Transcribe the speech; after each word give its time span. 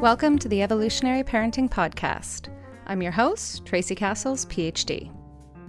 Welcome 0.00 0.38
to 0.40 0.48
the 0.50 0.60
Evolutionary 0.60 1.24
Parenting 1.24 1.70
Podcast. 1.70 2.50
I'm 2.86 3.00
your 3.00 3.12
host, 3.12 3.64
Tracy 3.64 3.94
Cassels, 3.94 4.44
PhD. 4.44 5.10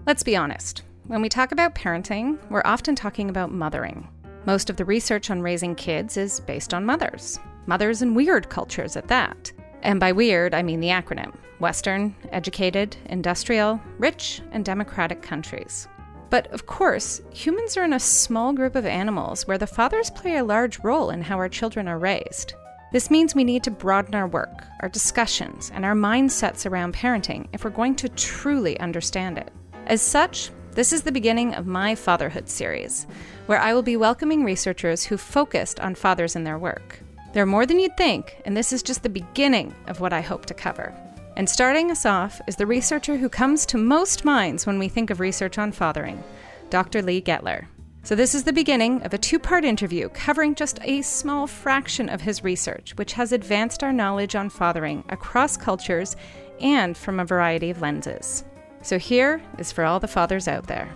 Let's 0.06 0.22
be 0.22 0.36
honest, 0.36 0.84
when 1.06 1.22
we 1.22 1.30
talk 1.30 1.54
about 1.54 1.76
parenting, 1.76 2.38
we're 2.50 2.62
often 2.66 2.94
talking 2.94 3.30
about 3.30 3.54
mothering. 3.54 4.06
Most 4.46 4.70
of 4.70 4.76
the 4.76 4.84
research 4.84 5.32
on 5.32 5.42
raising 5.42 5.76
kids 5.76 6.18
is 6.18 6.42
based 6.42 6.74
on 6.74 6.84
mothers, 6.84 7.40
mothers 7.68 8.02
in 8.02 8.16
weird 8.16 8.50
cultures 8.50 8.98
at 8.98 9.08
that. 9.08 9.50
And 9.82 9.98
by 9.98 10.12
weird, 10.12 10.54
I 10.54 10.62
mean 10.62 10.82
the 10.82 10.90
acronym 10.90 11.34
Western, 11.60 12.14
educated, 12.34 12.98
industrial, 13.06 13.80
rich, 13.98 14.42
and 14.52 14.66
democratic 14.66 15.22
countries. 15.22 15.88
But 16.30 16.48
of 16.48 16.66
course, 16.66 17.22
humans 17.32 17.78
are 17.78 17.86
in 17.86 17.94
a 17.94 18.00
small 18.00 18.52
group 18.52 18.76
of 18.76 18.86
animals 18.86 19.48
where 19.48 19.58
the 19.58 19.68
fathers 19.68 20.10
play 20.10 20.36
a 20.36 20.44
large 20.44 20.80
role 20.80 21.12
in 21.12 21.22
how 21.22 21.38
our 21.38 21.48
children 21.48 21.88
are 21.88 21.98
raised. 21.98 22.56
This 22.92 23.12
means 23.12 23.36
we 23.36 23.44
need 23.44 23.64
to 23.64 23.72
broaden 23.72 24.16
our 24.16 24.28
work, 24.28 24.64
our 24.80 24.88
discussions, 24.88 25.72
and 25.74 25.84
our 25.84 25.94
mindsets 25.94 26.66
around 26.66 26.94
parenting 26.94 27.48
if 27.52 27.64
we're 27.66 27.70
going 27.70 27.96
to 27.96 28.08
truly 28.08 28.80
understand 28.80 29.38
it. 29.38 29.52
As 29.88 30.02
such, 30.02 30.52
this 30.72 30.94
is 30.94 31.02
the 31.02 31.12
beginning 31.12 31.54
of 31.54 31.68
my 31.68 31.96
Fatherhood 31.96 32.48
series, 32.48 33.06
where 33.46 33.60
I 33.60 33.74
will 33.74 33.82
be 33.82 33.98
welcoming 33.98 34.46
researchers 34.46 35.04
who 35.04 35.18
focused 35.18 35.82
on 35.82 35.96
fathers 35.96 36.36
in 36.36 36.46
their 36.46 36.58
work. 36.58 37.00
There 37.34 37.44
are 37.44 37.48
more 37.48 37.66
than 37.66 37.80
you'd 37.80 37.98
think, 37.98 38.42
and 38.46 38.56
this 38.56 38.72
is 38.72 38.84
just 38.84 39.04
the 39.04 39.10
beginning 39.10 39.76
of 39.88 40.00
what 40.00 40.14
I 40.14 40.22
hope 40.22 40.46
to 40.46 40.54
cover. 40.54 40.94
And 41.36 41.50
starting 41.50 41.92
us 41.92 42.06
off 42.06 42.40
is 42.48 42.56
the 42.56 42.66
researcher 42.66 43.18
who 43.18 43.28
comes 43.28 43.66
to 43.68 43.78
most 43.78 44.24
minds 44.24 44.66
when 44.66 44.80
we 44.80 44.88
think 44.88 45.10
of 45.10 45.20
research 45.20 45.58
on 45.58 45.74
fathering, 45.74 46.24
Dr. 46.70 47.02
Lee 47.02 47.22
Gettler. 47.22 47.66
So, 48.08 48.16
this 48.16 48.34
is 48.34 48.46
the 48.46 48.54
beginning 48.54 49.02
of 49.02 49.14
a 49.14 49.18
two 49.18 49.38
part 49.38 49.66
interview 49.66 50.08
covering 50.08 50.56
just 50.56 50.80
a 50.84 51.02
small 51.02 51.46
fraction 51.46 52.08
of 52.08 52.22
his 52.22 52.42
research, 52.42 52.96
which 52.96 53.12
has 53.12 53.34
advanced 53.34 53.84
our 53.84 53.92
knowledge 53.92 54.34
on 54.34 54.50
fathering 54.50 55.04
across 55.10 55.58
cultures 55.58 56.16
and 56.62 56.96
from 56.96 57.20
a 57.20 57.26
variety 57.26 57.70
of 57.70 57.82
lenses. 57.82 58.46
So, 58.82 58.98
here 58.98 59.42
is 59.58 59.74
for 59.74 59.84
all 59.84 60.00
the 60.00 60.08
fathers 60.08 60.48
out 60.48 60.68
there. 60.68 60.90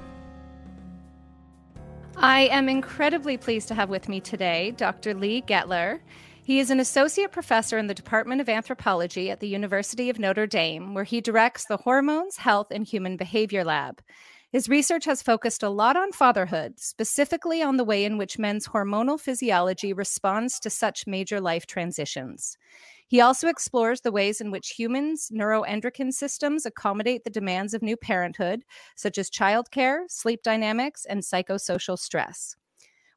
I 2.16 2.44
am 2.44 2.70
incredibly 2.70 3.36
pleased 3.36 3.68
to 3.68 3.76
have 3.76 3.90
with 3.90 4.08
me 4.08 4.22
today 4.22 4.72
Dr. 4.78 5.14
Lee 5.14 5.42
Gettler. 5.42 6.00
He 6.42 6.60
is 6.60 6.70
an 6.70 6.80
associate 6.80 7.34
professor 7.34 7.78
in 7.78 7.88
the 7.88 7.94
Department 7.94 8.40
of 8.40 8.48
Anthropology 8.48 9.30
at 9.30 9.42
the 9.42 9.50
University 9.50 10.10
of 10.10 10.18
Notre 10.18 10.48
Dame, 10.48 10.94
where 10.94 11.04
he 11.04 11.20
directs 11.20 11.66
the 11.66 11.76
Hormones, 11.76 12.38
Health, 12.38 12.68
and 12.72 12.88
Human 12.88 13.18
Behavior 13.18 13.66
Lab. 13.66 14.02
His 14.52 14.68
research 14.68 15.06
has 15.06 15.22
focused 15.22 15.64
a 15.64 15.70
lot 15.70 15.96
on 15.96 16.12
fatherhood, 16.12 16.78
specifically 16.78 17.62
on 17.62 17.78
the 17.78 17.86
way 17.86 18.04
in 18.04 18.18
which 18.18 18.38
men's 18.38 18.68
hormonal 18.68 19.18
physiology 19.18 19.94
responds 19.94 20.60
to 20.60 20.70
such 20.70 21.08
major 21.08 21.40
life 21.40 21.66
transitions. 21.66 22.58
He 23.08 23.22
also 23.22 23.48
explores 23.48 24.02
the 24.02 24.12
ways 24.12 24.42
in 24.42 24.52
which 24.52 24.72
humans' 24.78 25.32
neuroendocrine 25.34 26.12
systems 26.12 26.66
accommodate 26.66 27.24
the 27.24 27.30
demands 27.30 27.74
of 27.74 27.82
new 27.82 27.96
parenthood, 27.96 28.64
such 28.98 29.18
as 29.18 29.30
childcare, 29.30 30.04
sleep 30.10 30.44
dynamics, 30.44 31.06
and 31.06 31.22
psychosocial 31.22 31.98
stress. 31.98 32.58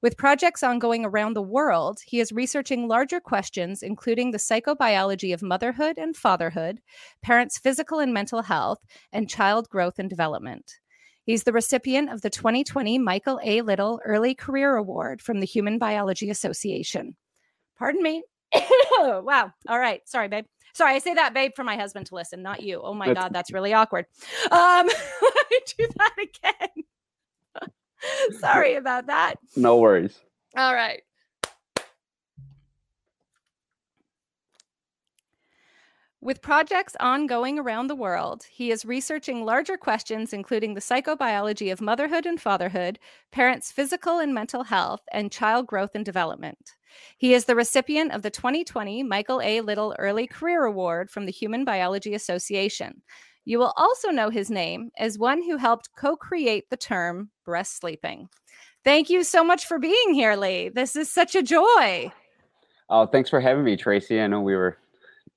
With 0.02 0.16
projects 0.16 0.62
ongoing 0.62 1.04
around 1.04 1.34
the 1.34 1.42
world, 1.42 1.98
he 2.06 2.20
is 2.20 2.30
researching 2.30 2.86
larger 2.86 3.18
questions, 3.18 3.82
including 3.82 4.30
the 4.30 4.38
psychobiology 4.38 5.34
of 5.34 5.42
motherhood 5.42 5.98
and 5.98 6.16
fatherhood, 6.16 6.80
parents' 7.22 7.58
physical 7.58 7.98
and 7.98 8.14
mental 8.14 8.42
health, 8.42 8.78
and 9.12 9.28
child 9.28 9.68
growth 9.68 9.98
and 9.98 10.08
development. 10.08 10.74
He's 11.24 11.44
the 11.44 11.52
recipient 11.52 12.10
of 12.10 12.20
the 12.20 12.30
2020 12.30 12.98
Michael 12.98 13.40
A. 13.42 13.62
Little 13.62 14.00
Early 14.04 14.34
Career 14.34 14.76
Award 14.76 15.22
from 15.22 15.40
the 15.40 15.46
Human 15.46 15.78
Biology 15.78 16.28
Association. 16.30 17.16
Pardon 17.78 18.02
me. 18.02 18.22
wow. 18.98 19.50
All 19.68 19.78
right. 19.78 20.06
Sorry, 20.06 20.28
babe. 20.28 20.44
Sorry, 20.74 20.94
I 20.94 20.98
say 20.98 21.14
that, 21.14 21.34
babe, 21.34 21.52
for 21.54 21.64
my 21.64 21.76
husband 21.76 22.06
to 22.06 22.14
listen, 22.16 22.42
not 22.42 22.62
you. 22.62 22.80
Oh 22.82 22.94
my 22.94 23.06
that's, 23.06 23.18
God, 23.18 23.32
that's 23.32 23.52
really 23.52 23.72
awkward. 23.72 24.06
Um, 24.50 24.86
let 25.22 25.50
me 25.50 25.58
do 25.78 25.88
that 25.96 26.14
again. 26.18 27.70
Sorry 28.40 28.74
about 28.74 29.06
that. 29.06 29.36
No 29.56 29.78
worries. 29.78 30.18
All 30.56 30.74
right. 30.74 31.02
With 36.24 36.40
projects 36.40 36.96
ongoing 37.00 37.58
around 37.58 37.88
the 37.88 37.94
world, 37.94 38.46
he 38.50 38.70
is 38.70 38.86
researching 38.86 39.44
larger 39.44 39.76
questions, 39.76 40.32
including 40.32 40.72
the 40.72 40.80
psychobiology 40.80 41.70
of 41.70 41.82
motherhood 41.82 42.24
and 42.24 42.40
fatherhood, 42.40 42.98
parents' 43.30 43.70
physical 43.70 44.20
and 44.20 44.32
mental 44.32 44.64
health, 44.64 45.02
and 45.12 45.30
child 45.30 45.66
growth 45.66 45.90
and 45.94 46.02
development. 46.02 46.76
He 47.18 47.34
is 47.34 47.44
the 47.44 47.54
recipient 47.54 48.12
of 48.12 48.22
the 48.22 48.30
2020 48.30 49.02
Michael 49.02 49.42
A. 49.42 49.60
Little 49.60 49.94
Early 49.98 50.26
Career 50.26 50.64
Award 50.64 51.10
from 51.10 51.26
the 51.26 51.30
Human 51.30 51.62
Biology 51.62 52.14
Association. 52.14 53.02
You 53.44 53.58
will 53.58 53.74
also 53.76 54.08
know 54.08 54.30
his 54.30 54.50
name 54.50 54.92
as 54.96 55.18
one 55.18 55.42
who 55.42 55.58
helped 55.58 55.90
co 55.94 56.16
create 56.16 56.70
the 56.70 56.78
term 56.78 57.28
breast 57.44 57.76
sleeping. 57.76 58.30
Thank 58.82 59.10
you 59.10 59.24
so 59.24 59.44
much 59.44 59.66
for 59.66 59.78
being 59.78 60.14
here, 60.14 60.36
Lee. 60.36 60.70
This 60.70 60.96
is 60.96 61.10
such 61.10 61.34
a 61.34 61.42
joy. 61.42 62.10
Oh, 62.88 63.04
thanks 63.04 63.28
for 63.28 63.40
having 63.40 63.64
me, 63.64 63.76
Tracy. 63.76 64.22
I 64.22 64.26
know 64.26 64.40
we 64.40 64.56
were 64.56 64.78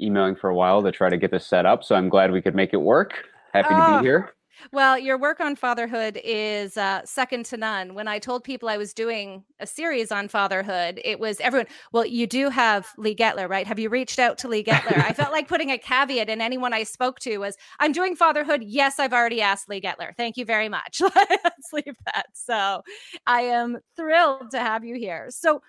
emailing 0.01 0.35
for 0.35 0.49
a 0.49 0.55
while 0.55 0.83
to 0.83 0.91
try 0.91 1.09
to 1.09 1.17
get 1.17 1.31
this 1.31 1.45
set 1.45 1.65
up. 1.65 1.83
So 1.83 1.95
I'm 1.95 2.09
glad 2.09 2.31
we 2.31 2.41
could 2.41 2.55
make 2.55 2.73
it 2.73 2.81
work. 2.81 3.25
Happy 3.53 3.69
oh, 3.71 3.75
to 3.75 3.91
be 3.91 3.97
oh, 3.97 4.01
here. 4.01 4.33
Well, 4.71 4.97
your 4.97 5.17
work 5.17 5.39
on 5.39 5.55
fatherhood 5.55 6.19
is 6.23 6.77
uh, 6.77 7.01
second 7.05 7.45
to 7.47 7.57
none. 7.57 7.93
When 7.93 8.07
I 8.07 8.19
told 8.19 8.43
people 8.43 8.69
I 8.69 8.77
was 8.77 8.93
doing 8.93 9.43
a 9.59 9.67
series 9.67 10.11
on 10.11 10.27
fatherhood, 10.27 10.99
it 11.03 11.19
was 11.19 11.39
everyone. 11.39 11.67
Well, 11.91 12.05
you 12.05 12.27
do 12.27 12.49
have 12.49 12.87
Lee 12.97 13.15
Gettler, 13.15 13.47
right? 13.49 13.67
Have 13.67 13.79
you 13.79 13.89
reached 13.89 14.19
out 14.19 14.37
to 14.39 14.47
Lee 14.47 14.63
Gettler? 14.63 14.97
I 14.97 15.13
felt 15.13 15.31
like 15.31 15.47
putting 15.47 15.71
a 15.71 15.77
caveat 15.77 16.29
in 16.29 16.41
anyone 16.41 16.73
I 16.73 16.83
spoke 16.83 17.19
to 17.19 17.37
was, 17.37 17.55
"I'm 17.79 17.91
doing 17.91 18.15
fatherhood. 18.15 18.63
Yes, 18.63 18.99
I've 18.99 19.13
already 19.13 19.41
asked 19.41 19.69
Lee 19.69 19.81
Gettler. 19.81 20.15
Thank 20.15 20.37
you 20.37 20.45
very 20.45 20.69
much." 20.69 21.01
Let's 21.15 21.73
leave 21.73 21.95
that. 22.05 22.25
So, 22.33 22.81
I 23.25 23.41
am 23.41 23.77
thrilled 23.95 24.51
to 24.51 24.59
have 24.59 24.83
you 24.83 24.95
here. 24.95 25.27
So, 25.29 25.61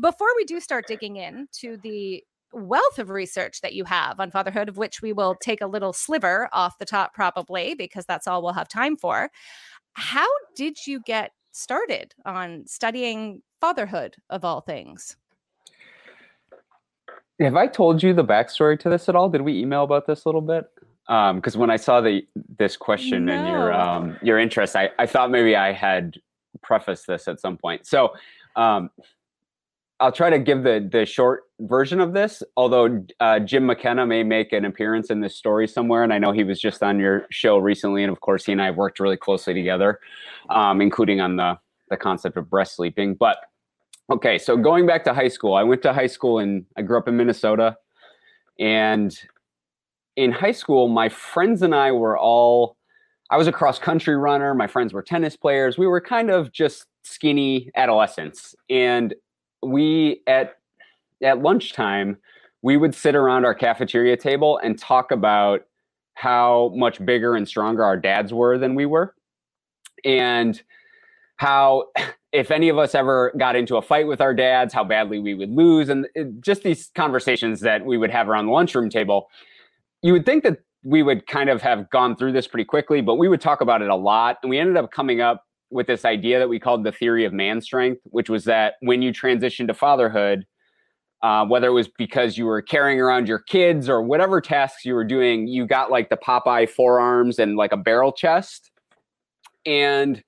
before 0.00 0.28
we 0.36 0.44
do 0.44 0.60
start 0.60 0.86
digging 0.86 1.16
in 1.16 1.48
to 1.60 1.78
the 1.78 2.22
wealth 2.52 2.98
of 2.98 3.10
research 3.10 3.60
that 3.60 3.74
you 3.74 3.84
have 3.84 4.20
on 4.20 4.30
fatherhood, 4.30 4.68
of 4.68 4.76
which 4.76 5.02
we 5.02 5.12
will 5.12 5.34
take 5.34 5.60
a 5.60 5.66
little 5.66 5.92
sliver 5.92 6.48
off 6.52 6.78
the 6.78 6.84
top, 6.84 7.14
probably, 7.14 7.74
because 7.74 8.06
that's 8.06 8.26
all 8.26 8.42
we'll 8.42 8.52
have 8.52 8.68
time 8.68 8.96
for. 8.96 9.30
How 9.94 10.26
did 10.54 10.86
you 10.86 11.00
get 11.00 11.32
started 11.52 12.14
on 12.24 12.66
studying 12.66 13.42
fatherhood 13.60 14.16
of 14.30 14.44
all 14.44 14.60
things? 14.60 15.16
Have 17.40 17.56
I 17.56 17.66
told 17.66 18.02
you 18.02 18.14
the 18.14 18.24
backstory 18.24 18.78
to 18.80 18.88
this 18.88 19.08
at 19.08 19.16
all? 19.16 19.28
Did 19.28 19.42
we 19.42 19.58
email 19.58 19.84
about 19.84 20.06
this 20.06 20.24
a 20.24 20.28
little 20.28 20.40
bit? 20.40 20.64
Because 21.06 21.54
um, 21.54 21.60
when 21.60 21.70
I 21.70 21.76
saw 21.76 22.00
the 22.00 22.26
this 22.58 22.76
question 22.76 23.26
no. 23.26 23.32
and 23.32 23.48
your 23.48 23.72
um, 23.72 24.16
your 24.22 24.38
interest, 24.38 24.74
I, 24.74 24.90
I 24.98 25.06
thought 25.06 25.30
maybe 25.30 25.54
I 25.54 25.72
had 25.72 26.16
prefaced 26.62 27.06
this 27.06 27.28
at 27.28 27.38
some 27.40 27.56
point. 27.56 27.86
So 27.86 28.14
um, 28.56 28.90
I'll 29.98 30.12
try 30.12 30.28
to 30.28 30.38
give 30.38 30.62
the 30.62 30.86
the 30.90 31.06
short 31.06 31.44
version 31.60 32.00
of 32.00 32.12
this. 32.12 32.42
Although 32.56 33.04
uh, 33.20 33.38
Jim 33.40 33.64
McKenna 33.66 34.06
may 34.06 34.22
make 34.22 34.52
an 34.52 34.64
appearance 34.64 35.10
in 35.10 35.20
this 35.20 35.36
story 35.36 35.66
somewhere, 35.66 36.02
and 36.02 36.12
I 36.12 36.18
know 36.18 36.32
he 36.32 36.44
was 36.44 36.60
just 36.60 36.82
on 36.82 36.98
your 36.98 37.26
show 37.30 37.58
recently, 37.58 38.02
and 38.02 38.12
of 38.12 38.20
course 38.20 38.44
he 38.44 38.52
and 38.52 38.60
I 38.60 38.70
worked 38.70 39.00
really 39.00 39.16
closely 39.16 39.54
together, 39.54 40.00
um, 40.50 40.80
including 40.80 41.20
on 41.20 41.36
the 41.36 41.58
the 41.88 41.96
concept 41.96 42.36
of 42.36 42.50
breast 42.50 42.76
sleeping. 42.76 43.14
But 43.14 43.38
okay, 44.10 44.36
so 44.38 44.56
going 44.56 44.86
back 44.86 45.04
to 45.04 45.14
high 45.14 45.28
school, 45.28 45.54
I 45.54 45.62
went 45.62 45.82
to 45.82 45.92
high 45.92 46.08
school 46.08 46.40
and 46.40 46.66
I 46.76 46.82
grew 46.82 46.98
up 46.98 47.08
in 47.08 47.16
Minnesota, 47.16 47.76
and 48.58 49.18
in 50.16 50.30
high 50.30 50.52
school, 50.52 50.88
my 50.88 51.08
friends 51.08 51.62
and 51.62 51.74
I 51.74 51.92
were 51.92 52.18
all. 52.18 52.76
I 53.28 53.36
was 53.36 53.48
a 53.48 53.52
cross 53.52 53.80
country 53.80 54.16
runner. 54.16 54.54
My 54.54 54.68
friends 54.68 54.92
were 54.92 55.02
tennis 55.02 55.36
players. 55.36 55.76
We 55.76 55.88
were 55.88 56.00
kind 56.00 56.30
of 56.30 56.52
just 56.52 56.86
skinny 57.02 57.70
adolescents, 57.74 58.54
and 58.68 59.14
we 59.62 60.22
at 60.26 60.56
at 61.22 61.40
lunchtime 61.40 62.18
we 62.62 62.76
would 62.76 62.94
sit 62.94 63.14
around 63.14 63.44
our 63.44 63.54
cafeteria 63.54 64.16
table 64.16 64.58
and 64.62 64.76
talk 64.76 65.12
about 65.12 65.60
how 66.14 66.72
much 66.74 67.04
bigger 67.04 67.36
and 67.36 67.46
stronger 67.46 67.84
our 67.84 67.96
dads 67.96 68.32
were 68.32 68.58
than 68.58 68.74
we 68.74 68.86
were. 68.86 69.14
And 70.04 70.60
how 71.36 71.84
if 72.32 72.50
any 72.50 72.68
of 72.68 72.76
us 72.76 72.94
ever 72.94 73.32
got 73.38 73.54
into 73.54 73.76
a 73.76 73.82
fight 73.82 74.08
with 74.08 74.20
our 74.20 74.34
dads 74.34 74.74
how 74.74 74.82
badly 74.82 75.18
we 75.20 75.34
would 75.34 75.50
lose 75.50 75.88
and 75.88 76.06
uh, 76.18 76.24
just 76.40 76.64
these 76.64 76.90
conversations 76.94 77.60
that 77.60 77.84
we 77.84 77.96
would 77.96 78.10
have 78.10 78.28
around 78.28 78.46
the 78.46 78.52
lunchroom 78.52 78.90
table. 78.90 79.28
You 80.02 80.12
would 80.14 80.26
think 80.26 80.42
that 80.42 80.58
we 80.82 81.02
would 81.02 81.26
kind 81.26 81.50
of 81.50 81.62
have 81.62 81.88
gone 81.90 82.16
through 82.16 82.32
this 82.32 82.48
pretty 82.48 82.64
quickly 82.64 83.00
but 83.00 83.14
we 83.14 83.28
would 83.28 83.40
talk 83.40 83.60
about 83.60 83.80
it 83.80 83.90
a 83.90 83.96
lot 83.96 84.38
and 84.42 84.50
we 84.50 84.58
ended 84.58 84.76
up 84.76 84.90
coming 84.90 85.20
up 85.20 85.44
with 85.70 85.86
this 85.86 86.04
idea 86.04 86.38
that 86.38 86.48
we 86.48 86.60
called 86.60 86.84
the 86.84 86.92
theory 86.92 87.24
of 87.24 87.32
man 87.32 87.60
strength, 87.60 88.00
which 88.04 88.30
was 88.30 88.44
that 88.44 88.74
when 88.80 89.02
you 89.02 89.12
transition 89.12 89.66
to 89.66 89.74
fatherhood, 89.74 90.46
uh, 91.22 91.44
whether 91.46 91.68
it 91.68 91.72
was 91.72 91.88
because 91.88 92.38
you 92.38 92.46
were 92.46 92.62
carrying 92.62 93.00
around 93.00 93.26
your 93.26 93.40
kids 93.40 93.88
or 93.88 94.02
whatever 94.02 94.40
tasks 94.40 94.84
you 94.84 94.94
were 94.94 95.04
doing, 95.04 95.48
you 95.48 95.66
got 95.66 95.90
like 95.90 96.08
the 96.08 96.16
Popeye 96.16 96.68
forearms 96.68 97.38
and 97.38 97.56
like 97.56 97.72
a 97.72 97.76
barrel 97.76 98.12
chest. 98.12 98.70
And 99.64 100.22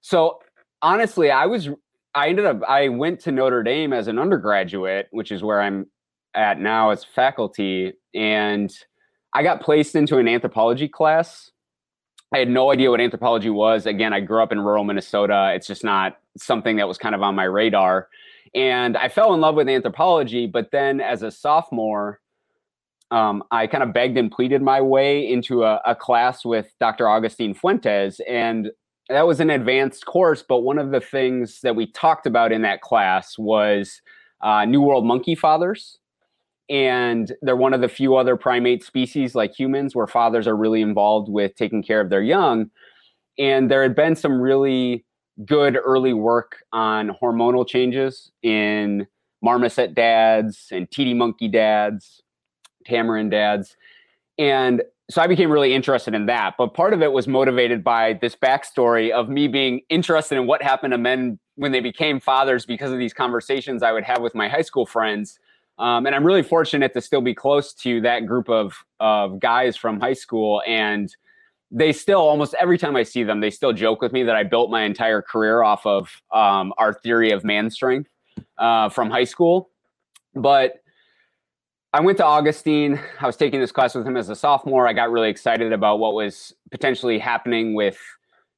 so 0.00 0.38
honestly, 0.82 1.30
I 1.30 1.46
was, 1.46 1.68
I 2.14 2.28
ended 2.28 2.46
up, 2.46 2.62
I 2.68 2.88
went 2.88 3.20
to 3.20 3.32
Notre 3.32 3.62
Dame 3.62 3.92
as 3.92 4.06
an 4.06 4.18
undergraduate, 4.18 5.08
which 5.10 5.32
is 5.32 5.42
where 5.42 5.60
I'm 5.60 5.86
at 6.34 6.60
now 6.60 6.90
as 6.90 7.04
faculty, 7.04 7.92
and 8.14 8.72
I 9.34 9.42
got 9.42 9.60
placed 9.60 9.94
into 9.94 10.18
an 10.18 10.28
anthropology 10.28 10.88
class. 10.88 11.50
I 12.32 12.38
had 12.38 12.48
no 12.48 12.70
idea 12.70 12.90
what 12.90 13.00
anthropology 13.00 13.50
was. 13.50 13.86
Again, 13.86 14.12
I 14.12 14.20
grew 14.20 14.42
up 14.42 14.52
in 14.52 14.60
rural 14.60 14.84
Minnesota. 14.84 15.52
It's 15.54 15.66
just 15.66 15.82
not 15.82 16.18
something 16.36 16.76
that 16.76 16.86
was 16.86 16.98
kind 16.98 17.14
of 17.14 17.22
on 17.22 17.34
my 17.34 17.44
radar. 17.44 18.08
And 18.54 18.96
I 18.96 19.08
fell 19.08 19.34
in 19.34 19.40
love 19.40 19.54
with 19.54 19.68
anthropology, 19.68 20.46
but 20.46 20.70
then 20.70 21.00
as 21.00 21.22
a 21.22 21.30
sophomore, 21.30 22.20
um, 23.10 23.42
I 23.50 23.66
kind 23.66 23.82
of 23.82 23.94
begged 23.94 24.18
and 24.18 24.30
pleaded 24.30 24.60
my 24.60 24.80
way 24.80 25.26
into 25.26 25.64
a, 25.64 25.80
a 25.86 25.94
class 25.94 26.44
with 26.44 26.70
Dr. 26.78 27.04
Agustín 27.04 27.56
Fuentes. 27.56 28.20
And 28.28 28.70
that 29.08 29.26
was 29.26 29.40
an 29.40 29.48
advanced 29.48 30.04
course, 30.04 30.44
but 30.46 30.58
one 30.58 30.78
of 30.78 30.90
the 30.90 31.00
things 31.00 31.60
that 31.62 31.74
we 31.74 31.90
talked 31.92 32.26
about 32.26 32.52
in 32.52 32.62
that 32.62 32.82
class 32.82 33.38
was 33.38 34.02
uh, 34.42 34.66
New 34.66 34.82
World 34.82 35.06
monkey 35.06 35.34
fathers. 35.34 35.97
And 36.70 37.32
they're 37.40 37.56
one 37.56 37.74
of 37.74 37.80
the 37.80 37.88
few 37.88 38.16
other 38.16 38.36
primate 38.36 38.84
species 38.84 39.34
like 39.34 39.58
humans 39.58 39.94
where 39.94 40.06
fathers 40.06 40.46
are 40.46 40.56
really 40.56 40.82
involved 40.82 41.30
with 41.30 41.54
taking 41.54 41.82
care 41.82 42.00
of 42.00 42.10
their 42.10 42.22
young. 42.22 42.70
And 43.38 43.70
there 43.70 43.82
had 43.82 43.94
been 43.94 44.16
some 44.16 44.40
really 44.40 45.04
good 45.44 45.78
early 45.82 46.12
work 46.12 46.64
on 46.72 47.10
hormonal 47.22 47.66
changes 47.66 48.30
in 48.42 49.06
marmoset 49.40 49.94
dads 49.94 50.68
and 50.72 50.90
titi 50.90 51.14
monkey 51.14 51.48
dads, 51.48 52.22
tamarin 52.88 53.30
dads. 53.30 53.76
And 54.38 54.82
so 55.10 55.22
I 55.22 55.26
became 55.26 55.50
really 55.50 55.72
interested 55.72 56.14
in 56.14 56.26
that. 56.26 56.54
But 56.58 56.74
part 56.74 56.92
of 56.92 57.02
it 57.02 57.12
was 57.12 57.26
motivated 57.26 57.82
by 57.82 58.14
this 58.20 58.36
backstory 58.36 59.10
of 59.10 59.28
me 59.28 59.48
being 59.48 59.80
interested 59.88 60.36
in 60.36 60.46
what 60.46 60.62
happened 60.62 60.92
to 60.92 60.98
men 60.98 61.38
when 61.54 61.72
they 61.72 61.80
became 61.80 62.20
fathers 62.20 62.66
because 62.66 62.92
of 62.92 62.98
these 62.98 63.14
conversations 63.14 63.82
I 63.82 63.92
would 63.92 64.04
have 64.04 64.20
with 64.20 64.34
my 64.34 64.48
high 64.48 64.62
school 64.62 64.86
friends. 64.86 65.38
Um, 65.78 66.06
and 66.06 66.14
I'm 66.14 66.24
really 66.24 66.42
fortunate 66.42 66.92
to 66.94 67.00
still 67.00 67.20
be 67.20 67.34
close 67.34 67.72
to 67.74 68.00
that 68.00 68.26
group 68.26 68.48
of, 68.48 68.74
of 68.98 69.38
guys 69.38 69.76
from 69.76 70.00
high 70.00 70.14
school. 70.14 70.62
And 70.66 71.14
they 71.70 71.92
still, 71.92 72.20
almost 72.20 72.54
every 72.54 72.78
time 72.78 72.96
I 72.96 73.02
see 73.02 73.22
them, 73.22 73.40
they 73.40 73.50
still 73.50 73.72
joke 73.72 74.02
with 74.02 74.12
me 74.12 74.22
that 74.24 74.34
I 74.34 74.42
built 74.42 74.70
my 74.70 74.82
entire 74.82 75.22
career 75.22 75.62
off 75.62 75.86
of 75.86 76.10
um, 76.32 76.72
our 76.78 76.92
theory 76.92 77.30
of 77.30 77.44
man 77.44 77.70
strength 77.70 78.10
uh, 78.56 78.88
from 78.88 79.10
high 79.10 79.24
school. 79.24 79.70
But 80.34 80.82
I 81.92 82.00
went 82.00 82.18
to 82.18 82.24
Agustín. 82.24 83.02
I 83.20 83.26
was 83.26 83.36
taking 83.36 83.60
this 83.60 83.72
class 83.72 83.94
with 83.94 84.06
him 84.06 84.16
as 84.16 84.28
a 84.28 84.36
sophomore. 84.36 84.86
I 84.86 84.92
got 84.92 85.10
really 85.10 85.30
excited 85.30 85.72
about 85.72 86.00
what 86.00 86.14
was 86.14 86.54
potentially 86.70 87.18
happening 87.18 87.74
with 87.74 87.98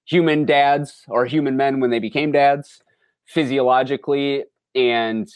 human 0.05 0.45
dads 0.45 1.05
or 1.07 1.27
human 1.27 1.57
men 1.57 1.81
when 1.81 1.91
they 1.91 2.01
became 2.01 2.33
dads 2.33 2.83
physiologically. 3.27 4.45
And 4.75 5.29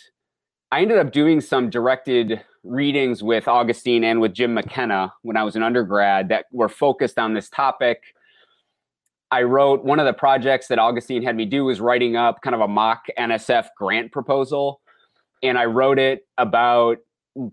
I 0.75 0.81
ended 0.81 0.99
up 0.99 1.13
doing 1.13 1.41
some 1.41 1.71
directed 1.71 2.43
readings 2.65 3.23
with 3.23 3.45
Agustín 3.45 4.03
and 4.03 4.21
with 4.21 4.35
Jim 4.35 4.55
McKenna 4.55 5.13
when 5.23 5.37
I 5.37 5.45
was 5.45 5.55
an 5.55 5.63
undergrad 5.63 6.31
that 6.31 6.47
were 6.51 6.69
focused 6.69 7.17
on 7.17 7.33
this 7.33 7.49
topic. 7.49 8.03
I 9.31 9.43
wrote 9.43 9.85
one 9.85 10.01
of 10.01 10.07
the 10.07 10.13
projects 10.13 10.67
that 10.67 10.79
Agustín 10.79 11.23
had 11.23 11.37
me 11.37 11.45
do 11.45 11.65
was 11.67 11.81
writing 11.81 12.17
up 12.17 12.41
kind 12.43 12.57
of 12.57 12.61
a 12.61 12.67
mock 12.67 13.05
NSF 13.17 13.69
grant 13.79 14.11
proposal. 14.11 14.81
And 15.45 15.57
I 15.59 15.67
wrote 15.67 16.01
it 16.01 16.27
about 16.39 16.99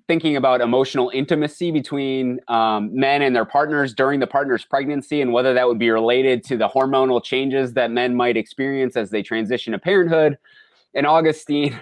thinking 0.07 0.35
about 0.35 0.59
emotional 0.59 1.11
intimacy 1.13 1.69
between 1.69 2.39
um, 2.47 2.89
men 2.91 3.21
and 3.21 3.35
their 3.35 3.45
partners 3.45 3.93
during 3.93 4.19
the 4.19 4.25
partner's 4.25 4.65
pregnancy 4.65 5.21
and 5.21 5.31
whether 5.31 5.53
that 5.53 5.67
would 5.67 5.77
be 5.77 5.91
related 5.91 6.43
to 6.45 6.57
the 6.57 6.67
hormonal 6.67 7.23
changes 7.23 7.73
that 7.73 7.91
men 7.91 8.15
might 8.15 8.35
experience 8.35 8.97
as 8.97 9.11
they 9.11 9.21
transition 9.21 9.73
to 9.73 9.77
parenthood. 9.77 10.39
And 10.95 11.05
Agustín, 11.05 11.79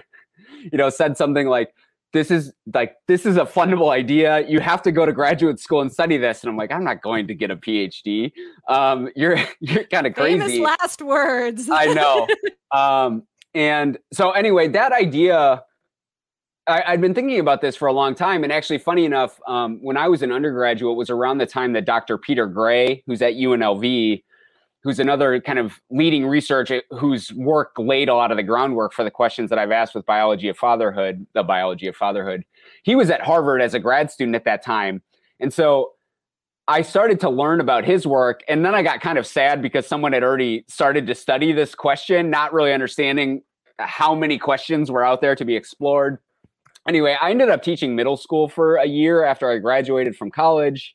you 0.60 0.78
know, 0.78 0.90
said 0.90 1.16
something 1.16 1.46
like, 1.46 1.74
this 2.12 2.30
is 2.30 2.52
like 2.74 2.96
this 3.06 3.24
is 3.24 3.36
a 3.36 3.44
fundable 3.44 3.90
idea. 3.90 4.40
You 4.48 4.58
have 4.58 4.82
to 4.82 4.90
go 4.90 5.06
to 5.06 5.12
graduate 5.12 5.60
school 5.60 5.80
and 5.80 5.92
study 5.92 6.16
this. 6.16 6.42
And 6.42 6.50
I'm 6.50 6.56
like, 6.56 6.72
I'm 6.72 6.82
not 6.82 7.02
going 7.02 7.28
to 7.28 7.34
get 7.34 7.52
a 7.52 7.56
PhD. 7.56 8.32
Um, 8.68 9.08
you're 9.14 9.38
you're 9.60 9.84
kind 9.84 10.06
of 10.06 10.14
crazy. 10.14 10.38
Famous 10.38 10.58
last 10.58 11.02
words. 11.02 11.68
I 11.70 11.86
know. 11.86 12.26
Um, 12.72 13.24
and 13.52 13.98
so 14.12 14.30
anyway, 14.30 14.68
that 14.68 14.92
idea 14.92 15.64
I, 16.70 16.92
had 16.92 17.00
been 17.00 17.14
thinking 17.14 17.40
about 17.40 17.60
this 17.60 17.76
for 17.76 17.88
a 17.88 17.92
long 17.92 18.14
time, 18.14 18.44
and 18.44 18.52
actually, 18.52 18.78
funny 18.78 19.04
enough, 19.04 19.40
um, 19.46 19.78
when 19.82 19.96
I 19.96 20.08
was 20.08 20.22
an 20.22 20.30
undergraduate, 20.30 20.92
it 20.92 20.96
was 20.96 21.10
around 21.10 21.38
the 21.38 21.46
time 21.46 21.72
that 21.72 21.84
Dr. 21.84 22.16
Peter 22.16 22.46
Gray, 22.46 23.02
who's 23.06 23.22
at 23.22 23.34
UNLV, 23.34 24.22
who's 24.82 24.98
another 24.98 25.40
kind 25.40 25.58
of 25.58 25.80
leading 25.90 26.26
researcher 26.26 26.82
whose 26.90 27.32
work 27.34 27.72
laid 27.78 28.08
a 28.08 28.14
lot 28.14 28.30
of 28.30 28.36
the 28.36 28.42
groundwork 28.42 28.92
for 28.92 29.04
the 29.04 29.10
questions 29.10 29.50
that 29.50 29.58
I've 29.58 29.70
asked 29.70 29.94
with 29.94 30.06
biology 30.06 30.48
of 30.48 30.56
fatherhood, 30.56 31.26
the 31.34 31.42
biology 31.42 31.86
of 31.86 31.96
fatherhood. 31.96 32.44
He 32.82 32.94
was 32.94 33.10
at 33.10 33.20
Harvard 33.20 33.60
as 33.60 33.74
a 33.74 33.78
grad 33.78 34.10
student 34.10 34.34
at 34.34 34.44
that 34.44 34.64
time, 34.64 35.02
and 35.38 35.52
so 35.52 35.92
I 36.68 36.82
started 36.82 37.20
to 37.20 37.30
learn 37.30 37.60
about 37.60 37.84
his 37.84 38.06
work, 38.06 38.42
and 38.48 38.64
then 38.64 38.74
I 38.74 38.82
got 38.82 39.00
kind 39.00 39.18
of 39.18 39.26
sad 39.26 39.60
because 39.60 39.86
someone 39.86 40.12
had 40.12 40.22
already 40.22 40.64
started 40.68 41.06
to 41.08 41.14
study 41.14 41.52
this 41.52 41.74
question, 41.74 42.30
not 42.30 42.52
really 42.52 42.72
understanding 42.72 43.42
how 43.78 44.14
many 44.14 44.38
questions 44.38 44.90
were 44.90 45.04
out 45.04 45.20
there 45.20 45.34
to 45.34 45.44
be 45.44 45.56
explored 45.56 46.18
anyway, 46.88 47.16
I 47.20 47.30
ended 47.30 47.50
up 47.50 47.62
teaching 47.62 47.94
middle 47.94 48.16
school 48.16 48.48
for 48.48 48.76
a 48.76 48.86
year 48.86 49.24
after 49.24 49.50
I 49.50 49.58
graduated 49.58 50.16
from 50.16 50.30
college. 50.30 50.94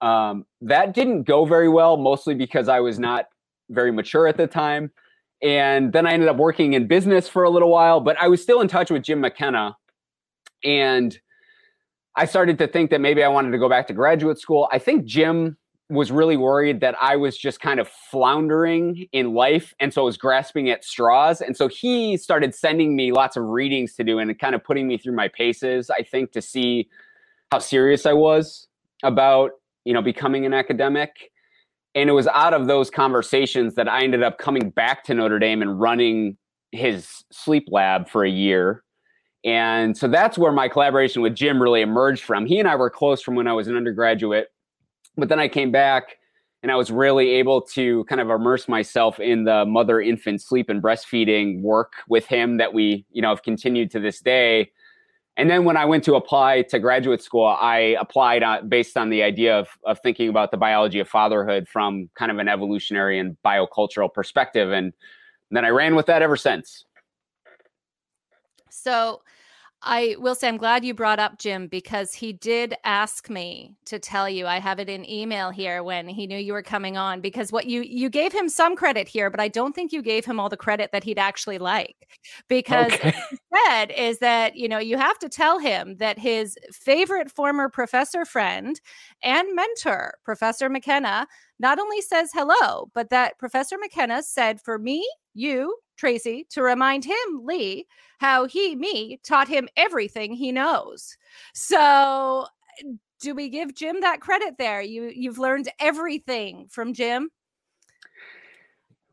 Um, 0.00 0.46
that 0.62 0.94
didn't 0.94 1.24
go 1.24 1.44
very 1.44 1.68
well, 1.68 1.96
mostly 1.96 2.34
because 2.34 2.68
I 2.68 2.80
was 2.80 2.98
not 2.98 3.26
very 3.68 3.92
mature 3.92 4.26
at 4.26 4.36
the 4.36 4.46
time. 4.46 4.90
And 5.42 5.92
then 5.92 6.06
I 6.06 6.12
ended 6.12 6.28
up 6.28 6.36
working 6.36 6.74
in 6.74 6.86
business 6.86 7.28
for 7.28 7.44
a 7.44 7.50
little 7.50 7.70
while, 7.70 8.00
but 8.00 8.16
I 8.20 8.28
was 8.28 8.42
still 8.42 8.60
in 8.60 8.68
touch 8.68 8.90
with 8.90 9.02
Jim 9.02 9.20
McKenna. 9.20 9.76
And 10.64 11.18
I 12.16 12.26
started 12.26 12.58
to 12.58 12.66
think 12.66 12.90
that 12.90 13.00
maybe 13.00 13.22
I 13.22 13.28
wanted 13.28 13.52
to 13.52 13.58
go 13.58 13.68
back 13.68 13.86
to 13.86 13.94
graduate 13.94 14.38
school. 14.38 14.68
I 14.72 14.78
think 14.78 15.04
Jim 15.04 15.56
was 15.88 16.12
really 16.12 16.36
worried 16.36 16.80
that 16.80 16.94
I 17.00 17.16
was 17.16 17.36
just 17.36 17.60
kind 17.60 17.80
of 17.80 17.88
floundering 17.88 19.06
in 19.12 19.34
life. 19.34 19.74
And 19.80 19.92
so 19.92 20.02
I 20.02 20.04
was 20.04 20.16
grasping 20.16 20.70
at 20.70 20.84
straws. 20.84 21.40
And 21.40 21.56
so 21.56 21.66
he 21.66 22.16
started 22.16 22.54
sending 22.54 22.94
me 22.94 23.10
lots 23.10 23.36
of 23.36 23.44
readings 23.44 23.94
to 23.96 24.04
do 24.04 24.18
and 24.18 24.38
kind 24.38 24.54
of 24.54 24.62
putting 24.62 24.86
me 24.86 24.98
through 24.98 25.16
my 25.16 25.28
paces, 25.28 25.90
I 25.90 26.02
think, 26.02 26.32
to 26.32 26.42
see 26.42 26.88
how 27.50 27.58
serious 27.58 28.06
I 28.06 28.12
was 28.12 28.68
about, 29.02 29.50
you 29.84 29.92
know, 29.92 30.02
becoming 30.02 30.46
an 30.46 30.54
academic. 30.54 31.30
And 31.94 32.08
it 32.08 32.12
was 32.12 32.26
out 32.28 32.54
of 32.54 32.66
those 32.66 32.90
conversations 32.90 33.74
that 33.74 33.88
I 33.88 34.02
ended 34.02 34.22
up 34.22 34.38
coming 34.38 34.70
back 34.70 35.04
to 35.04 35.14
Notre 35.14 35.38
Dame 35.38 35.62
and 35.62 35.80
running 35.80 36.36
his 36.72 37.24
sleep 37.32 37.64
lab 37.68 38.08
for 38.08 38.24
a 38.24 38.30
year. 38.30 38.84
And 39.44 39.96
so 39.96 40.06
that's 40.06 40.38
where 40.38 40.52
my 40.52 40.68
collaboration 40.68 41.22
with 41.22 41.34
Jim 41.34 41.60
really 41.60 41.80
emerged 41.80 42.22
from. 42.22 42.46
He 42.46 42.58
and 42.58 42.68
I 42.68 42.76
were 42.76 42.90
close 42.90 43.22
from 43.22 43.34
when 43.34 43.48
I 43.48 43.52
was 43.52 43.66
an 43.68 43.76
undergraduate 43.76 44.48
but 45.16 45.28
then 45.28 45.38
I 45.38 45.48
came 45.48 45.70
back 45.70 46.16
and 46.62 46.70
I 46.70 46.76
was 46.76 46.90
really 46.90 47.30
able 47.30 47.62
to 47.62 48.04
kind 48.04 48.20
of 48.20 48.28
immerse 48.28 48.68
myself 48.68 49.18
in 49.18 49.44
the 49.44 49.64
mother 49.64 50.00
infant 50.00 50.42
sleep 50.42 50.68
and 50.68 50.82
breastfeeding 50.82 51.62
work 51.62 51.94
with 52.08 52.26
him 52.26 52.58
that 52.58 52.74
we, 52.74 53.06
you 53.10 53.22
know, 53.22 53.30
have 53.30 53.42
continued 53.42 53.90
to 53.92 54.00
this 54.00 54.20
day. 54.20 54.70
And 55.36 55.48
then 55.48 55.64
when 55.64 55.76
I 55.76 55.84
went 55.84 56.04
to 56.04 56.16
apply 56.16 56.62
to 56.62 56.78
graduate 56.78 57.22
school, 57.22 57.46
I 57.46 57.96
applied 57.98 58.42
on, 58.42 58.68
based 58.68 58.96
on 58.96 59.10
the 59.10 59.22
idea 59.22 59.58
of, 59.58 59.68
of 59.84 59.98
thinking 60.00 60.28
about 60.28 60.50
the 60.50 60.56
biology 60.56 61.00
of 61.00 61.08
fatherhood 61.08 61.68
from 61.68 62.10
kind 62.14 62.30
of 62.30 62.38
an 62.38 62.48
evolutionary 62.48 63.18
and 63.18 63.36
biocultural 63.44 64.12
perspective. 64.12 64.72
And 64.72 64.92
then 65.50 65.64
I 65.64 65.68
ran 65.70 65.94
with 65.94 66.06
that 66.06 66.20
ever 66.20 66.36
since. 66.36 66.84
So, 68.70 69.22
I 69.82 70.16
will 70.18 70.34
say 70.34 70.46
I'm 70.46 70.58
glad 70.58 70.84
you 70.84 70.92
brought 70.92 71.18
up 71.18 71.38
Jim 71.38 71.66
because 71.66 72.12
he 72.12 72.34
did 72.34 72.74
ask 72.84 73.30
me 73.30 73.76
to 73.86 73.98
tell 73.98 74.28
you. 74.28 74.46
I 74.46 74.60
have 74.60 74.78
it 74.78 74.90
in 74.90 75.08
email 75.08 75.50
here 75.50 75.82
when 75.82 76.06
he 76.06 76.26
knew 76.26 76.36
you 76.36 76.52
were 76.52 76.62
coming 76.62 76.98
on 76.98 77.22
because 77.22 77.50
what 77.50 77.64
you 77.64 77.80
you 77.80 78.10
gave 78.10 78.32
him 78.32 78.50
some 78.50 78.76
credit 78.76 79.08
here, 79.08 79.30
but 79.30 79.40
I 79.40 79.48
don't 79.48 79.74
think 79.74 79.90
you 79.90 80.02
gave 80.02 80.26
him 80.26 80.38
all 80.38 80.50
the 80.50 80.56
credit 80.56 80.90
that 80.92 81.04
he'd 81.04 81.18
actually 81.18 81.56
like. 81.56 82.08
Because 82.46 82.92
okay. 82.92 83.14
he 83.30 83.38
said 83.54 83.90
is 83.92 84.18
that, 84.18 84.54
you 84.54 84.68
know, 84.68 84.78
you 84.78 84.98
have 84.98 85.18
to 85.20 85.30
tell 85.30 85.58
him 85.58 85.96
that 85.96 86.18
his 86.18 86.58
favorite 86.72 87.30
former 87.30 87.70
professor 87.70 88.26
friend 88.26 88.78
and 89.22 89.48
mentor, 89.54 90.14
Professor 90.24 90.68
McKenna, 90.68 91.26
not 91.58 91.78
only 91.78 92.02
says 92.02 92.30
hello, 92.34 92.90
but 92.94 93.08
that 93.10 93.38
Professor 93.38 93.76
McKenna 93.78 94.22
said 94.22 94.60
for 94.60 94.78
me, 94.78 95.06
you, 95.34 95.76
Tracy, 95.96 96.46
to 96.50 96.62
remind 96.62 97.04
him, 97.04 97.44
Lee, 97.44 97.86
how 98.18 98.46
he, 98.46 98.76
me, 98.76 99.20
taught 99.24 99.48
him 99.48 99.68
everything 99.76 100.34
he 100.34 100.52
knows. 100.52 101.16
So, 101.54 102.46
do 103.20 103.34
we 103.34 103.48
give 103.48 103.74
Jim 103.74 104.00
that 104.00 104.20
credit 104.20 104.56
there? 104.58 104.80
You 104.80 105.12
you've 105.14 105.38
learned 105.38 105.68
everything 105.78 106.66
from 106.70 106.94
Jim. 106.94 107.30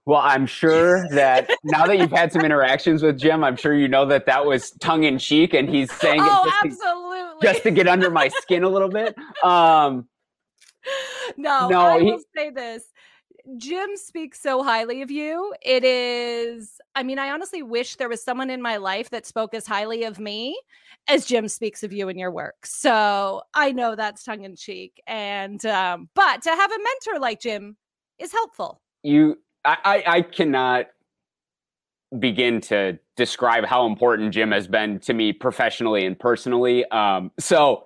Well, 0.05 0.21
I'm 0.23 0.45
sure 0.45 1.05
that 1.09 1.49
now 1.65 1.85
that 1.85 1.97
you've 1.97 2.11
had 2.11 2.31
some 2.31 2.45
interactions 2.45 3.03
with 3.03 3.19
Jim, 3.19 3.43
I'm 3.43 3.57
sure 3.57 3.73
you 3.73 3.89
know 3.89 4.05
that 4.05 4.25
that 4.27 4.45
was 4.45 4.71
tongue 4.79 5.03
in 5.03 5.19
cheek, 5.19 5.53
and 5.53 5.69
he's 5.69 5.91
saying 5.91 6.21
oh, 6.21 6.43
it 6.45 6.49
just 6.49 6.81
absolutely. 6.81 7.41
To, 7.41 7.53
just 7.53 7.63
to 7.63 7.71
get 7.71 7.89
under 7.89 8.09
my 8.09 8.29
skin 8.29 8.63
a 8.63 8.69
little 8.69 8.87
bit. 8.87 9.17
Um, 9.43 10.07
no, 11.37 11.67
no, 11.67 11.81
I 11.81 11.99
he, 11.99 12.11
will 12.11 12.21
say 12.33 12.51
this: 12.51 12.85
Jim 13.55 13.91
speaks 13.95 14.41
so 14.41 14.61
highly 14.61 15.01
of 15.01 15.09
you. 15.09 15.53
It 15.61 15.85
is, 15.85 16.81
I 16.95 17.03
mean, 17.03 17.17
I 17.17 17.29
honestly 17.31 17.63
wish 17.63 17.95
there 17.95 18.09
was 18.09 18.21
someone 18.21 18.49
in 18.49 18.61
my 18.61 18.77
life 18.77 19.09
that 19.11 19.25
spoke 19.25 19.53
as 19.53 19.65
highly 19.65 20.03
of 20.03 20.19
me 20.19 20.59
as 21.07 21.25
Jim 21.25 21.47
speaks 21.47 21.81
of 21.83 21.93
you 21.93 22.09
and 22.09 22.19
your 22.19 22.31
work. 22.31 22.65
So 22.65 23.43
I 23.53 23.71
know 23.71 23.95
that's 23.95 24.23
tongue 24.23 24.43
in 24.43 24.55
cheek. 24.57 25.01
And, 25.07 25.65
um, 25.65 26.09
but 26.13 26.41
to 26.41 26.49
have 26.49 26.71
a 26.71 26.77
mentor 26.77 27.21
like 27.21 27.39
Jim 27.39 27.77
is 28.19 28.33
helpful. 28.33 28.81
You, 29.03 29.37
I, 29.63 29.77
I, 29.85 30.03
I 30.17 30.21
cannot 30.23 30.87
begin 32.19 32.59
to 32.61 32.99
describe 33.15 33.65
how 33.65 33.85
important 33.85 34.33
Jim 34.33 34.51
has 34.51 34.67
been 34.67 34.99
to 34.99 35.13
me 35.13 35.31
professionally 35.31 36.05
and 36.05 36.19
personally. 36.19 36.85
Um, 36.91 37.31
so 37.39 37.85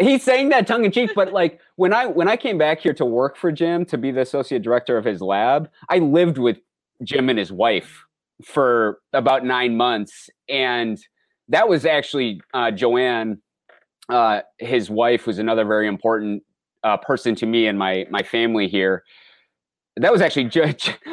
he's 0.00 0.22
saying 0.22 0.50
that 0.50 0.66
tongue 0.66 0.84
in 0.84 0.92
cheek, 0.92 1.10
but 1.14 1.32
like 1.32 1.60
when 1.78 1.92
I 1.92 2.06
when 2.06 2.26
I 2.26 2.36
came 2.36 2.58
back 2.58 2.80
here 2.80 2.92
to 2.94 3.04
work 3.04 3.36
for 3.36 3.52
Jim 3.52 3.84
to 3.84 3.96
be 3.96 4.10
the 4.10 4.22
associate 4.22 4.62
director 4.62 4.98
of 4.98 5.04
his 5.04 5.22
lab, 5.22 5.70
I 5.88 5.98
lived 5.98 6.36
with 6.36 6.58
Jim 7.04 7.28
and 7.28 7.38
his 7.38 7.52
wife 7.52 8.04
for 8.44 8.98
about 9.12 9.44
nine 9.44 9.76
months, 9.76 10.28
and 10.48 10.98
that 11.46 11.68
was 11.68 11.86
actually 11.86 12.40
uh, 12.52 12.72
Joanne, 12.72 13.40
uh, 14.08 14.40
his 14.58 14.90
wife, 14.90 15.24
was 15.24 15.38
another 15.38 15.64
very 15.64 15.86
important 15.86 16.42
uh, 16.82 16.96
person 16.96 17.36
to 17.36 17.46
me 17.46 17.68
and 17.68 17.78
my 17.78 18.06
my 18.10 18.24
family 18.24 18.66
here. 18.66 19.04
That 19.98 20.10
was 20.10 20.20
actually 20.20 20.50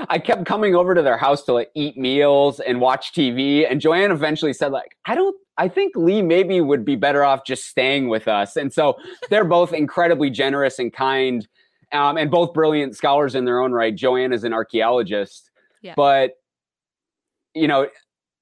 I 0.10 0.18
kept 0.18 0.48
coming 0.48 0.74
over 0.74 0.96
to 0.96 1.04
their 1.04 1.18
house 1.18 1.44
to 1.44 1.54
like 1.54 1.70
eat 1.76 1.96
meals 1.96 2.60
and 2.60 2.82
watch 2.82 3.14
TV, 3.14 3.70
and 3.70 3.80
Joanne 3.80 4.10
eventually 4.10 4.52
said 4.52 4.72
like, 4.72 4.98
I 5.06 5.14
don't 5.14 5.36
I 5.58 5.68
think 5.68 5.96
Lee 5.96 6.22
maybe 6.22 6.60
would 6.62 6.84
be 6.84 6.96
better 6.96 7.24
off 7.24 7.46
just 7.46 7.66
staying 7.66 8.10
with 8.10 8.28
us. 8.28 8.56
And 8.56 8.74
so 8.74 8.98
they're 9.30 9.46
both 9.46 9.74
incredibly 9.74 10.30
generous 10.30 10.80
and 10.80 10.92
kind, 10.92 11.48
um, 11.92 12.18
and 12.18 12.30
both 12.30 12.54
brilliant 12.54 12.96
scholars 12.96 13.36
in 13.36 13.46
their 13.46 13.60
own 13.60 13.72
right. 13.72 13.96
Joanne 13.96 14.34
is 14.34 14.44
an 14.44 14.54
archaeologist, 14.54 15.50
yeah. 15.82 15.94
but 15.96 16.32
you 17.54 17.68
know, 17.68 17.88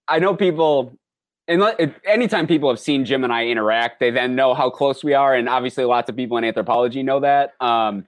I 0.08 0.20
know 0.20 0.36
people. 0.36 0.98
And 1.46 1.62
anytime 2.06 2.48
people 2.48 2.70
have 2.70 2.80
seen 2.80 3.04
Jim 3.04 3.26
and 3.26 3.34
I 3.34 3.48
interact, 3.48 4.00
they 4.00 4.12
then 4.12 4.34
know 4.34 4.54
how 4.54 4.70
close 4.70 5.04
we 5.04 5.14
are, 5.14 5.36
and 5.36 5.50
obviously, 5.50 5.84
lots 5.84 6.10
of 6.10 6.16
people 6.16 6.38
in 6.38 6.46
anthropology 6.46 7.04
know 7.04 7.20
that. 7.20 7.52
Um, 7.60 8.08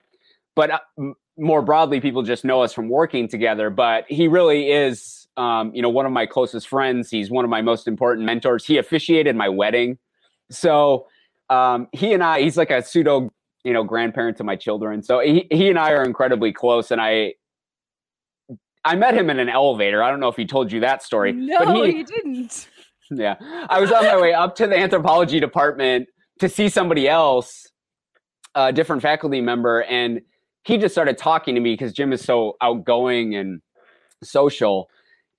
but 0.55 0.71
uh, 0.71 0.79
more 1.38 1.62
broadly, 1.62 2.00
people 2.00 2.24
just 2.24 2.45
know 2.45 2.62
us 2.62 2.71
from 2.71 2.88
working 2.88 3.27
together. 3.27 3.69
But 3.69 4.05
he 4.07 4.29
really 4.29 4.71
is 4.71 5.25
um, 5.38 5.74
you 5.74 5.82
know, 5.82 5.89
one 5.89 6.06
of 6.06 6.12
my 6.12 6.25
closest 6.25 6.68
friends. 6.68 7.10
He's 7.10 7.30
one 7.30 7.44
of 7.44 7.51
my 7.51 7.62
most 7.62 7.88
important 7.88 8.25
mentors. 8.25 8.65
He 8.65 8.77
officiated 8.77 9.36
my 9.36 9.50
wedding. 9.50 9.98
So 10.50 11.08
um, 11.50 11.88
he 11.92 12.13
and 12.13 12.24
I, 12.24 12.42
he's 12.42 12.58
like 12.58 12.72
a 12.72 12.82
pseudo, 12.82 13.32
you 13.63 13.74
know, 13.74 13.84
grandparent 13.84 14.38
to 14.38 14.44
my 14.44 14.56
children. 14.56 15.04
So 15.04 15.20
he, 15.20 15.48
he 15.51 15.70
and 15.70 15.77
I 15.77 15.92
are 15.92 16.04
incredibly 16.04 16.51
close. 16.51 16.92
And 16.92 17.01
I, 17.01 17.34
I 18.86 18.96
met 18.96 19.15
him 19.15 19.30
in 19.30 19.39
an 19.39 19.50
elevator. 19.50 20.04
I 20.04 20.10
don't 20.10 20.20
know 20.20 20.27
if 20.27 20.36
he 20.36 20.46
told 20.46 20.72
you 20.72 20.80
that 20.82 21.04
story. 21.04 21.34
No, 21.34 21.65
but 21.65 21.75
he, 21.75 21.98
he 21.98 22.04
didn't. 22.04 22.70
Yeah. 23.12 23.36
I 23.70 23.80
was 23.80 23.92
on 23.92 24.04
my 24.04 24.20
way 24.20 24.34
up 24.34 24.56
to 24.56 24.65
the 24.65 24.75
anthropology 24.75 25.39
department 25.39 26.08
to 26.39 26.50
see 26.50 26.70
somebody 26.70 27.08
else, 27.08 27.68
a 28.56 28.74
different 28.74 29.04
faculty 29.04 29.42
member. 29.42 29.84
And 29.84 30.22
he 30.63 30.80
just 30.80 30.96
started 30.96 31.15
talking 31.15 31.54
to 31.54 31.62
me 31.62 31.74
because 31.74 31.94
Jim 31.94 32.12
is 32.12 32.24
so 32.24 32.58
outgoing 32.63 33.36
and 33.36 33.62
social 34.24 34.89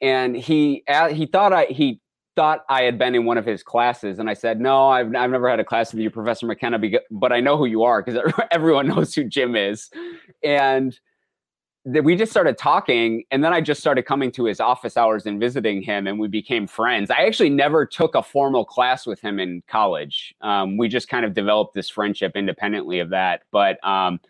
and 0.00 0.36
he 0.36 0.84
he 1.10 1.26
thought 1.26 1.52
I 1.52 1.66
he 1.66 2.00
thought 2.36 2.64
I 2.68 2.82
had 2.82 2.98
been 2.98 3.14
in 3.14 3.24
one 3.24 3.38
of 3.38 3.46
his 3.46 3.62
classes, 3.62 4.18
and 4.18 4.28
I 4.28 4.34
said, 4.34 4.60
"No, 4.60 4.88
I've 4.88 5.14
I've 5.14 5.30
never 5.30 5.48
had 5.48 5.58
a 5.58 5.64
class 5.64 5.92
with 5.92 6.02
you, 6.02 6.10
Professor 6.10 6.46
McKenna, 6.46 6.78
but 7.10 7.32
I 7.32 7.40
know 7.40 7.56
who 7.56 7.64
you 7.64 7.82
are 7.82 8.02
because 8.02 8.20
everyone 8.50 8.88
knows 8.88 9.14
who 9.14 9.24
Jim 9.24 9.56
is." 9.56 9.90
And 10.44 10.98
we 11.84 12.16
just 12.16 12.32
started 12.32 12.58
talking, 12.58 13.24
and 13.30 13.44
then 13.44 13.52
I 13.52 13.60
just 13.60 13.80
started 13.80 14.02
coming 14.06 14.32
to 14.32 14.44
his 14.44 14.60
office 14.60 14.96
hours 14.96 15.24
and 15.24 15.40
visiting 15.40 15.82
him, 15.82 16.06
and 16.06 16.18
we 16.18 16.28
became 16.28 16.66
friends. 16.66 17.10
I 17.10 17.26
actually 17.26 17.50
never 17.50 17.86
took 17.86 18.14
a 18.14 18.22
formal 18.22 18.64
class 18.64 19.06
with 19.06 19.20
him 19.20 19.38
in 19.38 19.62
college. 19.68 20.34
Um, 20.40 20.76
we 20.76 20.88
just 20.88 21.08
kind 21.08 21.24
of 21.24 21.32
developed 21.32 21.74
this 21.74 21.88
friendship 21.88 22.32
independently 22.36 23.00
of 23.00 23.10
that, 23.10 23.42
but. 23.50 23.84
Um, 23.86 24.20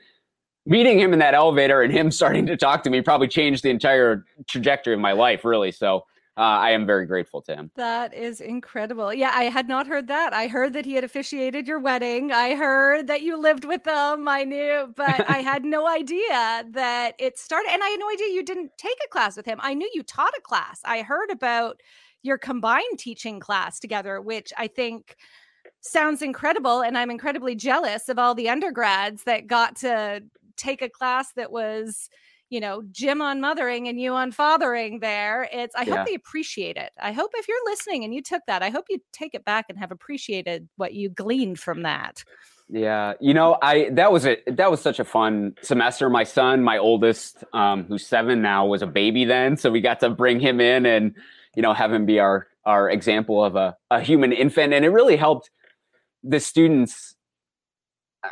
meeting 0.67 0.99
him 0.99 1.13
in 1.13 1.19
that 1.21 1.35
elevator 1.35 1.83
and 1.83 1.93
him 1.93 2.11
starting 2.11 2.47
to 2.47 2.57
talk 2.57 2.83
to 2.83 2.91
me 2.91 3.01
probably 3.01 3.29
changed 3.29 3.63
the 3.63 3.71
entire 3.71 4.25
trajectory 4.47 4.95
of 4.95 5.01
my 5.01 5.13
life, 5.13 5.45
really. 5.45 5.73
So 5.73 6.05
uh, 6.39 6.43
I 6.43 6.73
am 6.73 6.85
very 6.85 7.07
grateful 7.07 7.41
to 7.43 7.57
him. 7.57 7.71
That 7.77 8.13
is 8.13 8.43
incredible. 8.43 9.15
Yeah, 9.15 9.31
I 9.33 9.45
had 9.45 9.69
not 9.69 9.87
heard 9.87 10.07
that. 10.09 10.35
I 10.35 10.49
heard 10.49 10.75
that 10.75 10.85
he 10.85 10.93
had 10.93 11.03
officiated 11.03 11.67
your 11.67 11.79
wedding. 11.79 12.31
I 12.31 12.55
heard 12.55 13.07
that 13.07 13.23
you 13.23 13.41
lived 13.41 13.65
with 13.65 13.85
them. 13.85 14.29
I 14.29 14.45
knew, 14.45 14.93
but 14.95 15.29
I 15.31 15.39
had 15.39 15.65
no 15.65 15.89
idea 15.97 16.65
that 16.73 17.15
it 17.19 17.39
started. 17.39 17.71
And 17.73 17.83
I 17.83 17.89
had 17.89 18.01
no 18.01 18.11
idea 18.11 18.35
you 18.35 18.43
didn't 18.43 18.73
take 18.77 18.99
a 19.03 19.09
class 19.09 19.35
with 19.35 19.47
him. 19.47 19.59
I 19.63 19.73
knew 19.73 19.89
you 19.95 20.03
taught 20.03 20.35
a 20.37 20.43
class. 20.43 20.81
I 20.85 21.01
heard 21.01 21.31
about 21.31 21.81
your 22.23 22.37
combined 22.37 22.99
teaching 22.99 23.41
class 23.41 23.81
together, 23.81 24.21
which 24.21 24.53
I 24.59 24.67
think 24.67 25.17
sounds 25.81 26.21
incredible. 26.21 26.83
And 26.83 26.99
I'm 26.99 27.11
incredibly 27.11 27.55
jealous 27.55 28.11
of 28.11 28.19
all 28.19 28.35
the 28.35 28.51
undergrads 28.51 29.23
that 29.23 29.47
got 29.47 29.77
to 29.77 30.23
take 30.57 30.83
a 30.83 30.89
class 30.89 31.33
that 31.33 31.53
was 31.53 32.09
you 32.49 32.61
know 32.61 32.83
jim 32.93 33.21
on 33.21 33.41
mothering 33.41 33.89
and 33.89 34.01
you 34.01 34.13
on 34.13 34.31
fathering 34.31 35.01
there 35.01 35.49
it's 35.53 35.75
i 35.75 35.83
yeah. 35.83 35.97
hope 35.97 36.07
they 36.07 36.15
appreciate 36.15 36.77
it. 36.77 36.93
I 37.01 37.13
hope 37.13 37.33
if 37.35 37.49
you're 37.49 37.65
listening 37.65 38.05
and 38.05 38.15
you 38.15 38.23
took 38.23 38.43
that 38.47 38.63
i 38.63 38.71
hope 38.71 38.87
you 38.89 39.01
take 39.13 39.35
it 39.35 39.45
back 39.45 39.67
and 39.69 39.79
have 39.79 39.91
appreciated 39.91 40.69
what 40.77 40.95
you 40.95 41.09
gleaned 41.09 41.59
from 41.59 41.83
that. 41.83 42.25
Yeah 42.69 43.15
you 43.21 43.35
know 43.35 43.59
i 43.63 43.91
that 43.93 44.13
was 44.13 44.27
a 44.27 44.39
that 44.47 44.71
was 44.71 44.81
such 44.81 44.99
a 44.99 45.05
fun 45.05 45.55
semester. 45.63 46.09
My 46.09 46.25
son 46.25 46.63
my 46.63 46.79
oldest 46.79 47.45
um 47.53 47.85
who's 47.85 48.07
seven 48.07 48.43
now 48.43 48.67
was 48.67 48.83
a 48.83 48.87
baby 48.87 49.25
then 49.25 49.57
so 49.57 49.71
we 49.71 49.81
got 49.81 50.01
to 50.01 50.11
bring 50.11 50.41
him 50.41 50.61
in 50.61 50.87
and 50.87 51.15
you 51.57 51.63
know 51.63 51.73
have 51.73 51.93
him 51.93 52.07
be 52.07 52.21
our 52.21 52.47
our 52.65 52.91
example 52.91 53.45
of 53.45 53.57
a, 53.57 53.77
a 53.91 54.01
human 54.01 54.33
infant 54.33 54.73
and 54.73 54.85
it 54.85 54.91
really 54.91 55.17
helped 55.17 55.51
the 56.23 56.41
students 56.41 57.16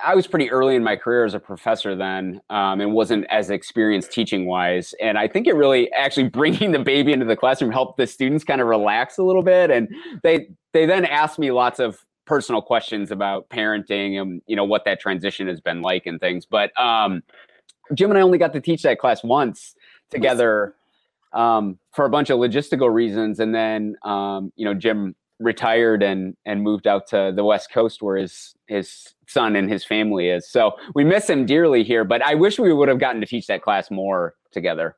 I 0.02 0.14
was 0.14 0.26
pretty 0.26 0.50
early 0.50 0.76
in 0.76 0.82
my 0.82 0.96
career 0.96 1.24
as 1.24 1.34
a 1.34 1.40
professor 1.40 1.94
then, 1.94 2.40
um, 2.50 2.80
and 2.80 2.92
wasn't 2.92 3.26
as 3.30 3.50
experienced 3.50 4.12
teaching 4.12 4.46
wise. 4.46 4.94
And 5.00 5.18
I 5.18 5.28
think 5.28 5.46
it 5.46 5.54
really 5.54 5.92
actually 5.92 6.28
bringing 6.30 6.72
the 6.72 6.78
baby 6.78 7.12
into 7.12 7.26
the 7.26 7.36
classroom 7.36 7.72
helped 7.72 7.98
the 7.98 8.06
students 8.06 8.44
kind 8.44 8.60
of 8.60 8.66
relax 8.66 9.18
a 9.18 9.22
little 9.22 9.42
bit. 9.42 9.70
And 9.70 9.88
they 10.22 10.48
they 10.72 10.86
then 10.86 11.04
asked 11.04 11.38
me 11.38 11.50
lots 11.50 11.78
of 11.78 12.04
personal 12.26 12.62
questions 12.62 13.10
about 13.10 13.48
parenting 13.50 14.20
and 14.20 14.40
you 14.46 14.56
know 14.56 14.64
what 14.64 14.84
that 14.86 14.98
transition 14.98 15.46
has 15.46 15.60
been 15.60 15.82
like 15.82 16.06
and 16.06 16.20
things. 16.20 16.46
But 16.46 16.78
um, 16.80 17.22
Jim 17.92 18.10
and 18.10 18.18
I 18.18 18.22
only 18.22 18.38
got 18.38 18.52
to 18.54 18.60
teach 18.60 18.82
that 18.82 18.98
class 18.98 19.22
once 19.22 19.74
together 20.10 20.74
um, 21.32 21.78
for 21.92 22.04
a 22.04 22.10
bunch 22.10 22.30
of 22.30 22.38
logistical 22.38 22.92
reasons, 22.92 23.40
and 23.40 23.54
then 23.54 23.96
um, 24.04 24.52
you 24.56 24.64
know 24.64 24.74
Jim 24.74 25.14
retired 25.40 26.02
and 26.02 26.36
and 26.46 26.62
moved 26.62 26.86
out 26.86 27.08
to 27.08 27.32
the 27.34 27.44
west 27.44 27.70
coast 27.70 28.02
where 28.02 28.16
his 28.16 28.54
his 28.66 29.13
son 29.26 29.56
and 29.56 29.70
his 29.70 29.84
family 29.84 30.28
is 30.28 30.48
so 30.48 30.72
we 30.94 31.04
miss 31.04 31.28
him 31.28 31.46
dearly 31.46 31.82
here 31.82 32.04
but 32.04 32.22
i 32.22 32.34
wish 32.34 32.58
we 32.58 32.72
would 32.72 32.88
have 32.88 32.98
gotten 32.98 33.20
to 33.20 33.26
teach 33.26 33.46
that 33.46 33.62
class 33.62 33.90
more 33.90 34.34
together 34.52 34.96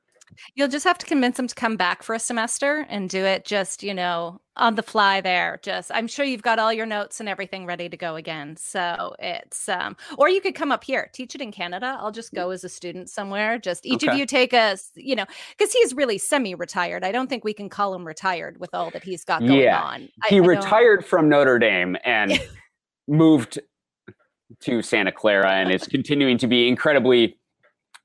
You'll 0.54 0.68
just 0.68 0.84
have 0.84 0.98
to 0.98 1.06
convince 1.06 1.38
him 1.38 1.46
to 1.46 1.54
come 1.54 1.76
back 1.76 2.02
for 2.02 2.14
a 2.14 2.18
semester 2.18 2.86
and 2.88 3.08
do 3.08 3.24
it 3.24 3.44
just, 3.44 3.82
you 3.82 3.94
know, 3.94 4.40
on 4.56 4.74
the 4.74 4.82
fly 4.82 5.20
there. 5.20 5.60
Just 5.62 5.90
I'm 5.94 6.06
sure 6.06 6.24
you've 6.24 6.42
got 6.42 6.58
all 6.58 6.72
your 6.72 6.86
notes 6.86 7.20
and 7.20 7.28
everything 7.28 7.66
ready 7.66 7.88
to 7.88 7.96
go 7.96 8.16
again. 8.16 8.56
So 8.56 9.14
it's 9.18 9.68
um 9.68 9.96
or 10.18 10.28
you 10.28 10.40
could 10.40 10.54
come 10.54 10.72
up 10.72 10.84
here, 10.84 11.10
teach 11.12 11.34
it 11.34 11.40
in 11.40 11.52
Canada. 11.52 11.96
I'll 12.00 12.12
just 12.12 12.34
go 12.34 12.50
as 12.50 12.64
a 12.64 12.68
student 12.68 13.10
somewhere. 13.10 13.58
Just 13.58 13.86
each 13.86 14.02
okay. 14.04 14.12
of 14.12 14.18
you 14.18 14.26
take 14.26 14.52
a, 14.52 14.76
you 14.94 15.14
know, 15.14 15.26
because 15.56 15.72
he's 15.72 15.94
really 15.94 16.18
semi-retired. 16.18 17.04
I 17.04 17.12
don't 17.12 17.28
think 17.28 17.44
we 17.44 17.54
can 17.54 17.68
call 17.68 17.94
him 17.94 18.06
retired 18.06 18.58
with 18.58 18.74
all 18.74 18.90
that 18.90 19.04
he's 19.04 19.24
got 19.24 19.40
going 19.40 19.60
yeah. 19.60 19.80
on. 19.80 20.08
He 20.28 20.36
I, 20.40 20.44
retired 20.44 21.00
I 21.00 21.06
from 21.06 21.28
Notre 21.28 21.58
Dame 21.58 21.96
and 22.04 22.40
moved 23.08 23.58
to 24.60 24.82
Santa 24.82 25.12
Clara 25.12 25.52
and 25.52 25.70
is 25.70 25.86
continuing 25.86 26.38
to 26.38 26.46
be 26.46 26.68
incredibly 26.68 27.38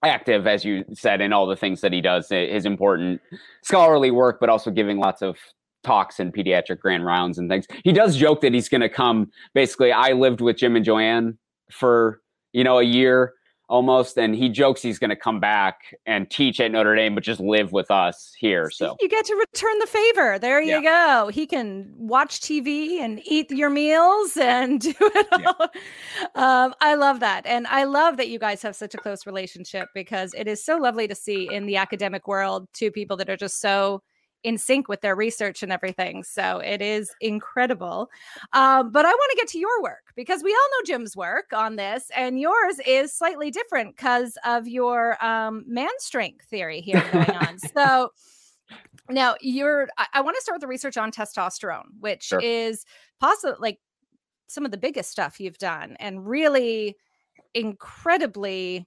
active, 0.04 0.48
as 0.48 0.66
you 0.66 0.84
said, 0.94 1.22
in 1.22 1.32
all 1.32 1.46
the 1.46 1.56
things 1.56 1.82
that 1.82 1.94
he 1.94 2.02
does, 2.02 2.32
eh, 2.32 2.48
his 2.48 2.66
important 2.66 3.22
scholarly 3.64 4.12
work, 4.12 4.40
but 4.40 4.50
also 4.50 4.72
giving 4.72 4.98
lots 4.98 5.22
of 5.22 5.38
talks 5.84 6.20
and 6.20 6.34
pediatric 6.34 6.80
grand 6.80 7.06
rounds 7.06 7.38
and 7.38 7.50
things. 7.50 7.66
He 7.84 7.92
does 7.92 8.16
joke 8.16 8.42
that 8.42 8.54
he's 8.54 8.70
going 8.70 8.82
to 8.82 8.90
come. 8.90 9.32
Basically, 9.54 9.92
I 9.92 10.12
lived 10.12 10.42
with 10.42 10.58
Jim 10.58 10.76
and 10.76 10.86
Joanne 10.86 11.38
for 11.72 12.22
you 12.54 12.64
know 12.64 12.80
a 12.80 12.84
year 12.84 13.34
almost 13.72 14.18
and 14.18 14.36
he 14.36 14.50
jokes 14.50 14.82
he's 14.82 15.00
going 15.00 15.10
to 15.10 15.16
come 15.16 15.40
back 15.40 15.96
and 16.06 16.30
teach 16.30 16.60
at 16.60 16.72
Notre 16.72 16.94
Dame 16.94 17.16
but 17.16 17.24
just 17.24 17.40
live 17.40 17.72
with 17.72 17.90
us 17.90 18.34
here 18.38 18.70
so 18.70 18.98
you 19.00 19.08
get 19.08 19.24
to 19.26 19.36
return 19.36 19.80
the 19.80 19.88
favor 19.88 20.38
there 20.38 20.62
you 20.62 20.82
yeah. 20.82 21.24
go 21.24 21.30
he 21.30 21.48
can 21.48 21.90
watch 21.98 22.42
TV 22.42 23.00
and 23.00 23.22
eat 23.24 23.50
your 23.50 23.70
meals 23.70 24.36
and 24.36 24.82
do 24.82 24.94
it 25.00 25.28
all 25.32 25.68
yeah. 26.36 26.64
um, 26.66 26.76
I 26.82 26.96
love 26.96 27.22
that 27.22 27.46
and 27.46 27.66
I 27.68 27.86
love 27.86 28.18
that 28.18 28.28
you 28.28 28.40
guys 28.40 28.62
have 28.62 28.76
such 28.76 28.94
a 28.94 28.98
close 28.98 29.26
relationship 29.26 29.88
because 29.96 30.34
it 30.34 30.50
is 30.50 30.64
so 30.64 30.76
lovely 30.76 31.08
to 31.08 31.16
see 31.16 31.48
in 31.50 31.66
the 31.66 31.78
academic 31.78 32.28
world 32.28 32.68
two 32.74 32.92
people 32.92 33.16
that 33.18 33.30
are 33.30 33.38
just 33.38 33.62
so 33.62 34.04
in 34.44 34.58
sync 34.58 34.88
with 34.88 35.02
their 35.02 35.16
research 35.16 35.64
and 35.64 35.72
everything. 35.72 36.24
So 36.24 36.60
it 36.60 36.82
is 36.82 37.14
incredible. 37.22 38.10
Um, 38.54 38.92
but 38.92 39.06
I 39.06 39.10
want 39.10 39.32
to 39.32 39.38
get 39.38 39.48
to 39.50 39.60
your 39.60 39.82
work 39.82 40.14
because 40.16 40.44
we 40.44 40.52
all 40.52 40.70
know 40.80 40.86
Jim's 40.86 41.16
work 41.16 41.54
on 41.54 41.76
this, 41.76 42.10
and 42.16 42.40
yours 42.40 42.80
is 42.86 43.14
slightly 43.14 43.52
different 43.52 43.96
because 43.96 44.38
of 44.46 44.68
your 44.68 45.24
um, 45.24 45.64
man 45.68 45.90
strength 46.00 46.46
theory 46.46 46.82
here 46.82 47.04
going 47.12 47.32
on. 47.32 47.60
so 47.76 48.12
now 49.10 49.36
you're, 49.42 49.88
I, 49.98 50.08
I 50.16 50.22
want 50.22 50.36
to 50.38 50.42
start 50.42 50.56
with 50.56 50.62
the 50.62 50.68
research 50.68 50.98
on 50.98 51.12
testosterone, 51.12 51.86
which 52.00 52.24
sure. 52.24 52.40
is 52.40 52.86
possible 53.20 53.58
like 53.60 53.80
some 54.48 54.66
of 54.66 54.72
the 54.72 54.78
biggest 54.78 55.12
stuff 55.12 55.40
you've 55.40 55.58
done 55.58 55.96
and 56.00 56.28
really 56.28 56.98
incredibly 57.54 58.86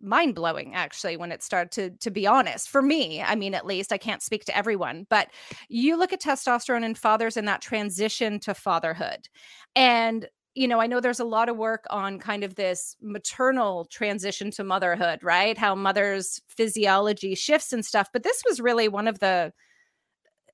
mind 0.00 0.34
blowing 0.34 0.74
actually 0.74 1.16
when 1.16 1.32
it 1.32 1.42
started 1.42 1.70
to 1.72 1.90
to 1.98 2.10
be 2.10 2.26
honest 2.26 2.68
for 2.68 2.82
me 2.82 3.20
I 3.22 3.34
mean 3.34 3.54
at 3.54 3.66
least 3.66 3.92
I 3.92 3.98
can't 3.98 4.22
speak 4.22 4.44
to 4.44 4.56
everyone 4.56 5.06
but 5.10 5.28
you 5.68 5.96
look 5.96 6.12
at 6.12 6.22
testosterone 6.22 6.84
in 6.84 6.94
fathers 6.94 7.36
and 7.36 7.48
that 7.48 7.60
transition 7.60 8.38
to 8.40 8.54
fatherhood 8.54 9.28
and 9.74 10.28
you 10.54 10.68
know 10.68 10.80
I 10.80 10.86
know 10.86 11.00
there's 11.00 11.20
a 11.20 11.24
lot 11.24 11.48
of 11.48 11.56
work 11.56 11.84
on 11.90 12.18
kind 12.18 12.44
of 12.44 12.54
this 12.54 12.96
maternal 13.00 13.86
transition 13.86 14.50
to 14.52 14.64
motherhood 14.64 15.20
right? 15.22 15.58
How 15.58 15.74
mothers 15.74 16.40
physiology 16.48 17.34
shifts 17.34 17.72
and 17.72 17.84
stuff 17.84 18.08
but 18.12 18.22
this 18.22 18.42
was 18.48 18.60
really 18.60 18.88
one 18.88 19.08
of 19.08 19.18
the 19.18 19.52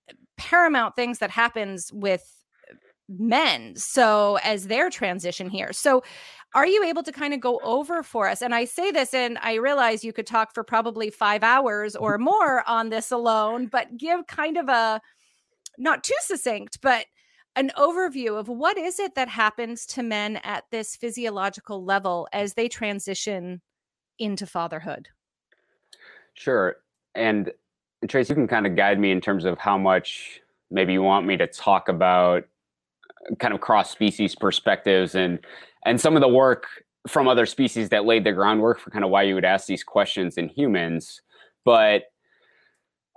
eh, 0.08 0.12
paramount 0.38 0.96
things 0.96 1.18
that 1.18 1.30
happens 1.30 1.90
with 1.92 2.43
men 3.08 3.74
so 3.76 4.38
as 4.42 4.66
their 4.66 4.90
transition 4.90 5.48
here. 5.48 5.72
So 5.72 6.02
are 6.54 6.66
you 6.66 6.84
able 6.84 7.02
to 7.02 7.12
kind 7.12 7.34
of 7.34 7.40
go 7.40 7.58
over 7.64 8.04
for 8.04 8.28
us 8.28 8.40
and 8.40 8.54
i 8.54 8.64
say 8.64 8.92
this 8.92 9.12
and 9.12 9.36
i 9.42 9.54
realize 9.54 10.04
you 10.04 10.12
could 10.12 10.26
talk 10.26 10.54
for 10.54 10.62
probably 10.62 11.10
five 11.10 11.42
hours 11.42 11.94
mm-hmm. 11.94 12.04
or 12.04 12.16
more 12.16 12.62
on 12.68 12.90
this 12.90 13.10
alone 13.10 13.66
but 13.66 13.96
give 13.96 14.24
kind 14.28 14.56
of 14.56 14.68
a 14.68 15.00
not 15.78 16.04
too 16.04 16.14
succinct 16.20 16.80
but 16.80 17.06
an 17.56 17.70
overview 17.76 18.38
of 18.38 18.48
what 18.48 18.76
is 18.76 18.98
it 18.98 19.14
that 19.14 19.28
happens 19.28 19.86
to 19.86 20.02
men 20.02 20.36
at 20.42 20.64
this 20.70 20.96
physiological 20.96 21.84
level 21.84 22.28
as 22.32 22.54
they 22.54 22.68
transition 22.68 23.60
into 24.18 24.46
fatherhood? 24.46 25.08
Sure 26.34 26.76
and 27.14 27.52
trace 28.08 28.28
you 28.28 28.34
can 28.34 28.48
kind 28.48 28.66
of 28.66 28.74
guide 28.74 28.98
me 28.98 29.10
in 29.10 29.20
terms 29.20 29.44
of 29.44 29.56
how 29.58 29.78
much 29.78 30.40
maybe 30.70 30.92
you 30.92 31.02
want 31.02 31.26
me 31.26 31.36
to 31.36 31.46
talk 31.46 31.88
about 31.88 32.44
kind 33.38 33.54
of 33.54 33.60
cross 33.60 33.90
species 33.90 34.34
perspectives 34.34 35.14
and 35.14 35.38
and 35.86 36.00
some 36.00 36.16
of 36.16 36.22
the 36.22 36.28
work 36.28 36.66
from 37.06 37.28
other 37.28 37.46
species 37.46 37.90
that 37.90 38.04
laid 38.04 38.24
the 38.24 38.32
groundwork 38.32 38.80
for 38.80 38.90
kind 38.90 39.04
of 39.04 39.10
why 39.10 39.22
you 39.22 39.34
would 39.34 39.44
ask 39.44 39.66
these 39.66 39.84
questions 39.84 40.38
in 40.38 40.48
humans. 40.48 41.20
But 41.64 42.04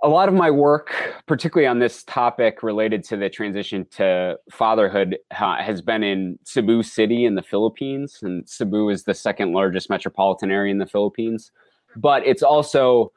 a 0.02 0.08
lot 0.08 0.28
of 0.28 0.34
my 0.34 0.50
work 0.50 0.94
particularly 1.26 1.66
on 1.66 1.78
this 1.78 2.04
topic 2.04 2.62
related 2.62 3.02
to 3.02 3.16
the 3.16 3.28
transition 3.28 3.84
to 3.90 4.38
fatherhood 4.50 5.18
has 5.32 5.82
been 5.82 6.04
in 6.04 6.38
cebu 6.44 6.84
city 6.84 7.24
in 7.24 7.34
the 7.34 7.42
philippines 7.42 8.20
and 8.22 8.48
cebu 8.48 8.90
is 8.90 9.02
the 9.02 9.14
second 9.14 9.52
largest 9.52 9.90
metropolitan 9.90 10.52
area 10.52 10.70
in 10.70 10.78
the 10.78 10.86
philippines. 10.86 11.50
But 11.96 12.24
it's 12.24 12.42
also 12.42 13.12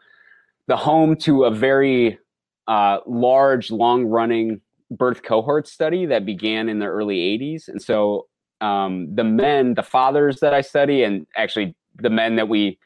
the 0.68 0.78
home 0.78 1.16
to 1.18 1.44
a 1.44 1.52
very 1.52 2.18
uh, 2.68 3.00
large 3.06 3.70
long 3.70 4.06
running 4.06 4.62
birth 4.92 5.24
cohort 5.24 5.68
study 5.68 6.06
that 6.06 6.26
began 6.26 6.70
in 6.70 6.80
the 6.80 6.86
early 6.86 7.18
80s. 7.18 7.68
And 7.68 7.82
so 7.82 8.28
um, 8.60 9.08
the 9.16 9.24
men, 9.24 9.74
the 9.74 9.84
fathers 9.84 10.40
that 10.42 10.54
I 10.54 10.62
study, 10.62 11.04
and 11.04 11.26
actually 11.36 11.76
the 11.96 12.10
men 12.10 12.36
that 12.36 12.50
we 12.50 12.78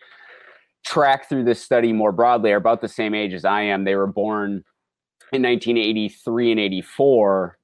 track 0.86 1.28
through 1.28 1.44
this 1.44 1.62
study 1.62 1.92
more 1.92 2.12
broadly 2.12 2.52
are 2.52 2.58
about 2.58 2.82
the 2.82 2.88
same 2.88 3.14
age 3.14 3.34
as 3.34 3.44
I 3.44 3.62
am. 3.64 3.84
They 3.84 3.96
were 3.96 4.08
born 4.08 4.64
in 5.34 5.42
1983 5.42 6.52
and 6.52 6.60
84. 6.60 7.58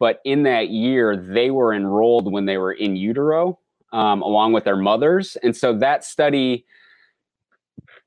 But 0.00 0.20
in 0.24 0.42
that 0.42 0.68
year, 0.68 1.16
they 1.16 1.50
were 1.50 1.72
enrolled 1.72 2.30
when 2.30 2.46
they 2.46 2.58
were 2.58 2.72
in 2.72 2.96
utero, 2.96 3.58
um, 3.92 4.22
along 4.22 4.52
with 4.52 4.64
their 4.64 4.76
mothers. 4.76 5.36
And 5.42 5.56
so 5.56 5.78
that 5.78 6.04
study, 6.04 6.66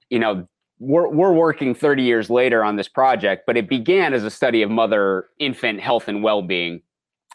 you 0.09 0.19
know, 0.19 0.47
we're, 0.79 1.07
we're 1.07 1.33
working 1.33 1.73
30 1.73 2.03
years 2.03 2.29
later 2.29 2.63
on 2.63 2.75
this 2.75 2.87
project, 2.87 3.43
but 3.47 3.57
it 3.57 3.67
began 3.67 4.13
as 4.13 4.23
a 4.23 4.29
study 4.29 4.61
of 4.61 4.69
mother 4.69 5.27
infant 5.39 5.79
health 5.79 6.07
and 6.07 6.23
well 6.23 6.41
being. 6.41 6.81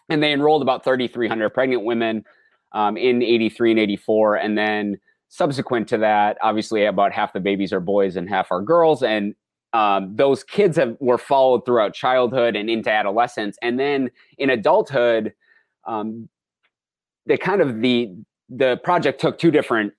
And 0.08 0.22
they 0.22 0.32
enrolled 0.32 0.62
about 0.62 0.84
3,300 0.84 1.50
pregnant 1.50 1.84
women 1.84 2.24
um, 2.72 2.96
in 2.96 3.22
83 3.22 3.72
and 3.72 3.80
84. 3.80 4.36
And 4.36 4.58
then 4.58 4.98
subsequent 5.28 5.88
to 5.88 5.98
that, 5.98 6.38
obviously, 6.42 6.84
about 6.84 7.12
half 7.12 7.32
the 7.32 7.40
babies 7.40 7.72
are 7.72 7.80
boys 7.80 8.16
and 8.16 8.28
half 8.28 8.50
are 8.50 8.60
girls. 8.60 9.02
And 9.02 9.34
um, 9.72 10.14
those 10.14 10.44
kids 10.44 10.76
have, 10.76 10.96
were 11.00 11.18
followed 11.18 11.64
throughout 11.64 11.94
childhood 11.94 12.56
and 12.56 12.68
into 12.68 12.90
adolescence. 12.90 13.56
And 13.62 13.78
then 13.78 14.10
in 14.38 14.50
adulthood, 14.50 15.32
um, 15.86 16.28
they 17.26 17.36
kind 17.36 17.60
of 17.60 17.80
the 17.80 18.14
the 18.54 18.76
project 18.84 19.20
took 19.20 19.38
two 19.38 19.50
different 19.50 19.94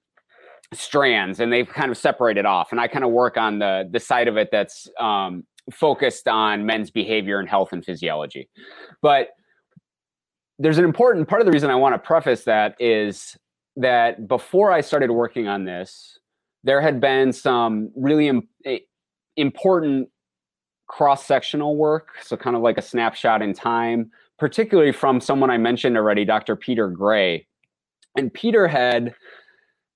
strands 0.74 1.40
and 1.40 1.52
they've 1.52 1.70
kind 1.70 1.92
of 1.92 1.98
separated 1.98 2.46
off 2.46 2.72
and 2.72 2.80
i 2.80 2.88
kind 2.88 3.04
of 3.04 3.12
work 3.12 3.38
on 3.38 3.60
the 3.60 3.88
the 3.92 4.00
side 4.00 4.28
of 4.28 4.38
it 4.38 4.50
that's 4.52 4.90
um, 5.00 5.44
focused 5.72 6.28
on 6.28 6.66
men's 6.66 6.92
behavior 6.92 7.40
and 7.40 7.48
health 7.48 7.72
and 7.72 7.86
physiology. 7.86 8.50
But 9.02 9.30
there's 10.60 10.78
an 10.78 10.86
important 10.86 11.28
part 11.28 11.42
of 11.42 11.46
the 11.46 11.52
reason 11.52 11.70
i 11.70 11.76
want 11.76 11.94
to 11.94 12.00
preface 12.00 12.44
that 12.44 12.76
is 12.80 13.38
that 13.76 14.28
before 14.28 14.72
i 14.72 14.82
started 14.82 15.12
working 15.12 15.48
on 15.48 15.66
this 15.66 16.20
there 16.64 16.82
had 16.82 17.02
been 17.02 17.34
some 17.34 17.92
really 17.96 18.28
Im- 18.28 18.48
important 19.36 20.10
cross-sectional 20.88 21.76
work 21.76 22.10
so 22.22 22.38
kind 22.38 22.56
of 22.56 22.62
like 22.62 22.78
a 22.78 22.82
snapshot 22.82 23.42
in 23.42 23.54
time 23.54 24.12
particularly 24.38 24.92
from 24.92 25.20
someone 25.20 25.50
i 25.50 25.58
mentioned 25.58 25.98
already 25.98 26.24
dr 26.24 26.56
peter 26.58 26.88
gray. 26.88 27.48
And 28.16 28.32
peter 28.32 28.68
had 28.68 29.16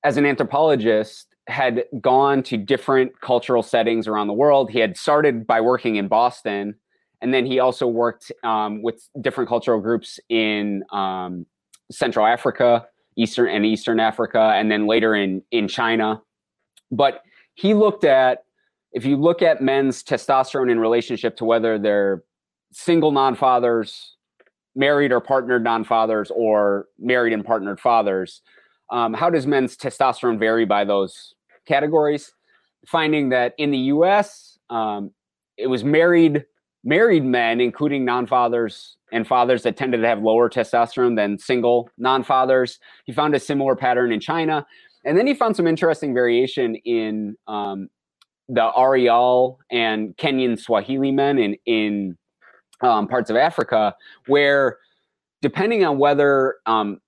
as 0.03 0.17
an 0.17 0.25
anthropologist, 0.25 1.27
had 1.47 1.85
gone 2.01 2.43
to 2.43 2.57
different 2.57 3.21
cultural 3.21 3.63
settings 3.63 4.07
around 4.07 4.27
the 4.27 4.33
world. 4.33 4.69
He 4.69 4.79
had 4.79 4.97
started 4.97 5.47
by 5.47 5.61
working 5.61 5.95
in 5.95 6.07
Boston, 6.07 6.75
and 7.21 7.33
then 7.33 7.45
he 7.45 7.59
also 7.59 7.87
worked 7.87 8.31
um, 8.43 8.81
with 8.81 9.07
different 9.21 9.47
cultural 9.47 9.79
groups 9.79 10.19
in 10.29 10.83
um, 10.91 11.45
Central 11.89 12.25
Africa, 12.25 12.85
Eastern 13.15 13.49
and 13.49 13.65
Eastern 13.65 13.99
Africa, 13.99 14.51
and 14.55 14.69
then 14.69 14.87
later 14.87 15.15
in 15.15 15.41
in 15.51 15.67
China. 15.67 16.21
But 16.91 17.23
he 17.55 17.73
looked 17.73 18.03
at 18.03 18.43
if 18.91 19.05
you 19.05 19.17
look 19.17 19.41
at 19.41 19.61
men's 19.61 20.03
testosterone 20.03 20.71
in 20.71 20.79
relationship 20.79 21.37
to 21.37 21.45
whether 21.45 21.77
they're 21.77 22.23
single 22.71 23.11
non-fathers, 23.11 24.15
married 24.75 25.11
or 25.11 25.19
partnered 25.19 25.63
non-fathers, 25.63 26.31
or 26.33 26.87
married 26.99 27.33
and 27.33 27.43
partnered 27.43 27.79
fathers, 27.79 28.41
um, 28.89 29.13
how 29.13 29.29
does 29.29 29.45
men's 29.45 29.75
testosterone 29.75 30.39
vary 30.39 30.65
by 30.65 30.85
those 30.85 31.33
categories? 31.65 32.31
Finding 32.87 33.29
that 33.29 33.53
in 33.57 33.71
the 33.71 33.77
U.S., 33.77 34.57
um, 34.69 35.11
it 35.57 35.67
was 35.67 35.83
married 35.83 36.45
married 36.83 37.25
men, 37.25 37.59
including 37.59 38.05
non-fathers 38.05 38.95
and 39.11 39.27
fathers 39.27 39.63
that 39.63 39.75
tended 39.75 40.01
to 40.01 40.07
have 40.07 40.21
lower 40.21 40.49
testosterone 40.49 41.17
than 41.17 41.37
single 41.37 41.89
non-fathers. 41.97 42.79
He 43.05 43.11
found 43.11 43.35
a 43.35 43.39
similar 43.39 43.75
pattern 43.75 44.11
in 44.11 44.19
China, 44.19 44.65
and 45.03 45.17
then 45.17 45.27
he 45.27 45.33
found 45.33 45.55
some 45.55 45.67
interesting 45.67 46.13
variation 46.13 46.75
in 46.85 47.35
um, 47.47 47.89
the 48.47 48.71
Ariaal 48.77 49.57
and 49.71 50.15
Kenyan 50.17 50.57
Swahili 50.57 51.11
men 51.11 51.37
in 51.37 51.55
in 51.65 52.17
um, 52.81 53.07
parts 53.07 53.29
of 53.29 53.35
Africa, 53.35 53.95
where 54.27 54.77
depending 55.41 55.83
on 55.83 55.97
whether 55.97 56.55
um, 56.65 56.99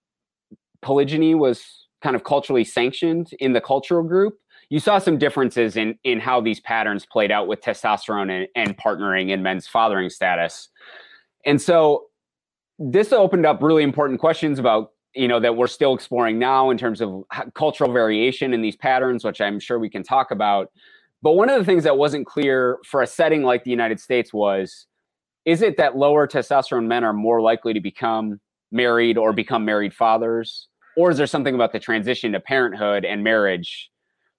polygyny 0.81 1.35
was 1.35 1.87
kind 2.01 2.15
of 2.15 2.23
culturally 2.23 2.63
sanctioned 2.63 3.31
in 3.39 3.53
the 3.53 3.61
cultural 3.61 4.03
group, 4.03 4.37
you 4.69 4.79
saw 4.79 4.99
some 4.99 5.17
differences 5.17 5.75
in 5.75 5.97
in 6.03 6.19
how 6.19 6.39
these 6.41 6.59
patterns 6.59 7.05
played 7.05 7.31
out 7.31 7.47
with 7.47 7.61
testosterone 7.61 8.29
and, 8.29 8.47
and 8.55 8.77
partnering 8.77 9.29
in 9.29 9.41
men's 9.41 9.67
fathering 9.67 10.09
status. 10.09 10.69
And 11.45 11.61
so 11.61 12.05
this 12.77 13.11
opened 13.11 13.45
up 13.45 13.61
really 13.61 13.83
important 13.83 14.19
questions 14.19 14.59
about 14.59 14.91
you 15.13 15.27
know 15.27 15.39
that 15.39 15.57
we're 15.57 15.67
still 15.67 15.93
exploring 15.93 16.39
now 16.39 16.69
in 16.69 16.77
terms 16.77 17.01
of 17.01 17.23
cultural 17.53 17.91
variation 17.91 18.53
in 18.53 18.61
these 18.61 18.75
patterns 18.75 19.23
which 19.23 19.41
i'm 19.41 19.59
sure 19.59 19.79
we 19.79 19.89
can 19.89 20.03
talk 20.03 20.31
about 20.31 20.71
but 21.21 21.33
one 21.33 21.49
of 21.49 21.59
the 21.59 21.65
things 21.65 21.83
that 21.83 21.97
wasn't 21.97 22.25
clear 22.25 22.77
for 22.85 23.01
a 23.01 23.07
setting 23.07 23.43
like 23.43 23.63
the 23.63 23.71
united 23.71 23.99
states 23.99 24.31
was 24.31 24.85
is 25.45 25.61
it 25.61 25.77
that 25.77 25.97
lower 25.97 26.27
testosterone 26.27 26.85
men 26.85 27.03
are 27.03 27.13
more 27.13 27.41
likely 27.41 27.73
to 27.73 27.81
become 27.81 28.39
married 28.71 29.17
or 29.17 29.33
become 29.33 29.65
married 29.65 29.93
fathers 29.93 30.67
or 30.99 31.09
is 31.09 31.17
there 31.17 31.27
something 31.27 31.55
about 31.55 31.71
the 31.71 31.79
transition 31.79 32.33
to 32.33 32.41
parenthood 32.41 33.05
and 33.05 33.23
marriage 33.23 33.89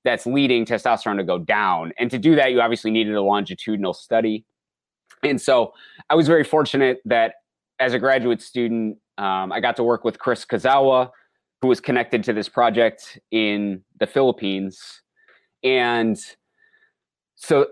that's 0.05 0.27
leading 0.27 0.67
testosterone 0.67 1.17
to 1.17 1.25
go 1.25 1.39
down? 1.39 1.93
And 1.99 2.11
to 2.11 2.19
do 2.19 2.35
that, 2.37 2.53
you 2.53 2.61
obviously 2.61 2.91
needed 2.91 3.15
a 3.15 3.23
longitudinal 3.23 3.95
study. 3.95 4.45
And 5.23 5.41
so 5.41 5.73
I 6.11 6.15
was 6.15 6.27
very 6.27 6.45
fortunate 6.45 7.01
that 7.07 7.37
as 7.79 7.95
a 7.95 7.99
graduate 7.99 8.43
student, 8.43 8.99
um, 9.17 9.53
I 9.53 9.61
got 9.61 9.75
to 9.77 9.83
work 9.83 10.05
with 10.05 10.19
Chris 10.19 10.45
Kuzawa, 10.45 11.11
who 11.63 11.69
was 11.69 11.81
connected 11.81 12.25
to 12.25 12.35
this 12.35 12.49
project 12.49 13.19
in 13.31 13.83
the 13.99 14.07
Philippines. 14.07 15.01
And 15.65 16.19
so 17.37 17.69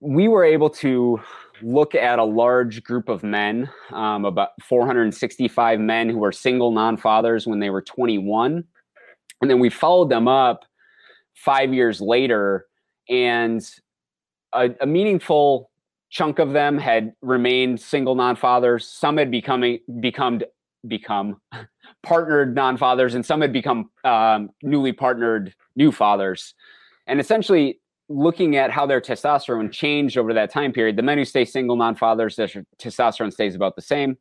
we 0.00 0.26
were 0.26 0.44
able 0.44 0.70
to 0.70 1.20
look 1.62 1.94
at 1.94 2.18
a 2.18 2.24
large 2.24 2.82
group 2.82 3.08
of 3.08 3.22
men, 3.22 3.70
um, 3.92 4.24
about 4.24 4.50
465 4.62 5.80
men 5.80 6.08
who 6.08 6.18
were 6.18 6.32
single 6.32 6.70
non 6.70 6.96
fathers 6.96 7.46
when 7.46 7.60
they 7.60 7.70
were 7.70 7.82
21. 7.82 8.64
And 9.40 9.50
then 9.50 9.58
we 9.58 9.70
followed 9.70 10.10
them 10.10 10.28
up 10.28 10.64
five 11.34 11.72
years 11.74 12.00
later, 12.00 12.66
and 13.08 13.62
a, 14.52 14.70
a 14.80 14.86
meaningful 14.86 15.70
chunk 16.10 16.38
of 16.38 16.52
them 16.52 16.78
had 16.78 17.12
remained 17.22 17.80
single 17.80 18.14
non 18.14 18.36
fathers. 18.36 18.88
Some 18.88 19.16
had 19.16 19.30
becoming 19.30 19.80
become 20.00 20.40
become 20.86 21.40
partnered 22.02 22.54
non 22.54 22.76
fathers, 22.76 23.14
and 23.14 23.24
some 23.24 23.40
had 23.40 23.52
become 23.52 23.90
um, 24.04 24.50
newly 24.62 24.92
partnered 24.92 25.54
new 25.76 25.92
fathers. 25.92 26.54
And 27.06 27.20
essentially, 27.20 27.80
looking 28.08 28.56
at 28.56 28.70
how 28.70 28.86
their 28.86 29.00
testosterone 29.00 29.72
changed 29.72 30.18
over 30.18 30.34
that 30.34 30.50
time 30.50 30.72
period, 30.72 30.96
the 30.96 31.02
men 31.02 31.18
who 31.18 31.24
stay 31.24 31.44
single 31.44 31.76
non-fathers, 31.76 32.36
their 32.36 32.48
testosterone 32.78 33.32
stays 33.32 33.54
about 33.54 33.76
the 33.76 33.82
same. 33.82 34.16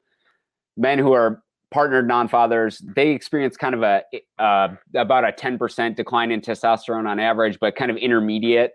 Men 0.77 0.99
who 0.99 1.11
are 1.13 1.43
partnered 1.71 2.07
non-fathers, 2.07 2.81
they 2.95 3.09
experience 3.09 3.57
kind 3.57 3.75
of 3.75 3.83
a 3.83 4.03
uh, 4.39 4.69
about 4.95 5.25
a 5.25 5.31
10% 5.31 5.95
decline 5.95 6.31
in 6.31 6.39
testosterone 6.39 7.07
on 7.07 7.19
average, 7.19 7.57
but 7.59 7.75
kind 7.75 7.91
of 7.91 7.97
intermediate. 7.97 8.73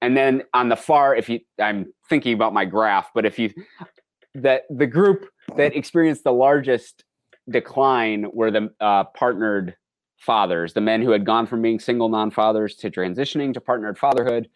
And 0.00 0.16
then 0.16 0.42
on 0.54 0.68
the 0.68 0.76
far, 0.76 1.14
if 1.14 1.28
you, 1.28 1.40
I'm 1.60 1.92
thinking 2.08 2.32
about 2.32 2.54
my 2.54 2.64
graph, 2.64 3.10
but 3.14 3.26
if 3.26 3.38
you, 3.38 3.50
that 4.34 4.62
the 4.70 4.86
group 4.86 5.28
that 5.56 5.76
experienced 5.76 6.24
the 6.24 6.32
largest 6.32 7.04
decline 7.50 8.26
were 8.32 8.50
the 8.50 8.70
uh, 8.80 9.04
partnered 9.04 9.76
fathers, 10.20 10.74
the 10.74 10.80
men 10.80 11.02
who 11.02 11.10
had 11.10 11.24
gone 11.24 11.46
from 11.46 11.62
being 11.62 11.80
single 11.80 12.08
non 12.08 12.30
fathers 12.30 12.76
to 12.76 12.90
transitioning 12.90 13.52
to 13.54 13.60
partnered 13.60 13.98
fatherhood. 13.98 14.48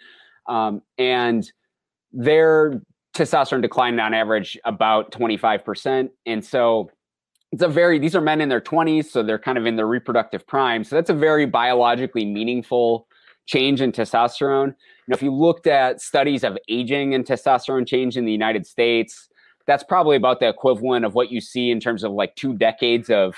Um, 0.47 0.83
and 0.99 1.51
their 2.13 2.83
testosterone 3.17 3.63
declined 3.63 4.01
on 4.01 4.13
average 4.13 4.59
about 4.65 5.11
25%. 5.11 6.11
And 6.27 6.45
so 6.45 6.91
it's 7.51 7.63
a 7.63 7.69
very, 7.69 7.99
these 7.99 8.15
are 8.15 8.21
men 8.21 8.41
in 8.41 8.49
their 8.49 8.61
20s, 8.61 9.07
so 9.07 9.23
they're 9.23 9.39
kind 9.39 9.57
of 9.57 9.65
in 9.65 9.77
their 9.77 9.87
reproductive 9.87 10.47
prime. 10.47 10.85
So 10.85 10.97
that's 10.97 11.11
a 11.11 11.15
very 11.15 11.47
biologically 11.47 12.25
meaningful 12.25 13.07
change 13.47 13.81
in 13.81 13.93
testosterone. 13.93 14.75
If 15.09 15.23
you 15.23 15.33
looked 15.33 15.67
at 15.67 16.01
studies 16.01 16.45
of 16.45 16.59
aging 16.69 17.15
and 17.15 17.25
testosterone 17.25 17.87
change 17.87 18.17
in 18.17 18.25
the 18.25 18.33
United 18.33 18.67
States, 18.67 19.29
that's 19.67 19.85
probably 19.85 20.17
about 20.17 20.41
the 20.41 20.49
equivalent 20.49 21.05
of 21.05 21.15
what 21.15 21.31
you 21.31 21.41
see 21.41 21.71
in 21.71 21.81
terms 21.81 22.05
of 22.05 22.13
like 22.13 22.35
two 22.37 22.55
decades 22.55 23.09
of 23.09 23.35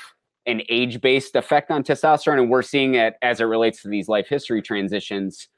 an 0.46 0.62
age 0.68 1.00
based 1.00 1.36
effect 1.36 1.70
on 1.70 1.82
testosterone, 1.82 2.38
and 2.38 2.50
we're 2.50 2.62
seeing 2.62 2.94
it 2.94 3.14
as 3.22 3.40
it 3.40 3.44
relates 3.44 3.82
to 3.82 3.88
these 3.88 4.08
life 4.08 4.28
history 4.28 4.62
transitions. 4.62 5.48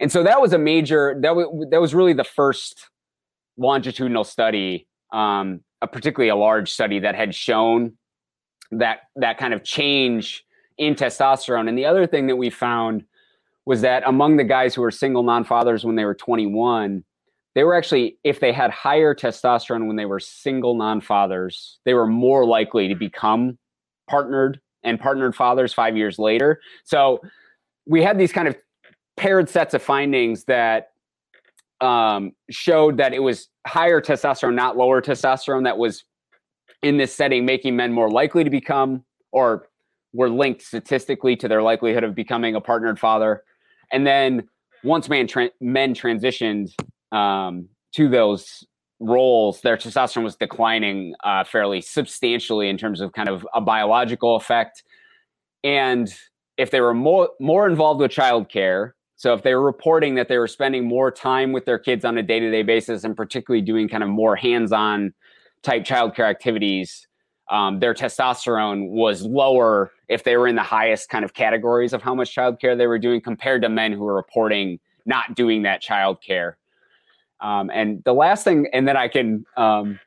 And 0.00 0.10
so 0.10 0.22
that 0.22 0.40
was 0.40 0.52
a 0.52 0.58
major 0.58 1.14
that 1.22 1.28
w- 1.28 1.66
that 1.70 1.80
was 1.80 1.94
really 1.94 2.12
the 2.12 2.24
first 2.24 2.88
longitudinal 3.56 4.24
study, 4.24 4.86
um, 5.12 5.60
a 5.82 5.86
particularly 5.86 6.28
a 6.28 6.36
large 6.36 6.70
study 6.70 6.98
that 7.00 7.14
had 7.14 7.34
shown 7.34 7.96
that 8.72 9.00
that 9.16 9.38
kind 9.38 9.54
of 9.54 9.62
change 9.62 10.44
in 10.78 10.94
testosterone. 10.94 11.68
And 11.68 11.78
the 11.78 11.86
other 11.86 12.06
thing 12.06 12.26
that 12.26 12.36
we 12.36 12.50
found 12.50 13.04
was 13.64 13.80
that 13.80 14.02
among 14.06 14.36
the 14.36 14.44
guys 14.44 14.74
who 14.74 14.82
were 14.82 14.90
single 14.90 15.22
non-fathers 15.22 15.84
when 15.84 15.96
they 15.96 16.04
were 16.04 16.14
21, 16.14 17.04
they 17.54 17.64
were 17.64 17.74
actually 17.74 18.18
if 18.24 18.40
they 18.40 18.52
had 18.52 18.70
higher 18.70 19.14
testosterone 19.14 19.86
when 19.86 19.96
they 19.96 20.06
were 20.06 20.20
single 20.20 20.74
non-fathers, 20.74 21.78
they 21.84 21.94
were 21.94 22.06
more 22.06 22.44
likely 22.44 22.88
to 22.88 22.94
become 22.94 23.58
partnered 24.08 24.60
and 24.82 25.00
partnered 25.00 25.34
fathers 25.34 25.72
five 25.72 25.96
years 25.96 26.18
later. 26.18 26.60
So 26.84 27.20
we 27.86 28.02
had 28.02 28.18
these 28.18 28.32
kind 28.32 28.48
of 28.48 28.56
paired 29.16 29.48
sets 29.48 29.74
of 29.74 29.82
findings 29.82 30.44
that 30.44 30.90
um, 31.80 32.32
showed 32.50 32.98
that 32.98 33.12
it 33.12 33.20
was 33.20 33.48
higher 33.66 34.00
testosterone, 34.00 34.54
not 34.54 34.76
lower 34.76 35.02
testosterone, 35.02 35.64
that 35.64 35.78
was 35.78 36.04
in 36.82 36.96
this 36.96 37.14
setting 37.14 37.44
making 37.44 37.76
men 37.76 37.92
more 37.92 38.10
likely 38.10 38.44
to 38.44 38.50
become 38.50 39.04
or 39.32 39.68
were 40.12 40.30
linked 40.30 40.62
statistically 40.62 41.36
to 41.36 41.48
their 41.48 41.62
likelihood 41.62 42.04
of 42.04 42.14
becoming 42.14 42.54
a 42.54 42.60
partnered 42.60 42.98
father. 42.98 43.42
And 43.92 44.06
then 44.06 44.48
once 44.82 45.08
man 45.08 45.26
tra- 45.26 45.50
men 45.60 45.94
transitioned 45.94 46.72
um, 47.12 47.68
to 47.94 48.08
those 48.08 48.64
roles, 49.00 49.60
their 49.60 49.76
testosterone 49.76 50.24
was 50.24 50.36
declining 50.36 51.14
uh, 51.24 51.44
fairly 51.44 51.80
substantially 51.80 52.68
in 52.68 52.78
terms 52.78 53.00
of 53.00 53.12
kind 53.12 53.28
of 53.28 53.46
a 53.54 53.60
biological 53.60 54.36
effect. 54.36 54.82
And 55.62 56.12
if 56.56 56.70
they 56.70 56.80
were 56.80 56.94
more 56.94 57.30
more 57.40 57.68
involved 57.68 58.00
with 58.00 58.10
childcare, 58.10 58.92
so 59.16 59.32
if 59.34 59.42
they 59.42 59.54
were 59.54 59.64
reporting 59.64 60.14
that 60.14 60.28
they 60.28 60.38
were 60.38 60.46
spending 60.46 60.86
more 60.86 61.10
time 61.10 61.52
with 61.52 61.64
their 61.64 61.78
kids 61.78 62.04
on 62.04 62.16
a 62.18 62.22
day 62.22 62.40
to 62.40 62.50
day 62.50 62.62
basis, 62.62 63.04
and 63.04 63.16
particularly 63.16 63.62
doing 63.64 63.88
kind 63.88 64.02
of 64.02 64.08
more 64.08 64.36
hands 64.36 64.72
on 64.72 65.12
type 65.62 65.84
childcare 65.84 66.28
activities, 66.28 67.06
um, 67.50 67.80
their 67.80 67.94
testosterone 67.94 68.90
was 68.90 69.22
lower 69.22 69.90
if 70.08 70.24
they 70.24 70.36
were 70.36 70.46
in 70.46 70.56
the 70.56 70.62
highest 70.62 71.08
kind 71.08 71.24
of 71.24 71.34
categories 71.34 71.92
of 71.92 72.02
how 72.02 72.14
much 72.14 72.34
childcare 72.34 72.76
they 72.76 72.86
were 72.86 72.98
doing 72.98 73.20
compared 73.20 73.62
to 73.62 73.68
men 73.68 73.92
who 73.92 74.00
were 74.00 74.14
reporting 74.14 74.78
not 75.04 75.34
doing 75.34 75.62
that 75.62 75.82
childcare. 75.82 76.54
Um, 77.40 77.70
and 77.72 78.02
the 78.04 78.12
last 78.12 78.44
thing, 78.44 78.68
and 78.72 78.86
then 78.88 78.96
I 78.96 79.08
can 79.08 79.44
um, 79.56 80.00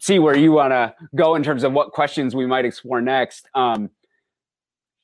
see 0.00 0.18
where 0.18 0.36
you 0.36 0.52
want 0.52 0.72
to 0.72 0.94
go 1.14 1.34
in 1.34 1.42
terms 1.42 1.64
of 1.64 1.72
what 1.72 1.92
questions 1.92 2.34
we 2.34 2.46
might 2.46 2.64
explore 2.64 3.00
next. 3.00 3.48
Um, 3.54 3.90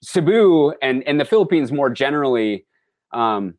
Cebu 0.02 0.72
and, 0.82 1.02
and 1.06 1.20
the 1.20 1.24
Philippines 1.24 1.72
more 1.72 1.90
generally 1.90 2.66
um, 3.12 3.54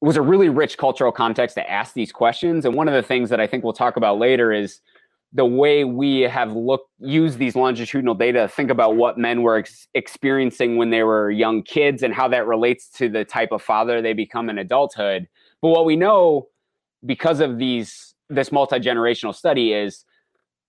was 0.00 0.16
a 0.16 0.22
really 0.22 0.48
rich 0.48 0.78
cultural 0.78 1.12
context 1.12 1.54
to 1.56 1.70
ask 1.70 1.94
these 1.94 2.12
questions. 2.12 2.64
And 2.64 2.74
one 2.74 2.88
of 2.88 2.94
the 2.94 3.02
things 3.02 3.30
that 3.30 3.40
I 3.40 3.46
think 3.46 3.64
we'll 3.64 3.72
talk 3.72 3.96
about 3.96 4.18
later 4.18 4.52
is 4.52 4.80
the 5.32 5.44
way 5.44 5.84
we 5.84 6.22
have 6.22 6.52
looked 6.52 6.90
used 7.00 7.38
these 7.38 7.54
longitudinal 7.54 8.14
data 8.14 8.40
to 8.40 8.48
think 8.48 8.70
about 8.70 8.96
what 8.96 9.18
men 9.18 9.42
were 9.42 9.58
ex- 9.58 9.88
experiencing 9.94 10.76
when 10.76 10.90
they 10.90 11.02
were 11.02 11.30
young 11.30 11.62
kids 11.62 12.02
and 12.02 12.14
how 12.14 12.28
that 12.28 12.46
relates 12.46 12.88
to 12.88 13.08
the 13.08 13.24
type 13.24 13.52
of 13.52 13.60
father 13.60 14.00
they 14.00 14.14
become 14.14 14.48
in 14.48 14.58
adulthood. 14.58 15.28
But 15.60 15.68
what 15.70 15.84
we 15.84 15.96
know 15.96 16.48
because 17.04 17.40
of 17.40 17.58
these 17.58 18.14
this 18.30 18.52
multi-generational 18.52 19.34
study 19.34 19.72
is 19.72 20.04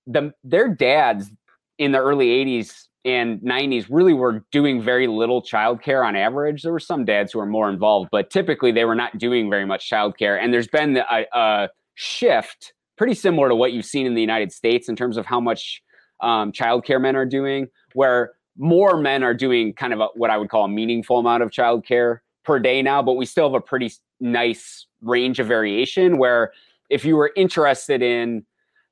the 0.08 0.32
their 0.44 0.68
dads 0.68 1.30
in 1.78 1.92
the 1.92 2.00
early 2.00 2.28
80s 2.28 2.88
and 3.06 3.40
90s 3.40 3.88
really 3.90 4.14
were 4.14 4.44
doing 4.52 4.82
very 4.82 5.08
little 5.08 5.42
childcare 5.42 6.06
on 6.06 6.16
average. 6.16 6.64
There 6.64 6.74
were 6.74 6.80
some 6.80 7.06
dads 7.06 7.32
who 7.32 7.40
were 7.40 7.46
more 7.46 7.70
involved, 7.70 8.10
but 8.12 8.30
typically 8.30 8.72
they 8.72 8.86
were 8.86 8.96
not 8.96 9.18
doing 9.18 9.50
very 9.50 9.66
much 9.66 9.90
childcare. 9.90 10.42
And 10.42 10.54
there's 10.54 10.68
been 10.68 10.98
a, 10.98 11.26
a 11.34 11.70
shift 11.96 12.74
pretty 12.98 13.14
similar 13.14 13.48
to 13.48 13.56
what 13.56 13.72
you've 13.72 13.86
seen 13.86 14.06
in 14.06 14.16
the 14.16 14.22
United 14.22 14.52
States 14.52 14.90
in 14.90 14.96
terms 14.96 15.16
of 15.16 15.26
how 15.26 15.40
much 15.40 15.82
um, 16.22 16.52
childcare 16.52 17.00
men 17.00 17.16
are 17.16 17.26
doing, 17.26 17.68
where 17.94 18.34
more 18.58 18.98
men 18.98 19.24
are 19.24 19.34
doing 19.34 19.74
kind 19.74 19.94
of 19.94 20.02
a, 20.02 20.08
what 20.16 20.30
I 20.30 20.38
would 20.38 20.50
call 20.50 20.66
a 20.66 20.70
meaningful 20.70 21.18
amount 21.20 21.44
of 21.44 21.50
childcare 21.52 22.20
per 22.44 22.60
day 22.60 22.82
now, 22.82 23.02
but 23.02 23.14
we 23.14 23.26
still 23.26 23.50
have 23.50 23.54
a 23.54 23.62
pretty 23.62 23.94
nice 24.20 24.86
range 25.02 25.40
of 25.40 25.48
variation 25.48 26.18
where 26.18 26.52
if 26.90 27.06
you 27.06 27.16
were 27.16 27.32
interested 27.36 28.02
in 28.02 28.46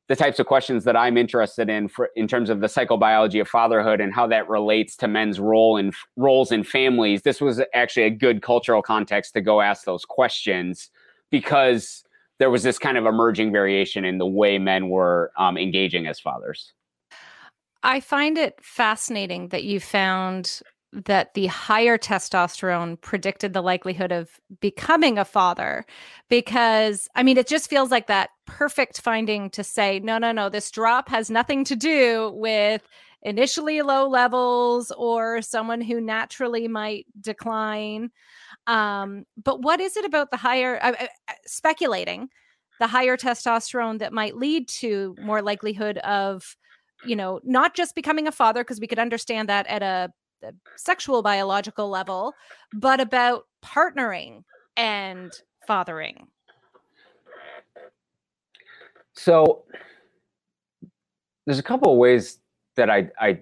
the 0.07 0.15
types 0.15 0.39
of 0.39 0.45
questions 0.45 0.85
that 0.85 0.95
I'm 0.95 1.17
interested 1.17 1.69
in 1.69 1.89
for, 1.89 2.09
in 2.15 2.27
terms 2.27 2.49
of 2.49 2.61
the 2.61 2.67
psychobiology 2.67 3.41
of 3.41 3.47
fatherhood 3.47 3.99
and 3.99 4.13
how 4.13 4.25
that 4.27 4.47
relates 4.47 4.95
to 4.97 5.07
men's 5.07 5.39
role 5.39 5.75
and 5.75 5.93
roles 6.15 6.51
in 6.51 6.63
families, 6.63 7.23
this 7.23 7.41
was 7.41 7.61
actually 7.73 8.03
a 8.03 8.09
good 8.09 8.41
cultural 8.41 8.81
context 8.81 9.33
to 9.33 9.41
go 9.41 9.59
ask 9.59 9.83
those 9.83 10.05
questions 10.05 10.89
because 11.29 12.03
there 12.39 12.49
was 12.49 12.63
this 12.63 12.79
kind 12.79 12.97
of 12.97 13.05
emerging 13.05 13.51
variation 13.51 14.05
in 14.05 14.17
the 14.17 14.25
way 14.25 14.57
men 14.57 14.89
were 14.89 15.31
um, 15.37 15.57
engaging 15.57 16.07
as 16.07 16.19
fathers. 16.19 16.71
I 17.83 17.99
find 17.99 18.37
it 18.37 18.59
fascinating 18.61 19.49
that 19.49 19.63
you 19.63 19.79
found 19.79 20.61
that 20.93 21.33
the 21.33 21.47
higher 21.47 21.97
testosterone 21.97 22.99
predicted 23.01 23.53
the 23.53 23.61
likelihood 23.61 24.11
of 24.11 24.39
becoming 24.61 25.17
a 25.17 25.25
father 25.25 25.85
because 26.29 27.09
i 27.15 27.21
mean 27.21 27.37
it 27.37 27.45
just 27.45 27.69
feels 27.69 27.91
like 27.91 28.07
that 28.07 28.29
perfect 28.45 29.01
finding 29.01 29.49
to 29.49 29.63
say 29.63 29.99
no 29.99 30.17
no 30.17 30.31
no 30.31 30.47
this 30.47 30.71
drop 30.71 31.09
has 31.09 31.29
nothing 31.29 31.65
to 31.65 31.75
do 31.75 32.31
with 32.35 32.87
initially 33.21 33.81
low 33.81 34.07
levels 34.07 34.91
or 34.91 35.41
someone 35.41 35.81
who 35.81 35.99
naturally 35.99 36.67
might 36.67 37.05
decline. 37.19 38.11
Um, 38.67 39.25
but 39.41 39.61
what 39.61 39.79
is 39.79 39.97
it 39.97 40.05
about 40.05 40.31
the 40.31 40.37
higher 40.37 40.79
uh, 40.81 40.93
uh, 40.99 41.33
speculating 41.45 42.29
the 42.79 42.87
higher 42.87 43.17
testosterone 43.17 43.99
that 43.99 44.13
might 44.13 44.37
lead 44.37 44.67
to 44.67 45.15
more 45.19 45.41
likelihood 45.41 45.97
of 45.99 46.55
you 47.05 47.15
know 47.15 47.39
not 47.43 47.75
just 47.75 47.95
becoming 47.95 48.27
a 48.27 48.31
father 48.31 48.63
because 48.63 48.79
we 48.79 48.87
could 48.87 48.99
understand 48.99 49.49
that 49.49 49.67
at 49.67 49.83
a 49.83 50.11
the 50.41 50.55
sexual 50.75 51.21
biological 51.21 51.89
level, 51.89 52.33
but 52.73 52.99
about 52.99 53.45
partnering 53.63 54.43
and 54.75 55.31
fathering. 55.65 56.27
So 59.13 59.63
there's 61.45 61.59
a 61.59 61.63
couple 61.63 61.91
of 61.91 61.97
ways 61.97 62.39
that 62.75 62.89
I, 62.89 63.09
I 63.19 63.39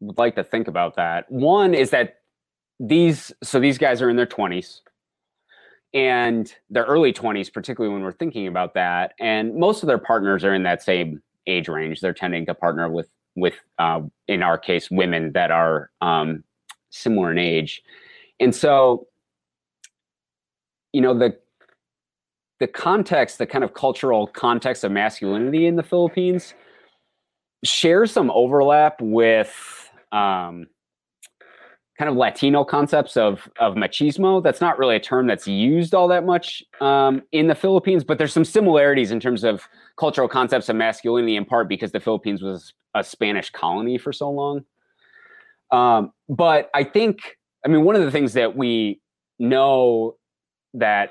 would 0.00 0.18
like 0.18 0.34
to 0.36 0.44
think 0.44 0.68
about 0.68 0.96
that. 0.96 1.30
One 1.30 1.74
is 1.74 1.90
that 1.90 2.16
these 2.80 3.32
so 3.42 3.60
these 3.60 3.78
guys 3.78 4.02
are 4.02 4.10
in 4.10 4.16
their 4.16 4.26
20s 4.26 4.80
and 5.92 6.52
their 6.70 6.84
early 6.84 7.12
20s, 7.12 7.52
particularly 7.52 7.94
when 7.94 8.02
we're 8.02 8.12
thinking 8.12 8.48
about 8.48 8.74
that. 8.74 9.12
And 9.20 9.54
most 9.54 9.82
of 9.82 9.86
their 9.86 9.98
partners 9.98 10.42
are 10.44 10.52
in 10.52 10.64
that 10.64 10.82
same 10.82 11.22
age 11.46 11.68
range. 11.68 12.00
They're 12.00 12.12
tending 12.12 12.46
to 12.46 12.54
partner 12.54 12.90
with 12.90 13.08
with 13.36 13.54
uh, 13.78 14.00
in 14.28 14.42
our 14.42 14.58
case 14.58 14.90
women 14.90 15.32
that 15.32 15.50
are 15.50 15.90
um, 16.00 16.44
similar 16.90 17.30
in 17.30 17.38
age 17.38 17.82
and 18.40 18.54
so 18.54 19.06
you 20.92 21.00
know 21.00 21.16
the 21.16 21.36
the 22.60 22.66
context 22.66 23.38
the 23.38 23.46
kind 23.46 23.64
of 23.64 23.74
cultural 23.74 24.26
context 24.26 24.84
of 24.84 24.92
masculinity 24.92 25.66
in 25.66 25.76
the 25.76 25.82
philippines 25.82 26.54
shares 27.64 28.12
some 28.12 28.30
overlap 28.30 29.00
with 29.00 29.90
um, 30.12 30.66
kind 31.98 32.08
of 32.08 32.16
Latino 32.16 32.64
concepts 32.64 33.16
of 33.16 33.48
of 33.58 33.74
machismo. 33.74 34.42
That's 34.42 34.60
not 34.60 34.78
really 34.78 34.96
a 34.96 35.00
term 35.00 35.26
that's 35.26 35.46
used 35.46 35.94
all 35.94 36.08
that 36.08 36.24
much 36.24 36.62
um, 36.80 37.22
in 37.32 37.46
the 37.46 37.54
Philippines, 37.54 38.04
but 38.04 38.18
there's 38.18 38.32
some 38.32 38.44
similarities 38.44 39.10
in 39.10 39.20
terms 39.20 39.44
of 39.44 39.68
cultural 39.96 40.28
concepts 40.28 40.68
of 40.68 40.76
masculinity, 40.76 41.36
in 41.36 41.44
part 41.44 41.68
because 41.68 41.92
the 41.92 42.00
Philippines 42.00 42.42
was 42.42 42.74
a 42.94 43.04
Spanish 43.04 43.50
colony 43.50 43.98
for 43.98 44.12
so 44.12 44.30
long. 44.30 44.64
Um, 45.70 46.12
but 46.28 46.70
I 46.74 46.84
think, 46.84 47.36
I 47.64 47.68
mean, 47.68 47.84
one 47.84 47.96
of 47.96 48.02
the 48.02 48.10
things 48.10 48.34
that 48.34 48.56
we 48.56 49.00
know 49.38 50.16
that 50.74 51.10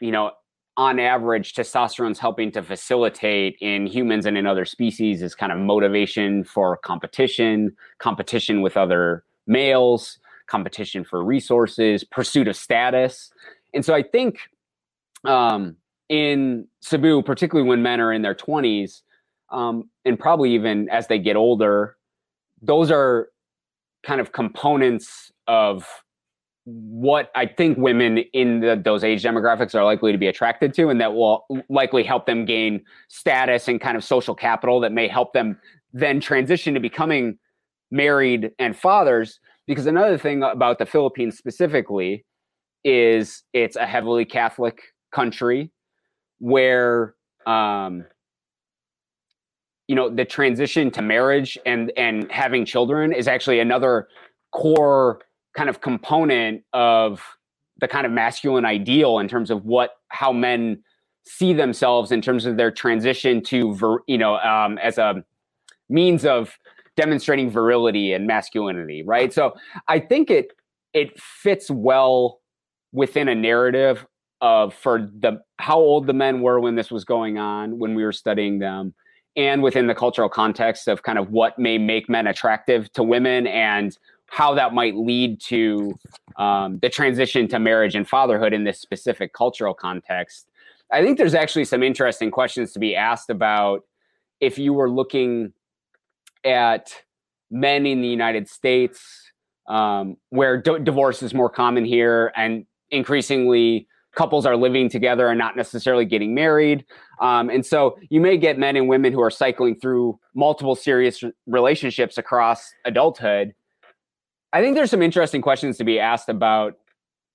you 0.00 0.10
know 0.10 0.32
on 0.76 0.98
average 0.98 1.52
testosterone's 1.54 2.18
helping 2.18 2.50
to 2.52 2.62
facilitate 2.62 3.56
in 3.60 3.86
humans 3.86 4.24
and 4.24 4.38
in 4.38 4.46
other 4.46 4.64
species 4.64 5.20
is 5.20 5.34
kind 5.34 5.52
of 5.52 5.58
motivation 5.58 6.44
for 6.44 6.76
competition 6.78 7.74
competition 7.98 8.62
with 8.62 8.76
other 8.76 9.24
males, 9.46 10.18
competition 10.46 11.04
for 11.04 11.22
resources, 11.24 12.04
pursuit 12.04 12.48
of 12.48 12.56
status. 12.56 13.32
And 13.74 13.84
so 13.84 13.94
I 13.94 14.02
think 14.02 14.38
um, 15.24 15.76
in 16.08 16.66
Cebu, 16.80 17.22
particularly 17.22 17.68
when 17.68 17.82
men 17.82 18.00
are 18.00 18.12
in 18.12 18.22
their 18.22 18.34
20s, 18.34 19.02
um, 19.50 19.90
and 20.04 20.18
probably 20.18 20.54
even 20.54 20.88
as 20.90 21.06
they 21.06 21.18
get 21.18 21.36
older, 21.36 21.96
those 22.62 22.90
are 22.90 23.28
kind 24.02 24.20
of 24.20 24.32
components 24.32 25.30
of 25.46 25.86
what 26.64 27.30
I 27.34 27.46
think 27.46 27.78
women 27.78 28.18
in 28.18 28.60
the, 28.60 28.80
those 28.82 29.02
age 29.02 29.22
demographics 29.22 29.74
are 29.74 29.84
likely 29.84 30.12
to 30.12 30.18
be 30.18 30.28
attracted 30.28 30.74
to, 30.74 30.88
and 30.88 31.00
that 31.00 31.14
will 31.14 31.46
likely 31.68 32.02
help 32.02 32.26
them 32.26 32.44
gain 32.44 32.84
status 33.08 33.66
and 33.68 33.80
kind 33.80 33.96
of 33.96 34.04
social 34.04 34.34
capital 34.34 34.80
that 34.80 34.92
may 34.92 35.08
help 35.08 35.32
them 35.32 35.58
then 35.92 36.20
transition 36.20 36.74
to 36.74 36.80
becoming 36.80 37.38
married 37.90 38.52
and 38.58 38.76
fathers. 38.76 39.40
Because 39.66 39.86
another 39.86 40.18
thing 40.18 40.42
about 40.42 40.78
the 40.78 40.86
Philippines 40.86 41.36
specifically 41.38 42.24
is 42.84 43.42
it's 43.52 43.76
a 43.76 43.86
heavily 43.86 44.24
Catholic 44.24 44.80
country 45.12 45.70
where 46.38 47.14
um, 47.46 48.04
you 49.90 49.96
know 49.96 50.08
the 50.08 50.24
transition 50.24 50.88
to 50.92 51.02
marriage 51.02 51.58
and 51.66 51.92
and 51.96 52.30
having 52.30 52.64
children 52.64 53.12
is 53.12 53.26
actually 53.26 53.58
another 53.58 54.06
core 54.52 55.20
kind 55.56 55.68
of 55.68 55.80
component 55.80 56.62
of 56.72 57.20
the 57.80 57.88
kind 57.88 58.06
of 58.06 58.12
masculine 58.12 58.64
ideal 58.64 59.18
in 59.18 59.26
terms 59.26 59.50
of 59.50 59.64
what 59.64 59.96
how 60.06 60.32
men 60.32 60.80
see 61.24 61.52
themselves 61.52 62.12
in 62.12 62.22
terms 62.22 62.46
of 62.46 62.56
their 62.56 62.70
transition 62.70 63.42
to 63.42 64.00
you 64.06 64.16
know 64.16 64.36
um, 64.36 64.78
as 64.78 64.96
a 64.96 65.24
means 65.88 66.24
of 66.24 66.56
demonstrating 66.96 67.50
virility 67.50 68.12
and 68.12 68.28
masculinity, 68.28 69.02
right? 69.02 69.32
So 69.32 69.54
I 69.88 69.98
think 69.98 70.30
it 70.30 70.52
it 70.94 71.20
fits 71.20 71.68
well 71.68 72.38
within 72.92 73.26
a 73.26 73.34
narrative 73.34 74.06
of 74.40 74.72
for 74.72 75.10
the 75.18 75.40
how 75.58 75.80
old 75.80 76.06
the 76.06 76.12
men 76.12 76.42
were 76.42 76.60
when 76.60 76.76
this 76.76 76.92
was 76.92 77.04
going 77.04 77.38
on 77.38 77.80
when 77.80 77.96
we 77.96 78.04
were 78.04 78.12
studying 78.12 78.60
them 78.60 78.94
and 79.36 79.62
within 79.62 79.86
the 79.86 79.94
cultural 79.94 80.28
context 80.28 80.88
of 80.88 81.02
kind 81.02 81.18
of 81.18 81.30
what 81.30 81.58
may 81.58 81.78
make 81.78 82.08
men 82.08 82.26
attractive 82.26 82.92
to 82.92 83.02
women 83.02 83.46
and 83.46 83.96
how 84.26 84.54
that 84.54 84.72
might 84.72 84.94
lead 84.94 85.40
to 85.40 85.92
um, 86.36 86.78
the 86.80 86.88
transition 86.88 87.48
to 87.48 87.58
marriage 87.58 87.94
and 87.94 88.08
fatherhood 88.08 88.52
in 88.52 88.64
this 88.64 88.80
specific 88.80 89.32
cultural 89.32 89.74
context. 89.74 90.48
I 90.92 91.02
think 91.02 91.18
there's 91.18 91.34
actually 91.34 91.64
some 91.64 91.82
interesting 91.82 92.30
questions 92.30 92.72
to 92.72 92.78
be 92.78 92.94
asked 92.96 93.30
about 93.30 93.84
if 94.40 94.58
you 94.58 94.72
were 94.72 94.90
looking 94.90 95.52
at 96.44 96.94
men 97.50 97.86
in 97.86 98.00
the 98.00 98.08
United 98.08 98.48
States, 98.48 99.32
um, 99.68 100.16
where 100.30 100.60
d- 100.60 100.78
divorce 100.82 101.22
is 101.22 101.34
more 101.34 101.50
common 101.50 101.84
here, 101.84 102.32
and 102.36 102.66
increasingly 102.90 103.86
couples 104.14 104.46
are 104.46 104.56
living 104.56 104.88
together 104.88 105.28
and 105.28 105.38
not 105.38 105.56
necessarily 105.56 106.04
getting 106.04 106.34
married. 106.34 106.84
Um, 107.20 107.48
and 107.50 107.64
so 107.64 107.96
you 108.08 108.20
may 108.20 108.36
get 108.36 108.58
men 108.58 108.76
and 108.76 108.88
women 108.88 109.12
who 109.12 109.20
are 109.20 109.30
cycling 109.30 109.78
through 109.78 110.18
multiple 110.34 110.74
serious 110.74 111.22
relationships 111.46 112.18
across 112.18 112.72
adulthood. 112.84 113.54
I 114.52 114.60
think 114.60 114.74
there's 114.74 114.90
some 114.90 115.02
interesting 115.02 115.42
questions 115.42 115.78
to 115.78 115.84
be 115.84 116.00
asked 116.00 116.28
about 116.28 116.74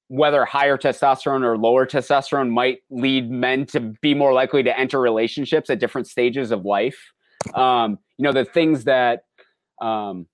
whether 0.07 0.45
higher 0.45 0.77
testosterone 0.77 1.43
or 1.43 1.57
lower 1.57 1.85
testosterone 1.85 2.51
might 2.51 2.79
lead 2.89 3.31
men 3.31 3.65
to 3.67 3.79
be 4.01 4.13
more 4.13 4.33
likely 4.33 4.61
to 4.63 4.77
enter 4.77 4.99
relationships 4.99 5.69
at 5.69 5.79
different 5.79 6.07
stages 6.07 6.51
of 6.51 6.65
life 6.65 7.13
um, 7.53 7.99
you 8.17 8.23
know, 8.23 8.31
the 8.31 8.45
things 8.45 8.85
that 8.85 9.25
um, 9.81 10.27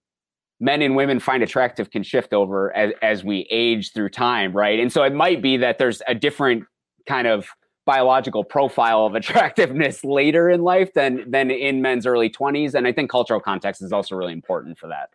men 0.62 0.84
and 0.84 0.95
women 0.95 1.19
find 1.19 1.41
attractive 1.41 1.89
can 1.89 2.04
shift 2.04 2.34
over 2.34 2.74
as, 2.76 2.93
as 3.02 3.24
we 3.24 3.47
age 3.50 3.91
through 3.93 4.10
time, 4.10 4.54
right? 4.54 4.80
And 4.80 4.93
so 4.93 5.04
it 5.04 5.13
might 5.13 5.41
be 5.41 5.58
that 5.58 5.80
there's 5.80 6.02
a 6.08 6.13
different 6.13 6.63
kind 7.08 7.28
of 7.28 7.47
biological 7.86 8.43
profile 8.43 9.06
of 9.08 9.15
attractiveness 9.21 10.04
later 10.04 10.50
in 10.50 10.62
life 10.62 10.93
than 10.93 11.30
than 11.30 11.50
in 11.50 11.82
men's 11.82 12.06
early 12.06 12.30
20s 12.30 12.76
and 12.76 12.86
i 12.86 12.91
think 12.91 13.10
cultural 13.10 13.39
context 13.39 13.82
is 13.82 13.91
also 13.91 14.15
really 14.15 14.34
important 14.34 14.78
for 14.78 14.88
that. 14.88 15.10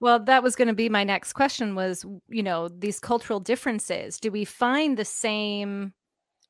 Well 0.00 0.18
that 0.20 0.42
was 0.42 0.56
going 0.56 0.68
to 0.68 0.74
be 0.74 0.88
my 0.88 1.04
next 1.04 1.34
question 1.34 1.74
was 1.74 2.06
you 2.28 2.42
know 2.42 2.68
these 2.68 2.98
cultural 2.98 3.38
differences. 3.38 4.18
Do 4.18 4.30
we 4.30 4.46
find 4.46 4.96
the 4.96 5.04
same 5.04 5.92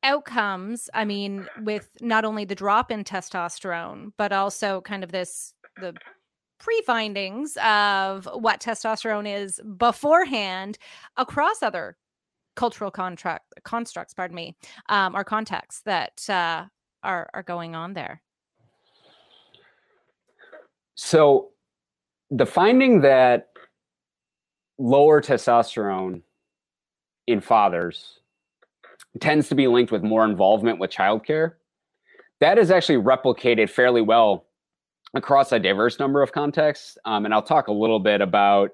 outcomes 0.04 0.88
i 0.94 1.04
mean 1.04 1.48
with 1.62 1.90
not 2.00 2.24
only 2.24 2.44
the 2.44 2.54
drop 2.54 2.92
in 2.92 3.02
testosterone 3.02 4.12
but 4.16 4.30
also 4.30 4.80
kind 4.82 5.02
of 5.02 5.10
this 5.10 5.52
the 5.80 5.94
pre-findings 6.58 7.56
of 7.64 8.28
what 8.32 8.60
testosterone 8.60 9.32
is 9.32 9.60
beforehand 9.76 10.78
across 11.16 11.62
other 11.62 11.96
cultural 12.54 12.90
contract 12.90 13.44
constructs 13.64 14.14
pardon 14.14 14.34
me 14.34 14.56
um, 14.88 15.14
or 15.14 15.24
contexts 15.24 15.82
that 15.82 16.28
uh, 16.30 16.64
are 17.02 17.28
are 17.34 17.42
going 17.42 17.74
on 17.74 17.92
there 17.92 18.22
so 20.94 21.50
the 22.30 22.46
finding 22.46 23.00
that 23.02 23.50
lower 24.78 25.20
testosterone 25.20 26.22
in 27.26 27.40
fathers 27.40 28.20
tends 29.20 29.48
to 29.48 29.54
be 29.54 29.66
linked 29.66 29.92
with 29.92 30.02
more 30.02 30.24
involvement 30.24 30.78
with 30.78 30.90
childcare. 30.90 31.54
That 32.40 32.58
is 32.58 32.70
actually 32.70 32.98
replicated 32.98 33.70
fairly 33.70 34.02
well 34.02 34.46
across 35.16 35.52
a 35.52 35.58
diverse 35.58 35.98
number 35.98 36.22
of 36.22 36.32
contexts. 36.32 36.98
Um, 37.04 37.24
and 37.24 37.34
I'll 37.34 37.42
talk 37.42 37.68
a 37.68 37.72
little 37.72 38.00
bit 38.00 38.20
about 38.20 38.70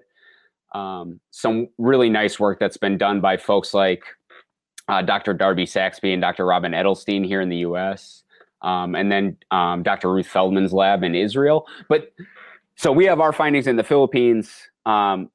um, 0.75 1.21
some 1.31 1.69
really 1.79 2.09
nice 2.09 2.41
work 2.41 2.59
that's 2.59 2.77
been 2.77 2.99
done 2.99 3.21
by 3.21 3.37
folks 3.37 3.75
like 3.75 4.05
uh, 4.89 5.03
Dr. 5.03 5.35
Darby 5.35 5.65
Saxbe 5.65 6.13
and 6.13 6.21
Dr. 6.21 6.47
Robin 6.47 6.73
Edelstein 6.73 7.25
here 7.25 7.41
in 7.41 7.49
the 7.49 7.59
US, 7.59 8.25
um, 8.63 8.95
and 8.95 9.11
then 9.11 9.37
um, 9.51 9.83
Dr. 9.83 10.13
Ruth 10.13 10.27
Feldman's 10.27 10.73
lab 10.73 11.03
in 11.03 11.15
Israel. 11.15 11.67
But 11.89 12.13
so 12.77 12.91
we 12.91 13.05
have 13.05 13.21
our 13.21 13.33
findings 13.33 13.67
in 13.67 13.77
the 13.77 13.85
Philippines. 13.85 14.69
Um, 14.87 15.31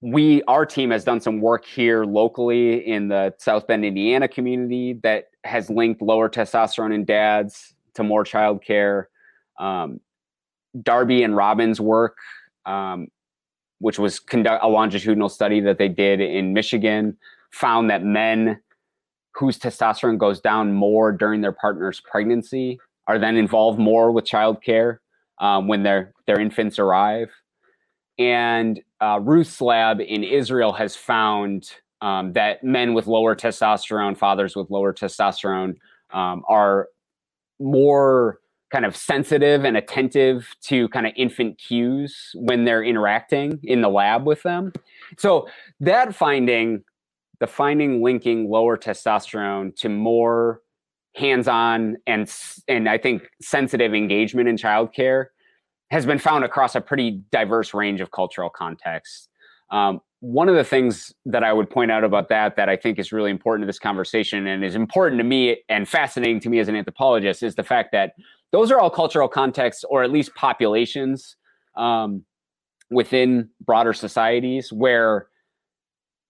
we 0.00 0.42
our 0.42 0.66
team 0.66 0.90
has 0.90 1.04
done 1.04 1.20
some 1.20 1.40
work 1.40 1.64
here 1.64 2.04
locally 2.04 2.86
in 2.86 3.08
the 3.08 3.34
South 3.38 3.66
Bend, 3.66 3.84
Indiana 3.84 4.28
community 4.28 4.98
that 5.02 5.28
has 5.44 5.70
linked 5.70 6.02
lower 6.02 6.28
testosterone 6.28 6.94
in 6.94 7.04
dads 7.04 7.74
to 7.94 8.02
more 8.02 8.24
childcare. 8.24 9.06
Um, 9.58 10.00
Darby 10.82 11.22
and 11.22 11.36
Robin's 11.36 11.80
work, 11.80 12.16
um, 12.66 13.08
which 13.78 13.98
was 13.98 14.18
conduct 14.18 14.64
a 14.64 14.68
longitudinal 14.68 15.28
study 15.28 15.60
that 15.60 15.78
they 15.78 15.88
did 15.88 16.20
in 16.20 16.52
Michigan, 16.52 17.16
found 17.52 17.90
that 17.90 18.02
men 18.02 18.60
whose 19.34 19.58
testosterone 19.58 20.18
goes 20.18 20.40
down 20.40 20.72
more 20.72 21.12
during 21.12 21.40
their 21.40 21.52
partner's 21.52 22.00
pregnancy 22.00 22.78
are 23.06 23.18
then 23.18 23.36
involved 23.36 23.78
more 23.78 24.10
with 24.10 24.24
childcare 24.24 24.98
um, 25.40 25.68
when 25.68 25.82
their 25.82 26.12
their 26.26 26.40
infants 26.40 26.78
arrive. 26.78 27.30
And 28.18 28.80
uh, 29.00 29.20
Ruth's 29.20 29.60
lab 29.60 30.00
in 30.00 30.22
Israel 30.22 30.72
has 30.72 30.94
found 30.94 31.70
um, 32.00 32.32
that 32.34 32.62
men 32.62 32.94
with 32.94 33.06
lower 33.06 33.34
testosterone, 33.34 34.16
fathers 34.16 34.54
with 34.54 34.70
lower 34.70 34.92
testosterone, 34.92 35.74
um, 36.12 36.42
are 36.48 36.88
more 37.58 38.38
kind 38.72 38.84
of 38.84 38.96
sensitive 38.96 39.64
and 39.64 39.76
attentive 39.76 40.54
to 40.62 40.88
kind 40.88 41.06
of 41.06 41.12
infant 41.16 41.58
cues 41.58 42.30
when 42.34 42.64
they're 42.64 42.82
interacting 42.82 43.60
in 43.62 43.82
the 43.82 43.88
lab 43.88 44.26
with 44.26 44.42
them. 44.42 44.72
So 45.18 45.48
that 45.80 46.14
finding 46.14 46.82
the 47.40 47.46
finding 47.46 48.02
linking 48.02 48.48
lower 48.48 48.76
testosterone 48.76 49.74
to 49.76 49.88
more 49.88 50.60
hands-on 51.16 51.96
and 52.06 52.32
and 52.68 52.88
I 52.88 52.98
think 52.98 53.28
sensitive 53.40 53.94
engagement 53.94 54.48
in 54.48 54.56
childcare 54.56 55.26
has 55.90 56.06
been 56.06 56.18
found 56.18 56.44
across 56.44 56.74
a 56.74 56.80
pretty 56.80 57.22
diverse 57.30 57.74
range 57.74 58.00
of 58.00 58.10
cultural 58.10 58.50
contexts. 58.50 59.28
Um, 59.70 60.00
one 60.20 60.48
of 60.48 60.54
the 60.54 60.64
things 60.64 61.14
that 61.26 61.44
I 61.44 61.52
would 61.52 61.68
point 61.68 61.90
out 61.90 62.02
about 62.02 62.30
that 62.30 62.56
that 62.56 62.68
I 62.68 62.76
think 62.76 62.98
is 62.98 63.12
really 63.12 63.30
important 63.30 63.64
to 63.64 63.66
this 63.66 63.78
conversation 63.78 64.46
and 64.46 64.64
is 64.64 64.74
important 64.74 65.18
to 65.18 65.24
me 65.24 65.58
and 65.68 65.86
fascinating 65.86 66.40
to 66.40 66.48
me 66.48 66.58
as 66.58 66.68
an 66.68 66.76
anthropologist 66.76 67.42
is 67.42 67.54
the 67.54 67.62
fact 67.62 67.92
that 67.92 68.14
those 68.54 68.70
are 68.70 68.78
all 68.78 68.88
cultural 68.88 69.26
contexts 69.26 69.82
or 69.90 70.04
at 70.04 70.12
least 70.12 70.32
populations 70.36 71.34
um, 71.76 72.24
within 72.88 73.48
broader 73.60 73.92
societies 73.92 74.72
where 74.72 75.26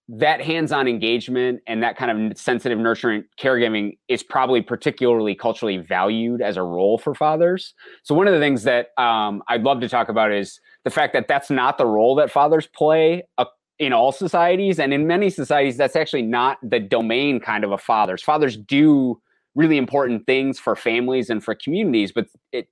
that 0.07 0.41
hands-on 0.41 0.87
engagement 0.87 1.61
and 1.67 1.83
that 1.83 1.97
kind 1.97 2.31
of 2.31 2.35
sensitive 2.35 2.79
nurturing 2.79 3.23
caregiving 3.39 3.99
is 4.07 4.23
probably 4.23 4.59
particularly 4.59 5.35
culturally 5.35 5.77
valued 5.77 6.41
as 6.41 6.57
a 6.57 6.63
role 6.63 6.97
for 6.97 7.13
fathers. 7.13 7.75
So 8.01 8.15
one 8.15 8.27
of 8.27 8.33
the 8.33 8.39
things 8.39 8.63
that 8.63 8.87
um, 8.97 9.43
i'd 9.47 9.61
love 9.61 9.79
to 9.81 9.89
talk 9.89 10.09
about 10.09 10.31
is 10.31 10.59
the 10.83 10.89
fact 10.89 11.13
that 11.13 11.27
that's 11.27 11.51
not 11.51 11.77
the 11.77 11.85
role 11.85 12.15
that 12.15 12.31
fathers 12.31 12.65
play 12.65 13.21
uh, 13.37 13.45
in 13.77 13.93
all 13.93 14.11
societies. 14.11 14.79
And 14.79 14.95
in 14.95 15.05
many 15.05 15.29
societies 15.29 15.77
that's 15.77 15.95
actually 15.95 16.23
not 16.23 16.57
the 16.63 16.79
domain 16.79 17.39
kind 17.39 17.63
of 17.63 17.71
a 17.71 17.77
fathers. 17.77 18.23
Fathers 18.23 18.57
do 18.57 19.21
really 19.55 19.77
important 19.77 20.25
things 20.25 20.59
for 20.59 20.75
families 20.75 21.29
and 21.29 21.43
for 21.43 21.55
communities 21.55 22.11
but 22.11 22.27
it 22.51 22.67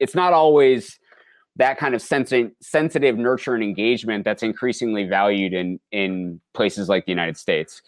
it's 0.00 0.14
not 0.14 0.32
always 0.32 0.98
that 1.56 1.78
kind 1.78 1.94
of 1.94 2.02
sensitive, 2.02 2.50
sensitive 2.60 3.16
nurture 3.16 3.54
and 3.54 3.62
engagement 3.62 4.24
that's 4.24 4.42
increasingly 4.42 5.04
valued 5.04 5.52
in 5.52 5.78
in 5.92 6.40
places 6.52 6.88
like 6.88 7.06
the 7.06 7.12
United 7.12 7.36
States. 7.36 7.82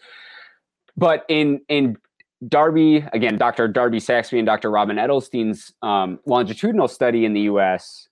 But 0.95 1.25
in 1.27 1.61
in 1.67 1.97
Darby, 2.47 3.05
again, 3.13 3.37
Dr. 3.37 3.67
Darby 3.67 3.99
Saxbe 3.99 4.37
and 4.37 4.45
Dr. 4.45 4.69
Robin 4.69 4.97
Edelstein's 4.97 5.73
um, 5.81 6.19
longitudinal 6.25 6.87
study 6.87 7.25
in 7.25 7.33
the 7.33 7.41
U.S. 7.41 8.07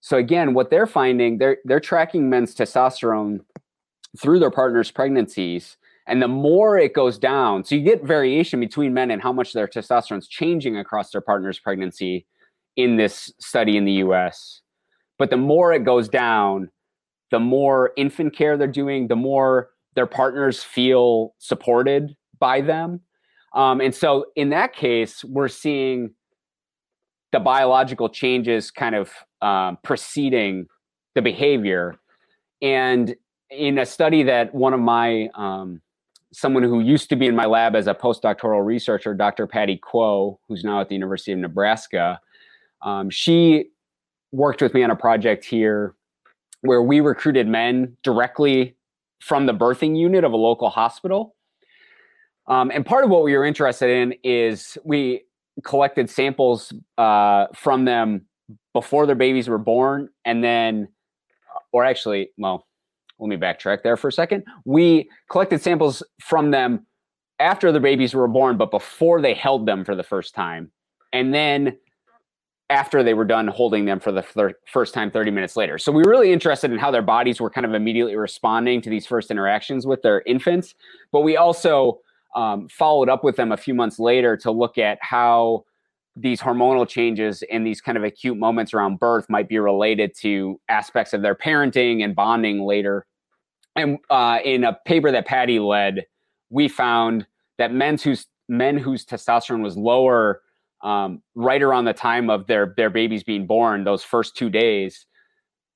So 0.00 0.18
again, 0.18 0.52
what 0.52 0.70
they're 0.70 0.86
finding, 0.86 1.38
they're 1.38 1.58
they're 1.64 1.80
tracking 1.80 2.28
men's 2.28 2.54
testosterone 2.54 3.40
through 4.18 4.38
their 4.40 4.50
partner's 4.50 4.90
pregnancies, 4.90 5.76
and 6.06 6.20
the 6.20 6.28
more 6.28 6.78
it 6.78 6.92
goes 6.92 7.18
down, 7.18 7.64
so 7.64 7.74
you 7.74 7.82
get 7.82 8.04
variation 8.04 8.60
between 8.60 8.92
men 8.92 9.10
and 9.10 9.22
how 9.22 9.32
much 9.32 9.52
their 9.52 9.66
testosterone 9.66 10.18
is 10.18 10.28
changing 10.28 10.76
across 10.76 11.10
their 11.10 11.20
partner's 11.20 11.58
pregnancy 11.58 12.26
in 12.76 12.96
this 12.96 13.32
study 13.40 13.76
in 13.76 13.84
the 13.84 13.92
US. 13.92 14.60
But 15.18 15.30
the 15.30 15.36
more 15.36 15.72
it 15.72 15.84
goes 15.84 16.08
down, 16.08 16.70
the 17.30 17.40
more 17.40 17.92
infant 17.96 18.36
care 18.36 18.56
they're 18.56 18.66
doing, 18.66 19.08
the 19.08 19.16
more 19.16 19.70
their 19.94 20.06
partners 20.06 20.62
feel 20.62 21.34
supported 21.38 22.16
by 22.38 22.60
them. 22.60 23.00
Um, 23.54 23.80
and 23.80 23.94
so 23.94 24.26
in 24.36 24.50
that 24.50 24.74
case, 24.74 25.24
we're 25.24 25.48
seeing 25.48 26.10
the 27.32 27.40
biological 27.40 28.08
changes 28.08 28.70
kind 28.70 28.94
of 28.94 29.10
um, 29.40 29.78
preceding 29.82 30.66
the 31.14 31.22
behavior. 31.22 31.94
And 32.60 33.14
in 33.50 33.78
a 33.78 33.86
study 33.86 34.24
that 34.24 34.54
one 34.54 34.74
of 34.74 34.80
my, 34.80 35.28
um, 35.34 35.80
someone 36.34 36.64
who 36.64 36.80
used 36.80 37.08
to 37.08 37.16
be 37.16 37.26
in 37.26 37.36
my 37.36 37.46
lab 37.46 37.76
as 37.76 37.86
a 37.86 37.94
postdoctoral 37.94 38.64
researcher, 38.64 39.14
Dr. 39.14 39.46
Patty 39.46 39.78
Kuo, 39.78 40.38
who's 40.48 40.64
now 40.64 40.80
at 40.80 40.88
the 40.88 40.94
University 40.94 41.32
of 41.32 41.38
Nebraska, 41.38 42.20
um, 42.82 43.08
she 43.08 43.66
worked 44.32 44.60
with 44.60 44.74
me 44.74 44.82
on 44.82 44.90
a 44.90 44.96
project 44.96 45.44
here 45.44 45.94
where 46.62 46.82
we 46.82 47.00
recruited 47.00 47.46
men 47.46 47.96
directly 48.02 48.76
from 49.20 49.46
the 49.46 49.54
birthing 49.54 49.96
unit 49.96 50.24
of 50.24 50.32
a 50.32 50.36
local 50.36 50.70
hospital. 50.70 51.36
Um, 52.46 52.70
and 52.74 52.84
part 52.84 53.04
of 53.04 53.10
what 53.10 53.22
we 53.22 53.36
were 53.36 53.44
interested 53.44 53.88
in 53.88 54.14
is 54.24 54.76
we 54.84 55.22
collected 55.62 56.10
samples 56.10 56.72
uh, 56.98 57.46
from 57.54 57.84
them 57.84 58.26
before 58.72 59.06
their 59.06 59.14
babies 59.14 59.48
were 59.48 59.58
born, 59.58 60.08
and 60.24 60.42
then, 60.42 60.88
or 61.72 61.84
actually, 61.84 62.30
well, 62.36 62.66
let 63.18 63.28
me 63.28 63.36
backtrack 63.36 63.82
there 63.82 63.96
for 63.96 64.08
a 64.08 64.12
second. 64.12 64.44
We 64.64 65.08
collected 65.30 65.62
samples 65.62 66.02
from 66.20 66.50
them 66.50 66.86
after 67.38 67.72
the 67.72 67.80
babies 67.80 68.14
were 68.14 68.28
born, 68.28 68.56
but 68.56 68.70
before 68.70 69.20
they 69.20 69.34
held 69.34 69.66
them 69.66 69.84
for 69.84 69.94
the 69.94 70.02
first 70.02 70.34
time. 70.34 70.70
And 71.12 71.32
then 71.32 71.76
after 72.70 73.02
they 73.02 73.14
were 73.14 73.24
done 73.24 73.46
holding 73.46 73.84
them 73.84 74.00
for 74.00 74.10
the 74.10 74.22
thir- 74.22 74.58
first 74.66 74.94
time 74.94 75.10
30 75.10 75.30
minutes 75.30 75.56
later. 75.56 75.78
So 75.78 75.92
we 75.92 76.02
were 76.02 76.10
really 76.10 76.32
interested 76.32 76.72
in 76.72 76.78
how 76.78 76.90
their 76.90 77.02
bodies 77.02 77.40
were 77.40 77.50
kind 77.50 77.66
of 77.66 77.74
immediately 77.74 78.16
responding 78.16 78.80
to 78.82 78.90
these 78.90 79.06
first 79.06 79.30
interactions 79.30 79.86
with 79.86 80.02
their 80.02 80.22
infants. 80.22 80.74
But 81.12 81.20
we 81.20 81.36
also 81.36 82.00
um, 82.34 82.68
followed 82.68 83.08
up 83.08 83.22
with 83.22 83.36
them 83.36 83.52
a 83.52 83.56
few 83.56 83.74
months 83.74 83.98
later 83.98 84.36
to 84.38 84.50
look 84.50 84.78
at 84.78 84.98
how 85.02 85.64
these 86.16 86.40
hormonal 86.40 86.88
changes 86.88 87.42
and 87.50 87.66
these 87.66 87.80
kind 87.80 87.98
of 87.98 88.04
acute 88.04 88.38
moments 88.38 88.72
around 88.72 88.98
birth 89.00 89.26
might 89.28 89.48
be 89.48 89.58
related 89.58 90.12
to 90.20 90.60
aspects 90.68 91.12
of 91.12 91.22
their 91.22 91.34
parenting 91.34 92.04
and 92.04 92.14
bonding 92.14 92.62
later. 92.62 93.06
And 93.76 93.98
uh, 94.10 94.38
in 94.44 94.62
a 94.64 94.78
paper 94.86 95.10
that 95.10 95.26
Patty 95.26 95.58
led, 95.58 96.06
we 96.50 96.68
found 96.68 97.26
that 97.58 97.72
men's 97.72 98.02
whose 98.02 98.26
men 98.48 98.76
whose 98.76 99.04
testosterone 99.04 99.62
was 99.62 99.76
lower 99.76 100.42
um, 100.82 101.22
right 101.34 101.62
around 101.62 101.86
the 101.86 101.94
time 101.94 102.30
of 102.30 102.46
their 102.46 102.74
their 102.76 102.90
babies 102.90 103.24
being 103.24 103.46
born, 103.46 103.84
those 103.84 104.04
first 104.04 104.36
two 104.36 104.50
days, 104.50 105.06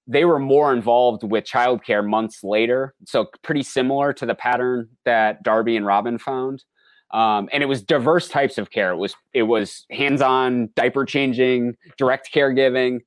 they 0.06 0.24
were 0.24 0.38
more 0.38 0.72
involved 0.72 1.22
with 1.24 1.44
childcare 1.44 2.06
months 2.06 2.44
later. 2.44 2.94
So 3.06 3.26
pretty 3.42 3.62
similar 3.62 4.12
to 4.12 4.26
the 4.26 4.34
pattern 4.34 4.88
that 5.04 5.42
Darby 5.42 5.76
and 5.76 5.86
Robin 5.86 6.18
found. 6.18 6.62
Um, 7.10 7.48
and 7.52 7.62
it 7.62 7.66
was 7.66 7.82
diverse 7.82 8.28
types 8.28 8.58
of 8.58 8.70
care. 8.70 8.92
It 8.92 8.96
was 8.96 9.14
it 9.32 9.44
was 9.44 9.86
hands-on 9.90 10.70
diaper 10.76 11.04
changing, 11.04 11.76
direct 11.96 12.30
caregiving. 12.32 13.00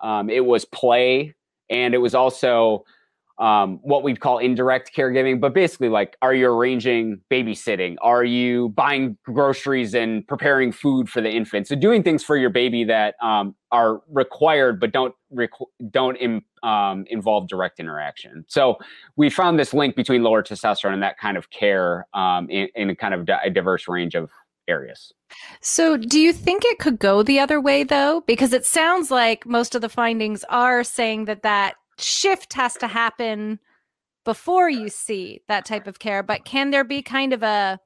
Um, 0.00 0.28
it 0.28 0.44
was 0.44 0.64
play, 0.66 1.34
and 1.70 1.94
it 1.94 1.98
was 1.98 2.14
also 2.14 2.84
um, 3.38 3.80
what 3.82 4.02
we'd 4.02 4.20
call 4.20 4.38
indirect 4.38 4.92
caregiving, 4.94 5.40
but 5.40 5.52
basically, 5.52 5.88
like, 5.88 6.16
are 6.22 6.34
you 6.34 6.48
arranging 6.50 7.20
babysitting? 7.30 7.96
Are 8.00 8.24
you 8.24 8.70
buying 8.70 9.18
groceries 9.24 9.94
and 9.94 10.26
preparing 10.26 10.72
food 10.72 11.08
for 11.08 11.20
the 11.20 11.30
infant? 11.30 11.68
So, 11.68 11.76
doing 11.76 12.02
things 12.02 12.24
for 12.24 12.36
your 12.36 12.50
baby 12.50 12.84
that 12.84 13.14
um, 13.22 13.54
are 13.70 14.00
required 14.08 14.80
but 14.80 14.92
don't 14.92 15.14
requ- 15.34 15.66
don't 15.90 16.16
Im- 16.16 16.44
um, 16.62 17.04
involve 17.08 17.48
direct 17.48 17.78
interaction. 17.78 18.44
So, 18.48 18.78
we 19.16 19.28
found 19.28 19.58
this 19.58 19.74
link 19.74 19.96
between 19.96 20.22
lower 20.22 20.42
testosterone 20.42 20.94
and 20.94 21.02
that 21.02 21.18
kind 21.18 21.36
of 21.36 21.50
care 21.50 22.06
um, 22.14 22.48
in, 22.48 22.68
in, 22.74 22.90
a 22.90 22.96
kind 22.96 23.12
of 23.12 23.26
di- 23.26 23.40
a 23.44 23.50
diverse 23.50 23.86
range 23.86 24.14
of 24.14 24.30
areas. 24.66 25.12
So, 25.60 25.98
do 25.98 26.18
you 26.18 26.32
think 26.32 26.62
it 26.64 26.78
could 26.78 26.98
go 26.98 27.22
the 27.22 27.38
other 27.38 27.60
way 27.60 27.84
though? 27.84 28.22
Because 28.26 28.54
it 28.54 28.64
sounds 28.64 29.10
like 29.10 29.44
most 29.44 29.74
of 29.74 29.82
the 29.82 29.90
findings 29.90 30.42
are 30.48 30.82
saying 30.82 31.26
that 31.26 31.42
that 31.42 31.74
shift 31.98 32.54
has 32.54 32.74
to 32.74 32.86
happen 32.86 33.58
before 34.24 34.68
you 34.68 34.88
see 34.88 35.40
that 35.48 35.64
type 35.64 35.86
of 35.86 35.98
care. 35.98 36.22
But 36.22 36.44
can 36.44 36.70
there 36.70 36.84
be 36.84 37.02
kind 37.02 37.32
of 37.32 37.42
a 37.42 37.78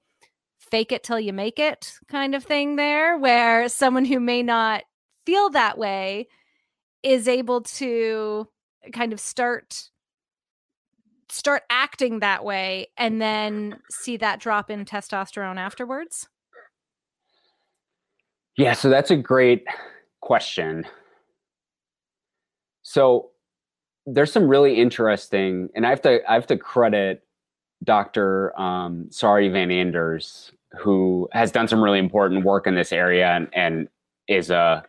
fake 0.59 0.93
it 0.93 1.03
till 1.03 1.21
you 1.21 1.33
make 1.33 1.59
it 1.59 1.93
kind 2.09 2.35
of 2.35 2.45
thing 2.45 2.77
there 2.77 3.19
where 3.19 3.69
someone 3.69 4.05
who 4.05 4.21
may 4.21 4.43
not 4.43 4.85
feel 5.27 5.51
that 5.51 5.79
way 5.79 6.29
is 7.03 7.29
able 7.29 7.61
to 7.63 8.49
kind 8.93 9.13
of 9.13 9.21
start 9.21 9.91
start 11.29 11.63
acting 11.71 12.19
that 12.21 12.45
way 12.45 12.89
and 12.97 13.21
then 13.23 13.79
see 13.91 14.17
that 14.17 14.41
drop 14.41 14.71
in 14.71 14.85
testosterone 14.85 15.59
afterwards? 15.59 16.29
Yeah, 18.57 18.73
so 18.73 18.91
that's 18.91 19.11
a 19.11 19.17
great 19.17 19.65
question. 20.21 20.85
So 22.83 23.30
there's 24.07 24.33
some 24.33 24.49
really 24.49 24.77
interesting, 24.77 25.69
and 25.75 25.87
I 25.87 25.91
have 25.91 26.03
to 26.03 26.21
I 26.29 26.35
have 26.35 26.47
to 26.49 26.57
credit 26.57 27.23
Dr. 27.85 28.59
Um, 28.61 29.07
Sari 29.11 29.49
Van 29.49 29.71
Anders, 29.71 30.53
who 30.79 31.29
has 31.33 31.51
done 31.51 31.69
some 31.69 31.83
really 31.83 31.99
important 31.99 32.45
work 32.45 32.67
in 32.67 32.75
this 32.75 32.93
area 32.93 33.29
and, 33.29 33.49
and 33.53 33.89
is 34.29 34.51
a 34.51 34.85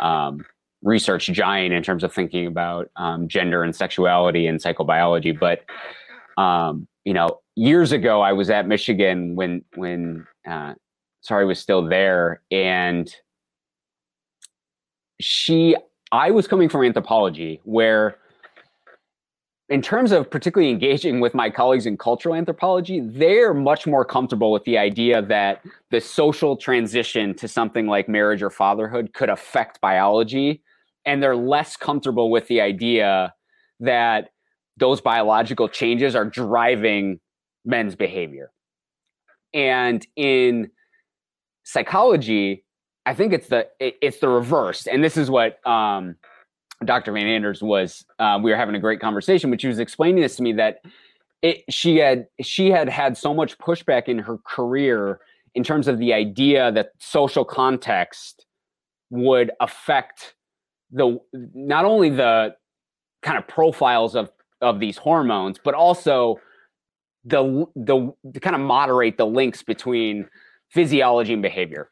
um, 0.00 0.44
research 0.82 1.26
giant 1.26 1.72
in 1.72 1.82
terms 1.82 2.04
of 2.04 2.12
thinking 2.12 2.46
about 2.46 2.90
um, 2.96 3.26
gender 3.28 3.62
and 3.62 3.74
sexuality 3.74 4.46
and 4.46 4.60
psychobiology. 4.60 5.38
But 5.38 5.64
um, 6.40 6.86
you 7.04 7.14
know, 7.14 7.40
years 7.54 7.92
ago, 7.92 8.20
I 8.20 8.32
was 8.32 8.50
at 8.50 8.68
Michigan 8.68 9.34
when 9.34 9.64
when 9.74 10.26
uh, 10.48 10.74
Sari 11.22 11.46
was 11.46 11.58
still 11.58 11.86
there, 11.86 12.42
and 12.50 13.12
she 15.20 15.76
I 16.12 16.30
was 16.30 16.46
coming 16.46 16.68
from 16.68 16.84
anthropology 16.84 17.60
where 17.64 18.18
in 19.68 19.82
terms 19.82 20.12
of 20.12 20.30
particularly 20.30 20.70
engaging 20.70 21.18
with 21.18 21.34
my 21.34 21.50
colleagues 21.50 21.86
in 21.86 21.96
cultural 21.96 22.34
anthropology, 22.34 23.00
they're 23.00 23.52
much 23.52 23.86
more 23.86 24.04
comfortable 24.04 24.52
with 24.52 24.64
the 24.64 24.78
idea 24.78 25.22
that 25.22 25.62
the 25.90 26.00
social 26.00 26.56
transition 26.56 27.34
to 27.34 27.48
something 27.48 27.86
like 27.88 28.08
marriage 28.08 28.42
or 28.42 28.50
fatherhood 28.50 29.12
could 29.12 29.28
affect 29.28 29.80
biology. 29.80 30.62
And 31.04 31.22
they're 31.22 31.36
less 31.36 31.76
comfortable 31.76 32.30
with 32.30 32.46
the 32.46 32.60
idea 32.60 33.34
that 33.80 34.30
those 34.76 35.00
biological 35.00 35.68
changes 35.68 36.14
are 36.14 36.24
driving 36.24 37.18
men's 37.64 37.96
behavior. 37.96 38.52
And 39.52 40.06
in 40.14 40.70
psychology, 41.64 42.64
I 43.04 43.14
think 43.14 43.32
it's 43.32 43.48
the 43.48 43.68
it's 43.80 44.18
the 44.18 44.28
reverse, 44.28 44.86
and 44.86 45.02
this 45.02 45.16
is 45.16 45.30
what 45.30 45.64
um, 45.66 46.16
Dr. 46.84 47.12
Van 47.12 47.26
Anders 47.26 47.62
was. 47.62 48.04
Uh, 48.18 48.38
we 48.42 48.50
were 48.50 48.56
having 48.56 48.74
a 48.74 48.80
great 48.80 49.00
conversation, 49.00 49.50
but 49.50 49.60
she 49.60 49.68
was 49.68 49.78
explaining 49.78 50.22
this 50.22 50.36
to 50.36 50.42
me 50.42 50.52
that 50.54 50.82
it, 51.42 51.64
she 51.70 51.96
had 51.96 52.26
she 52.42 52.70
had 52.70 52.88
had 52.88 53.16
so 53.16 53.32
much 53.32 53.56
pushback 53.58 54.08
in 54.08 54.18
her 54.18 54.38
career 54.38 55.20
in 55.54 55.64
terms 55.64 55.88
of 55.88 55.98
the 55.98 56.12
idea 56.12 56.70
that 56.72 56.90
social 56.98 57.44
context 57.44 58.46
would 59.10 59.50
affect 59.60 60.34
the 60.90 61.18
not 61.32 61.84
only 61.84 62.10
the 62.10 62.54
kind 63.22 63.38
of 63.38 63.46
profiles 63.48 64.14
of 64.14 64.30
of 64.60 64.80
these 64.80 64.96
hormones, 64.96 65.58
but 65.62 65.74
also 65.74 66.38
the 67.24 67.66
the 67.74 68.12
to 68.32 68.40
kind 68.40 68.54
of 68.54 68.62
moderate 68.62 69.16
the 69.16 69.26
links 69.26 69.62
between 69.62 70.28
physiology 70.70 71.32
and 71.32 71.42
behavior. 71.42 71.88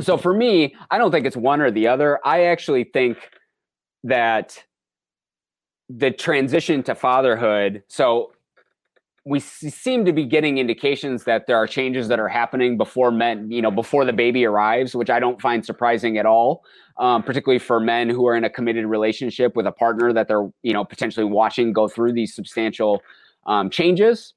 So 0.00 0.16
for 0.16 0.34
me, 0.34 0.74
I 0.90 0.98
don't 0.98 1.10
think 1.10 1.26
it's 1.26 1.36
one 1.36 1.60
or 1.60 1.70
the 1.70 1.88
other. 1.88 2.20
I 2.24 2.44
actually 2.44 2.84
think 2.84 3.16
that 4.04 4.62
the 5.88 6.10
transition 6.10 6.82
to 6.84 6.94
fatherhood, 6.94 7.82
so 7.88 8.32
we 9.24 9.40
seem 9.40 10.04
to 10.04 10.12
be 10.12 10.24
getting 10.24 10.58
indications 10.58 11.24
that 11.24 11.48
there 11.48 11.56
are 11.56 11.66
changes 11.66 12.06
that 12.06 12.20
are 12.20 12.28
happening 12.28 12.76
before 12.76 13.10
men, 13.10 13.50
you 13.50 13.60
know, 13.60 13.72
before 13.72 14.04
the 14.04 14.12
baby 14.12 14.44
arrives, 14.44 14.94
which 14.94 15.10
I 15.10 15.18
don't 15.18 15.42
find 15.42 15.66
surprising 15.66 16.16
at 16.16 16.26
all, 16.26 16.62
um, 16.98 17.24
particularly 17.24 17.58
for 17.58 17.80
men 17.80 18.08
who 18.08 18.28
are 18.28 18.36
in 18.36 18.44
a 18.44 18.50
committed 18.50 18.86
relationship 18.86 19.56
with 19.56 19.66
a 19.66 19.72
partner 19.72 20.12
that 20.12 20.28
they're, 20.28 20.48
you 20.62 20.72
know, 20.72 20.84
potentially 20.84 21.26
watching 21.26 21.72
go 21.72 21.88
through 21.88 22.12
these 22.12 22.36
substantial 22.36 23.02
um, 23.46 23.68
changes. 23.68 24.32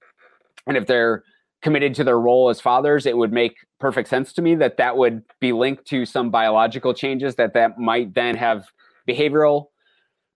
And 0.66 0.76
if 0.76 0.88
they're 0.88 1.24
committed 1.62 1.94
to 1.96 2.04
their 2.04 2.20
role 2.20 2.50
as 2.50 2.60
fathers, 2.60 3.06
it 3.06 3.16
would 3.16 3.32
make 3.32 3.58
perfect 3.80 4.10
sense 4.10 4.34
to 4.34 4.42
me 4.42 4.56
that 4.56 4.78
that 4.78 4.98
would 4.98 5.22
be 5.40 5.52
linked 5.52 5.86
to 5.86 6.04
some 6.04 6.32
biological 6.32 6.96
changes 6.96 7.36
that 7.36 7.54
that 7.54 7.78
might 7.78 8.16
then 8.16 8.36
have 8.36 8.66
behavioral 9.10 9.68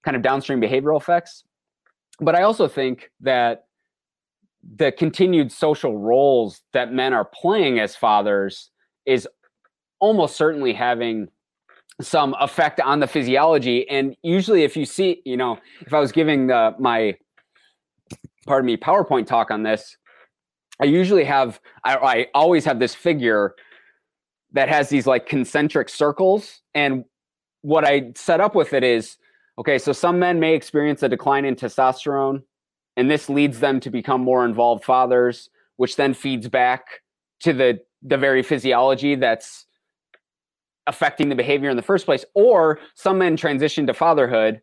kind 0.03 0.17
of 0.17 0.23
downstream 0.23 0.59
behavioral 0.59 0.99
effects. 0.99 1.43
But 2.19 2.35
I 2.35 2.43
also 2.43 2.67
think 2.67 3.11
that 3.21 3.65
the 4.75 4.91
continued 4.91 5.51
social 5.51 5.97
roles 5.97 6.61
that 6.73 6.93
men 6.93 7.13
are 7.13 7.25
playing 7.25 7.79
as 7.79 7.95
fathers 7.95 8.69
is 9.05 9.27
almost 9.99 10.35
certainly 10.35 10.73
having 10.73 11.27
some 12.01 12.35
effect 12.39 12.79
on 12.79 12.99
the 12.99 13.07
physiology 13.07 13.87
and 13.87 14.15
usually 14.23 14.63
if 14.63 14.75
you 14.75 14.83
see 14.83 15.21
you 15.25 15.37
know 15.37 15.59
if 15.81 15.93
i 15.93 15.99
was 15.99 16.11
giving 16.11 16.47
the, 16.47 16.73
my 16.79 17.15
pardon 18.47 18.65
me 18.65 18.75
powerpoint 18.75 19.27
talk 19.27 19.51
on 19.51 19.61
this 19.61 19.95
I 20.81 20.85
usually 20.85 21.23
have, 21.23 21.59
I, 21.83 21.95
I 21.95 22.27
always 22.33 22.65
have 22.65 22.79
this 22.79 22.95
figure 22.95 23.55
that 24.53 24.69
has 24.69 24.89
these 24.89 25.07
like 25.07 25.25
concentric 25.27 25.89
circles. 25.89 26.61
And 26.73 27.05
what 27.63 27.85
I 27.85 28.11
set 28.15 28.39
up 28.39 28.53
with 28.53 28.73
it 28.73 28.83
is 28.83 29.17
okay, 29.57 29.79
so 29.79 29.91
some 29.91 30.19
men 30.19 30.39
may 30.39 30.53
experience 30.53 31.01
a 31.01 31.09
decline 31.09 31.45
in 31.45 31.55
testosterone, 31.55 32.43
and 32.95 33.09
this 33.09 33.29
leads 33.29 33.59
them 33.59 33.79
to 33.79 33.89
become 33.89 34.21
more 34.21 34.45
involved 34.45 34.83
fathers, 34.83 35.49
which 35.77 35.95
then 35.95 36.13
feeds 36.13 36.47
back 36.47 37.01
to 37.39 37.53
the 37.53 37.79
the 38.03 38.17
very 38.17 38.43
physiology 38.43 39.15
that's 39.15 39.65
affecting 40.87 41.29
the 41.29 41.35
behavior 41.35 41.69
in 41.69 41.77
the 41.77 41.81
first 41.81 42.05
place. 42.05 42.25
Or 42.35 42.79
some 42.95 43.17
men 43.17 43.37
transition 43.37 43.87
to 43.87 43.93
fatherhood, 43.93 44.61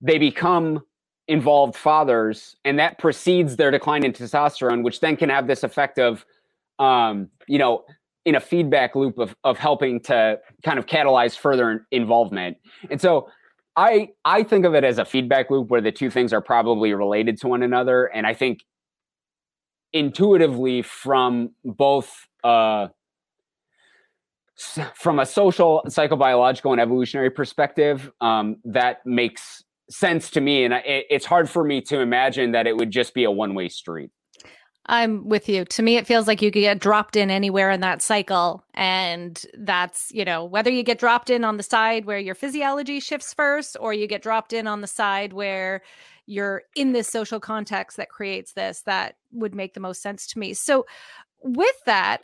they 0.00 0.18
become 0.18 0.82
involved 1.28 1.76
fathers, 1.76 2.56
and 2.64 2.78
that 2.80 2.98
precedes 2.98 3.56
their 3.56 3.70
decline 3.70 4.04
in 4.04 4.12
testosterone, 4.12 4.82
which 4.82 4.98
then 4.98 5.16
can 5.16 5.28
have 5.28 5.46
this 5.46 5.62
effect 5.62 6.00
of, 6.00 6.26
um, 6.80 7.28
you 7.46 7.58
know, 7.58 7.84
in 8.24 8.34
a 8.34 8.40
feedback 8.40 8.94
loop 8.94 9.18
of 9.18 9.34
of 9.44 9.58
helping 9.58 10.00
to 10.00 10.38
kind 10.62 10.78
of 10.78 10.86
catalyze 10.86 11.36
further 11.36 11.86
involvement. 11.90 12.56
And 12.90 13.00
so 13.00 13.28
I 13.76 14.10
I 14.24 14.42
think 14.42 14.64
of 14.64 14.74
it 14.74 14.84
as 14.84 14.98
a 14.98 15.04
feedback 15.04 15.50
loop 15.50 15.68
where 15.68 15.80
the 15.80 15.92
two 15.92 16.10
things 16.10 16.32
are 16.32 16.40
probably 16.40 16.92
related 16.94 17.40
to 17.40 17.48
one 17.48 17.62
another, 17.62 18.06
and 18.06 18.26
I 18.26 18.34
think 18.34 18.64
intuitively 19.92 20.82
from 20.82 21.50
both 21.64 22.26
uh, 22.44 22.88
from 24.94 25.18
a 25.18 25.26
social, 25.26 25.82
psychobiological, 25.86 26.72
and 26.72 26.80
evolutionary 26.80 27.30
perspective, 27.30 28.10
um, 28.20 28.56
that 28.64 29.04
makes 29.04 29.64
sense 29.90 30.30
to 30.30 30.40
me, 30.40 30.64
and 30.64 30.74
it, 30.74 31.06
it's 31.10 31.26
hard 31.26 31.48
for 31.48 31.64
me 31.64 31.80
to 31.80 32.00
imagine 32.00 32.52
that 32.52 32.66
it 32.66 32.76
would 32.76 32.90
just 32.90 33.14
be 33.14 33.24
a 33.24 33.30
one 33.30 33.54
way 33.54 33.68
street. 33.68 34.10
I'm 34.86 35.28
with 35.28 35.48
you. 35.48 35.64
To 35.64 35.82
me, 35.82 35.96
it 35.96 36.06
feels 36.06 36.26
like 36.26 36.42
you 36.42 36.50
could 36.50 36.60
get 36.60 36.80
dropped 36.80 37.14
in 37.14 37.30
anywhere 37.30 37.70
in 37.70 37.80
that 37.82 38.02
cycle. 38.02 38.64
And 38.74 39.40
that's, 39.58 40.10
you 40.12 40.24
know, 40.24 40.44
whether 40.44 40.70
you 40.70 40.82
get 40.82 40.98
dropped 40.98 41.30
in 41.30 41.44
on 41.44 41.56
the 41.56 41.62
side 41.62 42.04
where 42.04 42.18
your 42.18 42.34
physiology 42.34 42.98
shifts 42.98 43.32
first, 43.32 43.76
or 43.78 43.94
you 43.94 44.08
get 44.08 44.22
dropped 44.22 44.52
in 44.52 44.66
on 44.66 44.80
the 44.80 44.88
side 44.88 45.32
where 45.32 45.82
you're 46.26 46.62
in 46.74 46.92
this 46.92 47.08
social 47.08 47.38
context 47.38 47.96
that 47.96 48.08
creates 48.08 48.54
this, 48.54 48.82
that 48.82 49.16
would 49.30 49.54
make 49.54 49.74
the 49.74 49.80
most 49.80 50.02
sense 50.02 50.26
to 50.28 50.38
me. 50.38 50.52
So, 50.52 50.86
with 51.44 51.76
that, 51.86 52.22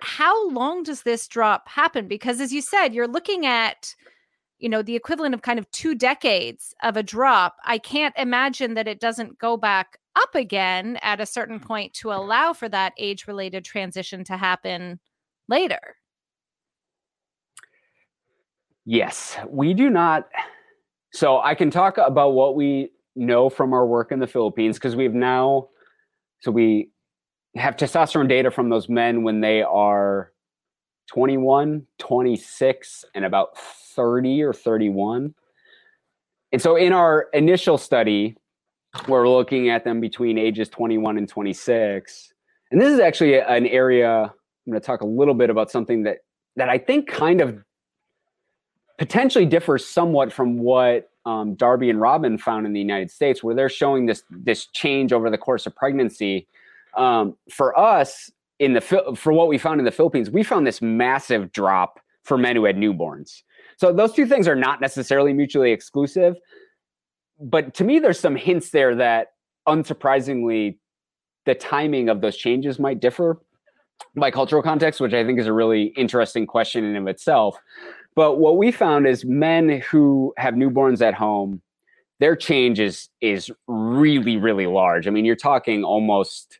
how 0.00 0.50
long 0.50 0.82
does 0.82 1.02
this 1.02 1.26
drop 1.26 1.68
happen? 1.68 2.06
Because 2.06 2.40
as 2.40 2.52
you 2.52 2.62
said, 2.62 2.94
you're 2.94 3.08
looking 3.08 3.46
at 3.46 3.94
you 4.58 4.68
know 4.68 4.82
the 4.82 4.96
equivalent 4.96 5.34
of 5.34 5.42
kind 5.42 5.58
of 5.58 5.70
two 5.70 5.94
decades 5.94 6.74
of 6.82 6.96
a 6.96 7.02
drop 7.02 7.56
i 7.64 7.78
can't 7.78 8.14
imagine 8.18 8.74
that 8.74 8.88
it 8.88 8.98
doesn't 8.98 9.38
go 9.38 9.56
back 9.56 9.98
up 10.22 10.34
again 10.34 10.98
at 11.02 11.20
a 11.20 11.26
certain 11.26 11.58
mm. 11.58 11.64
point 11.64 11.92
to 11.94 12.12
allow 12.12 12.52
for 12.52 12.68
that 12.68 12.92
age 12.98 13.26
related 13.26 13.64
transition 13.64 14.24
to 14.24 14.36
happen 14.36 14.98
later 15.48 15.96
yes 18.84 19.36
we 19.48 19.74
do 19.74 19.90
not 19.90 20.28
so 21.12 21.40
i 21.40 21.54
can 21.54 21.70
talk 21.70 21.98
about 21.98 22.32
what 22.32 22.54
we 22.54 22.90
know 23.16 23.48
from 23.48 23.72
our 23.72 23.86
work 23.86 24.12
in 24.12 24.18
the 24.18 24.26
philippines 24.26 24.76
because 24.76 24.94
we've 24.94 25.14
now 25.14 25.68
so 26.40 26.50
we 26.50 26.90
have 27.56 27.76
testosterone 27.76 28.28
data 28.28 28.50
from 28.50 28.68
those 28.68 28.88
men 28.88 29.22
when 29.22 29.40
they 29.40 29.62
are 29.62 30.32
21, 31.08 31.86
26, 31.98 33.04
and 33.14 33.24
about 33.24 33.58
30 33.58 34.42
or 34.42 34.52
31. 34.52 35.34
And 36.52 36.62
so 36.62 36.76
in 36.76 36.92
our 36.92 37.28
initial 37.32 37.78
study, 37.78 38.36
we're 39.06 39.28
looking 39.28 39.68
at 39.68 39.84
them 39.84 40.00
between 40.00 40.38
ages 40.38 40.68
21 40.68 41.18
and 41.18 41.28
26. 41.28 42.32
And 42.70 42.80
this 42.80 42.92
is 42.92 43.00
actually 43.00 43.38
an 43.40 43.66
area 43.66 44.32
I'm 44.68 44.72
going 44.72 44.80
to 44.82 44.86
talk 44.86 45.00
a 45.00 45.06
little 45.06 45.32
bit 45.32 45.48
about 45.48 45.70
something 45.70 46.02
that 46.02 46.18
that 46.56 46.68
I 46.68 46.76
think 46.76 47.08
kind 47.08 47.40
of 47.40 47.64
potentially 48.98 49.46
differs 49.46 49.86
somewhat 49.86 50.32
from 50.32 50.58
what 50.58 51.08
um, 51.24 51.54
Darby 51.54 51.88
and 51.88 52.00
Robin 52.00 52.36
found 52.36 52.66
in 52.66 52.74
the 52.74 52.80
United 52.80 53.10
States, 53.10 53.42
where 53.42 53.54
they're 53.54 53.70
showing 53.70 54.04
this 54.04 54.22
this 54.30 54.66
change 54.66 55.12
over 55.12 55.30
the 55.30 55.38
course 55.38 55.66
of 55.66 55.74
pregnancy. 55.74 56.46
Um, 56.96 57.36
for 57.50 57.78
us, 57.78 58.30
in 58.58 58.74
the 58.74 58.80
for 58.80 59.32
what 59.32 59.48
we 59.48 59.56
found 59.56 59.80
in 59.80 59.86
the 59.86 59.90
Philippines, 59.90 60.30
we 60.30 60.42
found 60.42 60.66
this 60.66 60.82
massive 60.82 61.50
drop 61.52 61.98
for 62.24 62.36
men 62.36 62.54
who 62.54 62.66
had 62.66 62.76
newborns. 62.76 63.42
So 63.78 63.90
those 63.90 64.12
two 64.12 64.26
things 64.26 64.46
are 64.46 64.56
not 64.56 64.82
necessarily 64.82 65.32
mutually 65.32 65.72
exclusive, 65.72 66.36
but 67.40 67.74
to 67.74 67.84
me, 67.84 67.98
there's 67.98 68.18
some 68.18 68.36
hints 68.36 68.70
there 68.70 68.94
that, 68.96 69.28
unsurprisingly, 69.66 70.78
the 71.46 71.54
timing 71.54 72.08
of 72.08 72.20
those 72.20 72.36
changes 72.36 72.78
might 72.78 73.00
differ 73.00 73.40
by 74.16 74.30
cultural 74.30 74.62
context, 74.62 75.00
which 75.00 75.14
I 75.14 75.24
think 75.24 75.38
is 75.38 75.46
a 75.46 75.52
really 75.52 75.84
interesting 75.96 76.46
question 76.46 76.84
in 76.84 76.96
of 76.96 77.06
itself. 77.06 77.56
But 78.14 78.36
what 78.38 78.56
we 78.56 78.72
found 78.72 79.06
is 79.06 79.24
men 79.24 79.80
who 79.80 80.34
have 80.36 80.54
newborns 80.54 81.00
at 81.00 81.14
home, 81.14 81.62
their 82.20 82.34
change 82.34 82.80
is 82.80 83.08
is 83.20 83.50
really 83.68 84.36
really 84.36 84.66
large. 84.66 85.06
I 85.06 85.10
mean, 85.10 85.24
you're 85.24 85.36
talking 85.36 85.84
almost 85.84 86.58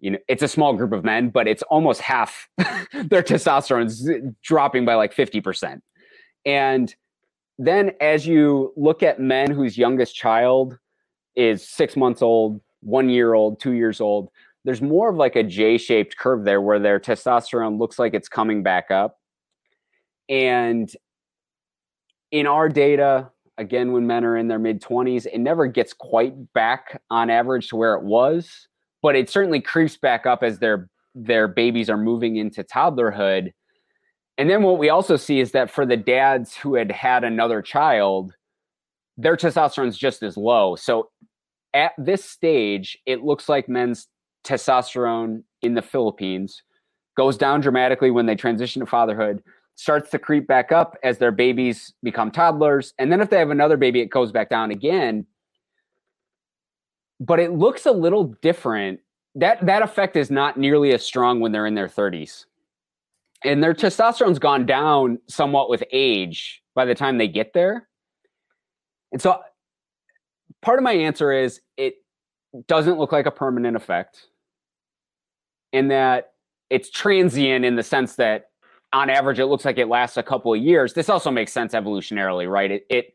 you 0.00 0.10
know 0.10 0.18
it's 0.28 0.42
a 0.42 0.48
small 0.48 0.74
group 0.74 0.92
of 0.92 1.04
men 1.04 1.30
but 1.30 1.48
it's 1.48 1.62
almost 1.64 2.00
half 2.00 2.48
their 2.58 3.22
testosterone's 3.22 4.08
dropping 4.42 4.84
by 4.84 4.94
like 4.94 5.14
50% 5.14 5.80
and 6.44 6.94
then 7.58 7.92
as 8.00 8.26
you 8.26 8.72
look 8.76 9.02
at 9.02 9.20
men 9.20 9.50
whose 9.50 9.78
youngest 9.78 10.14
child 10.14 10.78
is 11.34 11.66
six 11.66 11.96
months 11.96 12.22
old 12.22 12.60
one 12.80 13.08
year 13.08 13.34
old 13.34 13.60
two 13.60 13.72
years 13.72 14.00
old 14.00 14.28
there's 14.64 14.82
more 14.82 15.10
of 15.10 15.16
like 15.16 15.36
a 15.36 15.42
j-shaped 15.42 16.16
curve 16.16 16.44
there 16.44 16.60
where 16.60 16.78
their 16.78 16.98
testosterone 16.98 17.78
looks 17.78 17.98
like 17.98 18.14
it's 18.14 18.28
coming 18.28 18.62
back 18.62 18.90
up 18.90 19.18
and 20.28 20.92
in 22.30 22.46
our 22.46 22.68
data 22.68 23.30
again 23.58 23.92
when 23.92 24.06
men 24.06 24.24
are 24.24 24.36
in 24.36 24.48
their 24.48 24.58
mid 24.58 24.82
20s 24.82 25.26
it 25.26 25.38
never 25.38 25.66
gets 25.66 25.92
quite 25.92 26.34
back 26.52 27.00
on 27.10 27.30
average 27.30 27.68
to 27.68 27.76
where 27.76 27.94
it 27.94 28.02
was 28.02 28.68
but 29.02 29.16
it 29.16 29.30
certainly 29.30 29.60
creeps 29.60 29.96
back 29.96 30.26
up 30.26 30.42
as 30.42 30.58
their 30.58 30.88
their 31.16 31.48
babies 31.48 31.88
are 31.88 31.96
moving 31.96 32.36
into 32.36 32.62
toddlerhood. 32.62 33.52
And 34.38 34.50
then 34.50 34.62
what 34.62 34.78
we 34.78 34.90
also 34.90 35.16
see 35.16 35.40
is 35.40 35.52
that 35.52 35.70
for 35.70 35.86
the 35.86 35.96
dads 35.96 36.54
who 36.54 36.74
had 36.74 36.92
had 36.92 37.24
another 37.24 37.62
child, 37.62 38.34
their 39.16 39.36
testosterone 39.36 39.88
is 39.88 39.96
just 39.96 40.22
as 40.22 40.36
low. 40.36 40.76
So 40.76 41.10
at 41.72 41.92
this 41.96 42.24
stage, 42.24 42.98
it 43.06 43.22
looks 43.22 43.48
like 43.48 43.68
men's 43.68 44.08
testosterone 44.44 45.42
in 45.62 45.74
the 45.74 45.82
Philippines 45.82 46.62
goes 47.16 47.36
down 47.36 47.60
dramatically 47.60 48.10
when 48.10 48.26
they 48.26 48.34
transition 48.34 48.80
to 48.80 48.86
fatherhood, 48.86 49.42
starts 49.74 50.10
to 50.10 50.18
creep 50.18 50.46
back 50.46 50.70
up 50.70 50.96
as 51.02 51.18
their 51.18 51.32
babies 51.32 51.94
become 52.02 52.30
toddlers. 52.30 52.94
And 52.98 53.10
then 53.10 53.20
if 53.20 53.30
they 53.30 53.38
have 53.38 53.50
another 53.50 53.76
baby, 53.76 54.00
it 54.00 54.10
goes 54.10 54.30
back 54.32 54.48
down 54.48 54.70
again. 54.70 55.26
But 57.18 57.40
it 57.40 57.52
looks 57.52 57.86
a 57.86 57.92
little 57.92 58.36
different. 58.42 59.00
That 59.34 59.64
that 59.66 59.82
effect 59.82 60.16
is 60.16 60.30
not 60.30 60.58
nearly 60.58 60.92
as 60.92 61.02
strong 61.02 61.40
when 61.40 61.52
they're 61.52 61.66
in 61.66 61.74
their 61.74 61.88
30s. 61.88 62.44
And 63.44 63.62
their 63.62 63.74
testosterone's 63.74 64.38
gone 64.38 64.66
down 64.66 65.18
somewhat 65.28 65.68
with 65.68 65.84
age 65.92 66.62
by 66.74 66.84
the 66.84 66.94
time 66.94 67.18
they 67.18 67.28
get 67.28 67.52
there. 67.52 67.88
And 69.12 69.20
so 69.20 69.40
part 70.62 70.78
of 70.78 70.82
my 70.82 70.92
answer 70.92 71.32
is 71.32 71.60
it 71.76 71.96
doesn't 72.66 72.98
look 72.98 73.12
like 73.12 73.26
a 73.26 73.30
permanent 73.30 73.76
effect. 73.76 74.26
In 75.72 75.88
that 75.88 76.32
it's 76.70 76.90
transient 76.90 77.64
in 77.64 77.76
the 77.76 77.82
sense 77.82 78.16
that 78.16 78.50
on 78.92 79.10
average 79.10 79.38
it 79.38 79.46
looks 79.46 79.64
like 79.64 79.78
it 79.78 79.88
lasts 79.88 80.16
a 80.16 80.22
couple 80.22 80.54
of 80.54 80.60
years. 80.60 80.94
This 80.94 81.08
also 81.08 81.30
makes 81.30 81.52
sense 81.52 81.74
evolutionarily, 81.74 82.48
right? 82.48 82.70
It, 82.70 82.86
it 82.88 83.14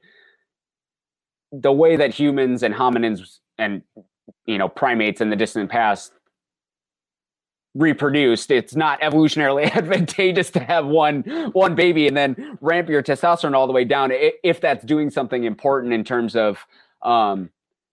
the 1.51 1.71
way 1.71 1.95
that 1.95 2.13
humans 2.13 2.63
and 2.63 2.73
hominins 2.73 3.39
and 3.57 3.81
you 4.45 4.57
know 4.57 4.69
primates 4.69 5.21
in 5.21 5.29
the 5.29 5.35
distant 5.35 5.69
past 5.69 6.13
reproduced. 7.73 8.51
It's 8.51 8.75
not 8.75 8.99
evolutionarily 9.01 9.71
advantageous 9.75 10.49
to 10.51 10.59
have 10.59 10.85
one 10.85 11.21
one 11.53 11.75
baby 11.75 12.07
and 12.07 12.15
then 12.15 12.57
ramp 12.61 12.89
your 12.89 13.01
testosterone 13.01 13.55
all 13.55 13.67
the 13.67 13.73
way 13.73 13.85
down 13.85 14.11
if 14.11 14.59
that's 14.61 14.83
doing 14.83 15.09
something 15.09 15.43
important 15.43 15.93
in 15.93 16.03
terms 16.03 16.35
of 16.35 16.65
um, 17.01 17.49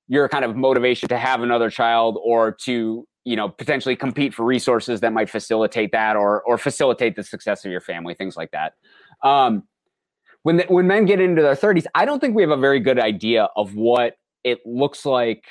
your 0.09 0.29
kind 0.29 0.45
of 0.45 0.57
motivation 0.57 1.09
to 1.09 1.19
have 1.19 1.43
another 1.43 1.71
child 1.71 2.19
or 2.23 2.53
to 2.53 3.07
you 3.25 3.37
know 3.37 3.49
potentially 3.49 3.95
compete 3.95 4.35
for 4.35 4.45
resources 4.45 5.01
that 5.01 5.13
might 5.13 5.31
facilitate 5.31 5.93
that 5.93 6.17
or 6.17 6.43
or 6.43 6.59
facilitate 6.59 7.15
the 7.15 7.23
success 7.23 7.65
of 7.65 7.71
your 7.71 7.81
family 7.81 8.15
things 8.15 8.37
like 8.37 8.51
that. 8.51 8.75
Um, 9.23 9.65
when 10.43 10.59
the, 10.59 10.65
when 10.69 10.87
men 10.87 11.05
get 11.05 11.21
into 11.21 11.43
their 11.43 11.57
30s 11.57 11.85
i 11.95 12.05
don't 12.05 12.21
think 12.21 12.35
we 12.35 12.43
have 12.43 12.53
a 12.53 12.57
very 12.57 12.79
good 12.79 12.99
idea 12.99 13.49
of 13.57 13.75
what 13.75 14.17
it 14.45 14.61
looks 14.65 15.05
like 15.05 15.45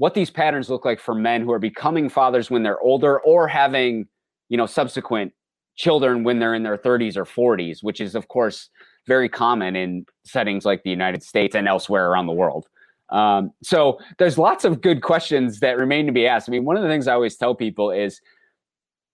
what 0.00 0.14
these 0.14 0.30
patterns 0.30 0.70
look 0.70 0.86
like 0.86 0.98
for 0.98 1.14
men 1.14 1.42
who 1.42 1.52
are 1.52 1.58
becoming 1.58 2.08
fathers 2.08 2.50
when 2.50 2.62
they're 2.62 2.80
older 2.80 3.20
or 3.20 3.46
having 3.46 4.08
you 4.48 4.56
know 4.56 4.64
subsequent 4.64 5.32
children 5.76 6.24
when 6.24 6.38
they're 6.38 6.54
in 6.54 6.62
their 6.62 6.78
30s 6.78 7.16
or 7.18 7.26
40s 7.26 7.82
which 7.82 8.00
is 8.00 8.14
of 8.14 8.26
course 8.28 8.70
very 9.06 9.28
common 9.28 9.76
in 9.76 10.06
settings 10.24 10.64
like 10.64 10.82
the 10.84 10.90
united 10.90 11.22
states 11.22 11.54
and 11.54 11.68
elsewhere 11.68 12.10
around 12.10 12.26
the 12.26 12.32
world. 12.32 12.66
Um, 13.10 13.50
so 13.62 13.98
there's 14.18 14.38
lots 14.38 14.64
of 14.64 14.80
good 14.80 15.02
questions 15.02 15.60
that 15.60 15.76
remain 15.76 16.06
to 16.06 16.12
be 16.12 16.26
asked. 16.26 16.48
I 16.48 16.52
mean 16.52 16.64
one 16.64 16.76
of 16.76 16.82
the 16.82 16.88
things 16.88 17.06
i 17.06 17.12
always 17.12 17.36
tell 17.36 17.54
people 17.54 17.90
is 17.90 18.20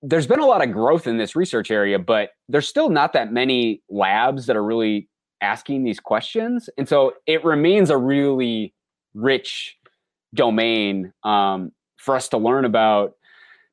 there's 0.03 0.27
been 0.29 0.41
a 0.41 0.47
lot 0.47 0.63
of 0.63 0.73
growth 0.73 1.09
in 1.09 1.17
this 1.19 1.35
research 1.35 1.71
area 1.73 1.99
but 1.99 2.31
there's 2.49 2.69
still 2.69 2.91
not 2.91 3.13
that 3.15 3.33
many 3.33 3.83
labs 3.91 4.47
that 4.47 4.57
are 4.57 4.65
really 4.65 5.09
asking 5.41 5.83
these 5.83 6.01
questions. 6.01 6.71
And 6.79 6.89
so 6.89 7.15
it 7.27 7.45
remains 7.45 7.91
a 7.91 7.97
really 7.97 8.73
rich 9.15 9.77
domain 10.37 11.13
um, 11.25 11.73
for 11.97 12.15
us 12.15 12.29
to 12.29 12.39
learn 12.39 12.65
about 12.65 13.15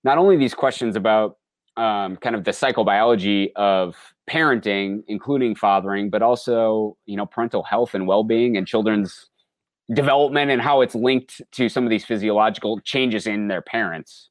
not 0.03 0.18
only 0.18 0.38
these 0.38 0.53
questions 0.53 0.95
about 0.95 1.38
um, 1.78 2.18
kind 2.18 2.36
of 2.36 2.43
the 2.43 2.51
psychobiology 2.51 3.51
of 3.55 3.95
parenting, 4.30 5.03
including 5.07 5.55
fathering, 5.55 6.09
but 6.09 6.22
also 6.22 6.97
you 7.05 7.16
know 7.16 7.26
parental 7.26 7.64
health 7.64 7.93
and 7.93 8.07
well-being 8.07 8.57
and 8.57 8.68
children's 8.68 9.30
development 9.93 10.49
and 10.49 10.61
how 10.61 10.82
it's 10.82 10.95
linked 10.95 11.41
to 11.51 11.68
some 11.68 11.84
of 11.84 11.89
these 11.89 12.05
physiological 12.05 12.80
changes 12.82 13.28
in 13.28 13.49
their 13.49 13.61
parents 13.61 14.30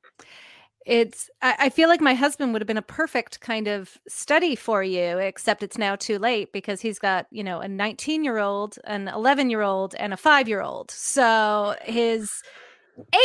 it's 0.87 1.31
I, 1.41 1.69
feel 1.69 1.89
like 1.89 2.01
my 2.01 2.15
husband 2.15 2.53
would 2.53 2.63
have 2.63 2.67
been 2.67 2.77
a 2.77 2.83
perfect 2.83 3.41
kind 3.41 3.69
of 3.69 3.99
study 4.09 4.57
for 4.57 4.83
you 4.83 5.19
except 5.19 5.63
it's 5.63 5.79
now 5.79 5.97
too 5.97 6.19
late 6.19 6.53
because 6.53 6.81
he's 6.81 6.99
got 6.99 7.27
you 7.31 7.45
know 7.45 7.61
a 7.61 7.69
19 7.69 8.25
year 8.25 8.39
old 8.39 8.79
an 8.85 9.09
11 9.09 9.51
year 9.51 9.63
old 9.63 9.95
and 9.99 10.13
a 10.13 10.17
5 10.17 10.49
year 10.49 10.63
old 10.63 10.91
so 10.91 11.77
his 11.85 12.43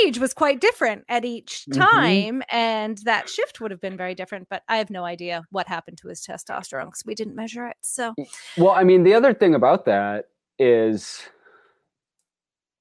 age 0.03 0.18
was 0.18 0.34
quite 0.34 0.62
different 0.62 1.03
at 1.10 1.26
each 1.26 1.66
mm-hmm. 1.70 1.82
time 1.82 2.39
mm-hmm. 2.41 2.55
and 2.55 2.99
that 2.99 3.28
shift 3.30 3.60
would 3.60 3.72
have 3.72 3.82
been 3.82 3.97
very 3.97 4.16
different 4.16 4.47
but 4.49 4.64
i 4.70 4.78
have 4.78 4.89
no 4.89 5.03
idea 5.03 5.43
what 5.49 5.68
happened 5.68 5.97
to 5.97 6.08
his 6.08 6.26
testosterone 6.26 6.86
because 6.86 7.03
we 7.05 7.16
didn't 7.16 7.36
measure 7.36 7.68
it 7.68 7.78
so 7.82 8.14
well 8.58 8.72
i 8.72 8.84
mean 8.84 9.03
the 9.03 9.14
other 9.14 9.34
thing 9.34 9.55
about 9.55 9.86
that 9.86 10.26
is 10.60 11.24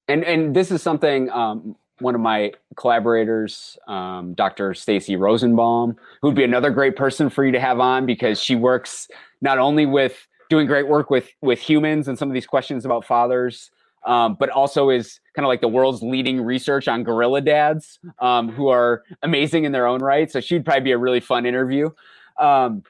and 0.08 0.24
and 0.24 0.54
this 0.54 0.70
is 0.70 0.82
something 0.82 1.30
um, 1.30 1.76
one 2.00 2.14
of 2.14 2.20
my 2.20 2.52
collaborators, 2.76 3.78
um, 3.88 4.34
Dr. 4.34 4.74
Stacy 4.74 5.16
Rosenbaum, 5.16 5.96
who'd 6.20 6.34
be 6.34 6.44
another 6.44 6.70
great 6.70 6.96
person 6.96 7.30
for 7.30 7.44
you 7.44 7.52
to 7.52 7.60
have 7.60 7.80
on 7.80 8.06
because 8.06 8.40
she 8.40 8.54
works 8.54 9.08
not 9.40 9.58
only 9.58 9.86
with 9.86 10.26
doing 10.48 10.66
great 10.66 10.86
work 10.86 11.10
with 11.10 11.28
with 11.40 11.58
humans 11.58 12.06
and 12.08 12.18
some 12.18 12.28
of 12.28 12.34
these 12.34 12.46
questions 12.46 12.84
about 12.84 13.04
fathers, 13.04 13.70
um, 14.04 14.36
but 14.38 14.48
also 14.50 14.90
is 14.90 15.20
kind 15.34 15.44
of 15.44 15.48
like 15.48 15.60
the 15.60 15.68
world's 15.68 16.02
leading 16.02 16.40
research 16.40 16.86
on 16.86 17.02
gorilla 17.02 17.40
dads, 17.40 17.98
um, 18.20 18.50
who 18.50 18.68
are 18.68 19.02
amazing 19.22 19.64
in 19.64 19.72
their 19.72 19.86
own 19.86 20.00
right. 20.00 20.30
So 20.30 20.40
she'd 20.40 20.64
probably 20.64 20.82
be 20.82 20.92
a 20.92 20.98
really 20.98 21.20
fun 21.20 21.46
interview. 21.46 21.90
Um, 22.38 22.82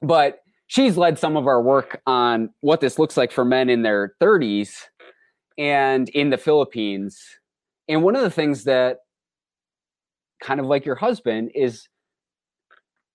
but 0.00 0.42
she's 0.66 0.96
led 0.96 1.18
some 1.18 1.36
of 1.36 1.46
our 1.46 1.60
work 1.60 2.00
on 2.06 2.50
what 2.60 2.80
this 2.80 2.98
looks 2.98 3.16
like 3.16 3.32
for 3.32 3.44
men 3.44 3.68
in 3.68 3.82
their 3.82 4.14
30s 4.20 4.82
and 5.58 6.08
in 6.10 6.30
the 6.30 6.38
Philippines 6.38 7.38
and 7.88 8.02
one 8.02 8.16
of 8.16 8.22
the 8.22 8.30
things 8.30 8.64
that 8.64 8.98
kind 10.40 10.60
of 10.60 10.66
like 10.66 10.84
your 10.84 10.94
husband 10.94 11.50
is 11.54 11.88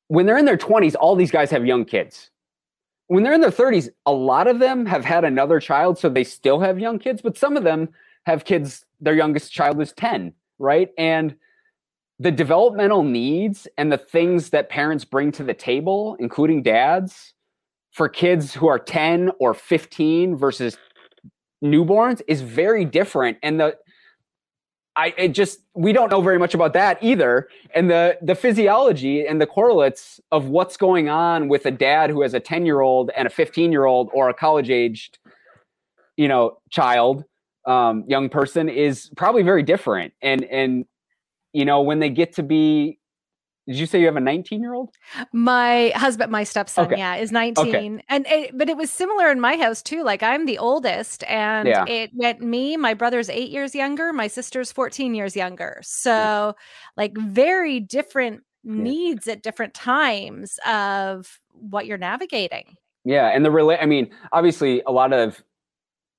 when 0.07 0.25
they're 0.25 0.37
in 0.37 0.45
their 0.45 0.57
20s, 0.57 0.95
all 0.99 1.15
these 1.15 1.31
guys 1.31 1.51
have 1.51 1.65
young 1.65 1.85
kids. 1.85 2.29
When 3.07 3.23
they're 3.23 3.33
in 3.33 3.41
their 3.41 3.51
30s, 3.51 3.89
a 4.05 4.11
lot 4.11 4.47
of 4.47 4.59
them 4.59 4.85
have 4.85 5.05
had 5.05 5.23
another 5.23 5.59
child, 5.59 5.97
so 5.97 6.09
they 6.09 6.23
still 6.23 6.59
have 6.59 6.79
young 6.79 6.99
kids, 6.99 7.21
but 7.21 7.37
some 7.37 7.55
of 7.55 7.63
them 7.63 7.89
have 8.25 8.43
kids, 8.43 8.85
their 8.99 9.13
youngest 9.13 9.51
child 9.51 9.81
is 9.81 9.93
10, 9.93 10.33
right? 10.59 10.89
And 10.97 11.35
the 12.19 12.31
developmental 12.31 13.03
needs 13.03 13.67
and 13.77 13.91
the 13.91 13.97
things 13.97 14.49
that 14.49 14.69
parents 14.69 15.05
bring 15.05 15.31
to 15.33 15.43
the 15.43 15.53
table, 15.53 16.17
including 16.19 16.63
dads, 16.63 17.33
for 17.91 18.09
kids 18.09 18.53
who 18.53 18.67
are 18.67 18.79
10 18.79 19.31
or 19.39 19.53
15 19.53 20.35
versus 20.35 20.77
newborns 21.63 22.21
is 22.27 22.41
very 22.41 22.85
different. 22.85 23.37
And 23.41 23.59
the 23.59 23.77
I 24.97 25.13
it 25.15 25.29
just 25.29 25.61
we 25.75 25.93
don't 25.93 26.11
know 26.11 26.21
very 26.21 26.39
much 26.39 26.55
about 26.55 26.73
that 26.73 27.01
either. 27.01 27.47
And 27.75 27.89
the 27.89 28.17
the 28.21 28.33
physiology 28.35 29.25
and 29.25 29.39
the 29.39 29.45
correlates 29.45 30.19
of 30.31 30.49
what's 30.49 30.75
going 30.75 31.07
on 31.07 31.47
with 31.47 31.67
a 31.67 31.71
dad 31.71 32.09
who 32.09 32.23
has 32.23 32.33
a 32.33 32.39
10 32.39 32.65
year 32.65 32.81
old 32.81 33.11
and 33.15 33.27
a 33.27 33.29
15 33.29 33.71
year 33.71 33.85
old 33.85 34.09
or 34.11 34.27
a 34.27 34.33
college 34.33 34.71
aged, 34.71 35.19
you 36.17 36.27
know, 36.27 36.57
child, 36.71 37.23
um, 37.65 38.05
young 38.07 38.27
person 38.27 38.67
is 38.69 39.11
probably 39.15 39.43
very 39.43 39.63
different. 39.63 40.13
And 40.21 40.43
and 40.45 40.85
you 41.53 41.63
know, 41.63 41.81
when 41.81 41.99
they 41.99 42.09
get 42.09 42.33
to 42.33 42.43
be 42.43 42.97
did 43.67 43.75
you 43.75 43.85
say 43.85 43.99
you 43.99 44.05
have 44.05 44.15
a 44.15 44.21
19 44.21 44.61
year 44.61 44.73
old? 44.73 44.91
My 45.33 45.91
husband, 45.95 46.31
my 46.31 46.45
stepson, 46.45 46.85
okay. 46.85 46.97
yeah, 46.97 47.15
is 47.15 47.33
19. 47.33 47.67
Okay. 47.67 48.03
And 48.07 48.25
it, 48.27 48.57
but 48.57 48.69
it 48.69 48.77
was 48.77 48.89
similar 48.89 49.29
in 49.29 49.41
my 49.41 49.57
house 49.57 49.81
too. 49.81 50.03
Like 50.03 50.23
I'm 50.23 50.45
the 50.45 50.57
oldest, 50.57 51.25
and 51.25 51.67
yeah. 51.67 51.85
it 51.85 52.11
went 52.13 52.41
me, 52.41 52.77
my 52.77 52.93
brother's 52.93 53.29
eight 53.29 53.49
years 53.49 53.75
younger, 53.75 54.13
my 54.13 54.27
sister's 54.27 54.71
14 54.71 55.13
years 55.13 55.35
younger. 55.35 55.81
So, 55.83 56.11
yeah. 56.11 56.51
like, 56.95 57.17
very 57.17 57.81
different 57.81 58.41
yeah. 58.63 58.73
needs 58.73 59.27
at 59.27 59.43
different 59.43 59.73
times 59.73 60.59
of 60.65 61.39
what 61.51 61.87
you're 61.87 61.97
navigating. 61.97 62.77
Yeah. 63.03 63.27
And 63.27 63.43
the 63.43 63.51
relate, 63.51 63.79
I 63.81 63.85
mean, 63.85 64.09
obviously, 64.31 64.81
a 64.87 64.91
lot 64.91 65.11
of 65.11 65.43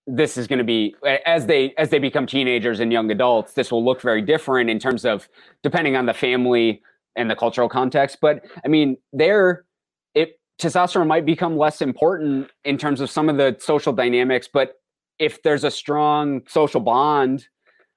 this 0.07 0.37
is 0.37 0.47
going 0.47 0.59
to 0.59 0.65
be 0.65 0.95
as 1.27 1.47
they 1.47 1.75
as 1.77 1.91
they 1.91 1.99
become 1.99 2.27
teenagers 2.27 2.81
and 2.81 2.91
young 2.91 3.11
adults 3.11 3.53
this 3.53 3.71
will 3.71 3.85
look 3.85 4.01
very 4.01 4.23
different 4.23 4.71
in 4.71 4.79
terms 4.79 5.05
of 5.05 5.29
depending 5.63 5.97
on 5.97 6.07
the 6.07 6.15
family 6.15 6.81
and 7.19 7.31
the 7.31 7.37
cultural 7.37 7.69
context. 7.69 8.19
But 8.23 8.45
I 8.65 8.69
mean, 8.69 8.97
there, 9.13 9.67
it 10.15 10.41
testosterone 10.61 11.07
might 11.07 11.27
become 11.27 11.59
less 11.59 11.83
important 11.83 12.51
in 12.65 12.79
terms 12.79 13.01
of 13.01 13.11
some 13.11 13.29
of 13.29 13.37
the 13.37 13.57
social 13.59 13.93
dynamics. 13.93 14.49
But 14.51 14.75
if 15.19 15.43
there's 15.43 15.65
a 15.65 15.71
strong 15.71 16.43
social 16.49 16.81
bond, 16.81 17.47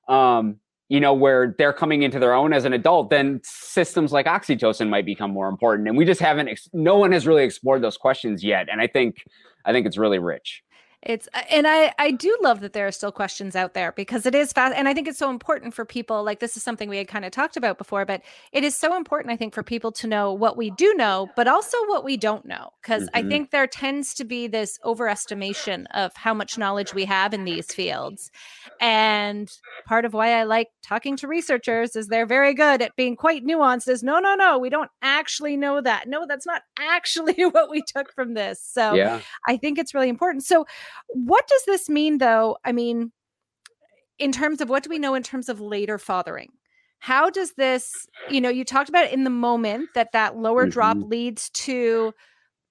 um, 0.09 0.57
you 0.89 0.99
know, 0.99 1.13
where 1.13 1.55
they're 1.57 1.72
coming 1.72 2.01
into 2.01 2.19
their 2.19 2.34
own 2.34 2.51
as 2.51 2.65
an 2.65 2.74
adult, 2.74 3.11
then 3.11 3.39
systems 3.43 4.11
like 4.11 4.26
oxytocin 4.26 4.89
might 4.89 5.05
become 5.05 5.32
more 5.32 5.47
important. 5.47 5.88
And 5.88 5.95
we 5.95 6.03
just 6.03 6.19
haven't. 6.19 6.49
No 6.74 6.97
one 6.97 7.13
has 7.13 7.26
really 7.26 7.45
explored 7.45 7.82
those 7.82 7.95
questions 7.95 8.43
yet. 8.43 8.67
And 8.69 8.82
I 8.82 8.88
think, 8.88 9.24
I 9.63 9.72
think 9.72 9.86
it's 9.86 9.97
really 9.97 10.19
rich. 10.19 10.63
It's 11.04 11.28
uh, 11.34 11.41
and 11.49 11.68
i 11.68 11.91
i 11.97 12.12
do 12.12 12.38
love 12.41 12.60
that 12.60 12.74
there 12.74 12.86
are 12.86 12.91
still 12.91 13.12
questions 13.12 13.56
out 13.56 13.74
there 13.74 13.91
because 13.93 14.26
it 14.26 14.36
is 14.36 14.54
fast 14.54 14.76
and 14.76 14.88
i 14.88 14.93
think 14.93 15.08
it's 15.08 15.18
so 15.18 15.30
important 15.30 15.74
for 15.74 15.84
people 15.84 16.24
like 16.24 16.39
this 16.39 16.56
is 16.56 16.62
something 16.62 16.89
we 16.89 16.97
had 16.97 17.08
kind 17.08 17.26
of 17.26 17.32
talked 17.32 17.58
about 17.58 17.78
before 17.78 18.06
but 18.06 18.22
it 18.52 18.64
is 18.64 18.76
so 18.76 18.95
important 18.95 19.32
i 19.32 19.36
think 19.36 19.54
for 19.54 19.64
people 19.64 19.91
to 19.91 20.06
know 20.06 20.32
what 20.32 20.58
we 20.58 20.70
do 20.72 20.93
know 20.93 21.28
but 21.36 21.47
also 21.47 21.78
what 21.88 22.04
we 22.04 22.18
don't 22.18 22.45
know 22.45 22.70
because 22.82 23.04
mm-hmm. 23.04 23.26
i 23.26 23.30
think 23.30 23.49
there 23.49 23.66
tends 23.66 24.14
to 24.14 24.24
be 24.24 24.47
this 24.47 24.78
overestimation 24.86 25.86
of 25.93 26.16
how 26.16 26.34
much 26.34 26.58
knowledge 26.58 26.93
we 26.93 27.06
have 27.06 27.34
in 27.34 27.45
these 27.45 27.74
fields 27.74 28.30
and 28.80 29.52
part 29.88 30.06
of 30.06 30.14
why 30.14 30.39
i 30.39 30.43
like 30.43 30.68
talking 30.84 31.18
to 31.18 31.28
researchers 31.28 31.95
is 31.95 32.08
they're 32.08 32.28
very 32.28 32.54
good 32.54 32.82
at 32.82 32.95
being 32.95 33.16
quite 33.16 33.43
nuanced 33.43 33.88
is 33.88 34.04
no 34.04 34.20
no 34.20 34.36
no 34.36 34.60
we 34.60 34.70
don't 34.70 34.91
actually 35.02 35.58
know 35.58 35.82
that 35.82 36.08
no 36.08 36.28
that's 36.28 36.45
not 36.45 36.62
actually 36.78 37.43
what 37.52 37.72
we 37.72 37.82
took 37.82 38.14
from 38.14 38.36
this 38.36 38.62
so 38.62 38.93
yeah. 38.93 39.20
i 39.47 39.58
think 39.58 39.80
it's 39.80 39.95
really 39.95 40.10
important 40.10 40.43
so 40.43 40.66
what 41.08 41.48
does 41.48 41.64
this 41.66 41.89
mean, 41.89 42.18
though? 42.18 42.58
I 42.66 42.72
mean, 42.72 43.12
in 44.20 44.32
terms 44.32 44.62
of 44.62 44.70
what 44.70 44.84
do 44.84 44.89
we 44.89 45.00
know 45.00 45.14
in 45.14 45.24
terms 45.24 45.50
of 45.50 45.60
later 45.60 45.98
fathering? 45.98 46.50
How 47.00 47.30
does 47.30 47.54
this, 47.54 48.08
you 48.30 48.39
know, 48.39 48.50
you 48.50 48.64
talked 48.64 48.89
about 48.89 49.12
in 49.12 49.24
the 49.24 49.32
moment 49.32 49.89
that 49.96 50.12
that 50.12 50.38
lower 50.38 50.64
mm-hmm. 50.64 50.72
drop 50.72 50.98
leads 51.00 51.50
to 51.52 52.14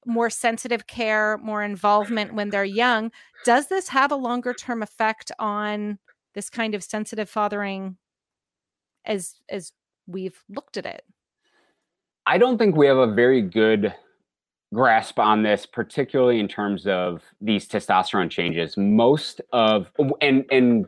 more 0.07 0.31
sensitive 0.31 0.87
care, 0.87 1.39
more 1.39 1.62
involvement 1.62 2.35
when 2.35 2.51
they're 2.51 2.64
young. 2.64 3.11
Does 3.45 3.68
this 3.68 3.89
have 3.89 4.12
a 4.12 4.16
longer 4.16 4.55
term 4.55 4.83
effect 4.83 5.33
on 5.39 5.99
this 6.35 6.49
kind 6.51 6.75
of 6.75 6.83
sensitive 6.83 7.29
fathering 7.29 7.97
as 9.05 9.35
as 9.49 9.73
we've 10.07 10.43
looked 10.49 10.77
at 10.77 10.87
it? 10.87 11.03
I 12.27 12.39
don't 12.39 12.59
think 12.59 12.77
we 12.77 12.87
have 12.87 12.99
a 12.99 13.12
very 13.12 13.43
good 13.43 13.95
grasp 14.73 15.18
on 15.18 15.43
this, 15.43 15.66
particularly 15.66 16.39
in 16.39 16.49
terms 16.49 16.87
of 16.87 17.23
these 17.41 17.66
testosterone 17.66 18.31
changes. 18.31 18.77
Most 18.77 19.41
of 19.53 19.91
and 20.21 20.45
and 20.51 20.87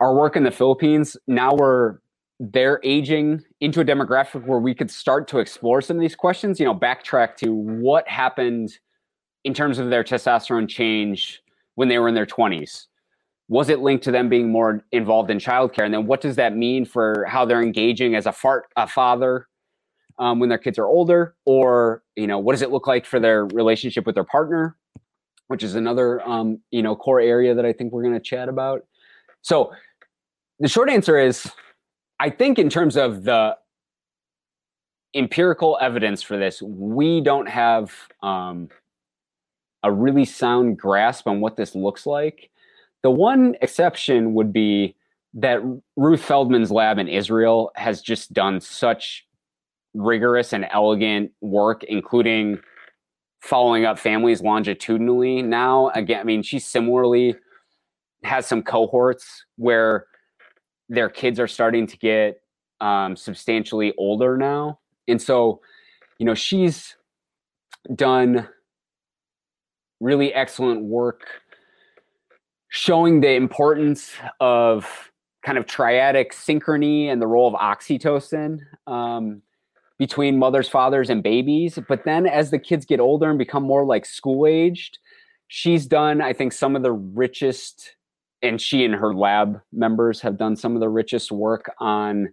our 0.00 0.14
work 0.14 0.36
in 0.36 0.44
the 0.44 0.50
Philippines 0.50 1.16
now 1.26 1.54
we're 1.54 1.98
they're 2.40 2.80
aging 2.84 3.42
into 3.60 3.80
a 3.80 3.84
demographic 3.84 4.46
where 4.46 4.60
we 4.60 4.72
could 4.72 4.90
start 4.90 5.26
to 5.26 5.38
explore 5.38 5.80
some 5.80 5.96
of 5.96 6.00
these 6.00 6.14
questions. 6.14 6.60
You 6.60 6.66
know, 6.66 6.74
backtrack 6.74 7.36
to 7.38 7.52
what 7.52 8.06
happened 8.08 8.78
in 9.44 9.54
terms 9.54 9.78
of 9.78 9.90
their 9.90 10.04
testosterone 10.04 10.68
change 10.68 11.42
when 11.74 11.88
they 11.88 11.98
were 11.98 12.08
in 12.08 12.14
their 12.14 12.26
twenties. 12.26 12.86
Was 13.48 13.70
it 13.70 13.80
linked 13.80 14.04
to 14.04 14.12
them 14.12 14.28
being 14.28 14.52
more 14.52 14.84
involved 14.92 15.30
in 15.30 15.38
childcare? 15.38 15.84
And 15.84 15.94
then 15.94 16.06
what 16.06 16.20
does 16.20 16.36
that 16.36 16.54
mean 16.54 16.84
for 16.84 17.24
how 17.26 17.46
they're 17.46 17.62
engaging 17.62 18.14
as 18.14 18.26
a, 18.26 18.32
fart, 18.32 18.64
a 18.76 18.86
father 18.86 19.48
um, 20.18 20.38
when 20.40 20.48
their 20.48 20.58
kids 20.58 20.78
are 20.78 20.86
older 20.86 21.34
or 21.44 22.02
you 22.16 22.26
know 22.26 22.38
what 22.38 22.52
does 22.52 22.62
it 22.62 22.70
look 22.70 22.86
like 22.86 23.06
for 23.06 23.20
their 23.20 23.46
relationship 23.46 24.06
with 24.06 24.14
their 24.14 24.24
partner 24.24 24.76
which 25.48 25.62
is 25.62 25.74
another 25.74 26.26
um, 26.28 26.60
you 26.70 26.82
know 26.82 26.94
core 26.94 27.20
area 27.20 27.54
that 27.54 27.66
i 27.66 27.72
think 27.72 27.92
we're 27.92 28.02
going 28.02 28.14
to 28.14 28.20
chat 28.20 28.48
about. 28.48 28.86
So 29.42 29.72
the 30.60 30.68
short 30.68 30.90
answer 30.90 31.18
is 31.18 31.50
i 32.20 32.30
think 32.30 32.58
in 32.58 32.68
terms 32.68 32.96
of 32.96 33.24
the 33.24 33.56
empirical 35.14 35.78
evidence 35.80 36.22
for 36.22 36.36
this 36.36 36.60
we 36.62 37.20
don't 37.20 37.48
have 37.48 37.92
um, 38.22 38.68
a 39.82 39.90
really 39.90 40.24
sound 40.24 40.78
grasp 40.78 41.26
on 41.26 41.40
what 41.40 41.56
this 41.56 41.74
looks 41.74 42.04
like. 42.04 42.50
The 43.02 43.10
one 43.10 43.56
exception 43.62 44.34
would 44.34 44.52
be 44.52 44.96
that 45.34 45.60
ruth 45.96 46.22
feldman's 46.22 46.70
lab 46.70 46.98
in 46.98 47.06
israel 47.06 47.70
has 47.76 48.00
just 48.00 48.32
done 48.32 48.60
such 48.60 49.26
rigorous 49.98 50.52
and 50.52 50.66
elegant 50.70 51.32
work, 51.40 51.84
including 51.84 52.58
following 53.40 53.84
up 53.84 53.98
families 53.98 54.40
longitudinally 54.40 55.42
now. 55.42 55.90
Again, 55.94 56.20
I 56.20 56.24
mean, 56.24 56.42
she 56.42 56.58
similarly 56.58 57.34
has 58.24 58.46
some 58.46 58.62
cohorts 58.62 59.44
where 59.56 60.06
their 60.88 61.08
kids 61.08 61.38
are 61.38 61.46
starting 61.46 61.86
to 61.86 61.96
get 61.98 62.40
um, 62.80 63.16
substantially 63.16 63.92
older 63.98 64.36
now. 64.36 64.78
And 65.06 65.20
so, 65.20 65.60
you 66.18 66.26
know, 66.26 66.34
she's 66.34 66.96
done 67.94 68.48
really 70.00 70.32
excellent 70.32 70.84
work 70.84 71.26
showing 72.70 73.20
the 73.20 73.32
importance 73.32 74.12
of 74.40 75.10
kind 75.44 75.58
of 75.58 75.66
triadic 75.66 76.32
synchrony 76.32 77.06
and 77.06 77.20
the 77.22 77.26
role 77.26 77.48
of 77.48 77.54
oxytocin 77.54 78.58
um, 78.86 79.42
between 79.98 80.38
mothers, 80.38 80.68
fathers, 80.68 81.10
and 81.10 81.22
babies. 81.22 81.78
But 81.88 82.04
then 82.04 82.26
as 82.26 82.50
the 82.50 82.58
kids 82.58 82.86
get 82.86 83.00
older 83.00 83.28
and 83.28 83.38
become 83.38 83.64
more 83.64 83.84
like 83.84 84.06
school 84.06 84.46
aged, 84.46 84.98
she's 85.48 85.86
done, 85.86 86.20
I 86.20 86.32
think, 86.32 86.52
some 86.52 86.76
of 86.76 86.82
the 86.82 86.92
richest, 86.92 87.96
and 88.42 88.60
she 88.60 88.84
and 88.84 88.94
her 88.94 89.12
lab 89.12 89.60
members 89.72 90.20
have 90.20 90.38
done 90.38 90.56
some 90.56 90.74
of 90.74 90.80
the 90.80 90.88
richest 90.88 91.32
work 91.32 91.70
on 91.78 92.28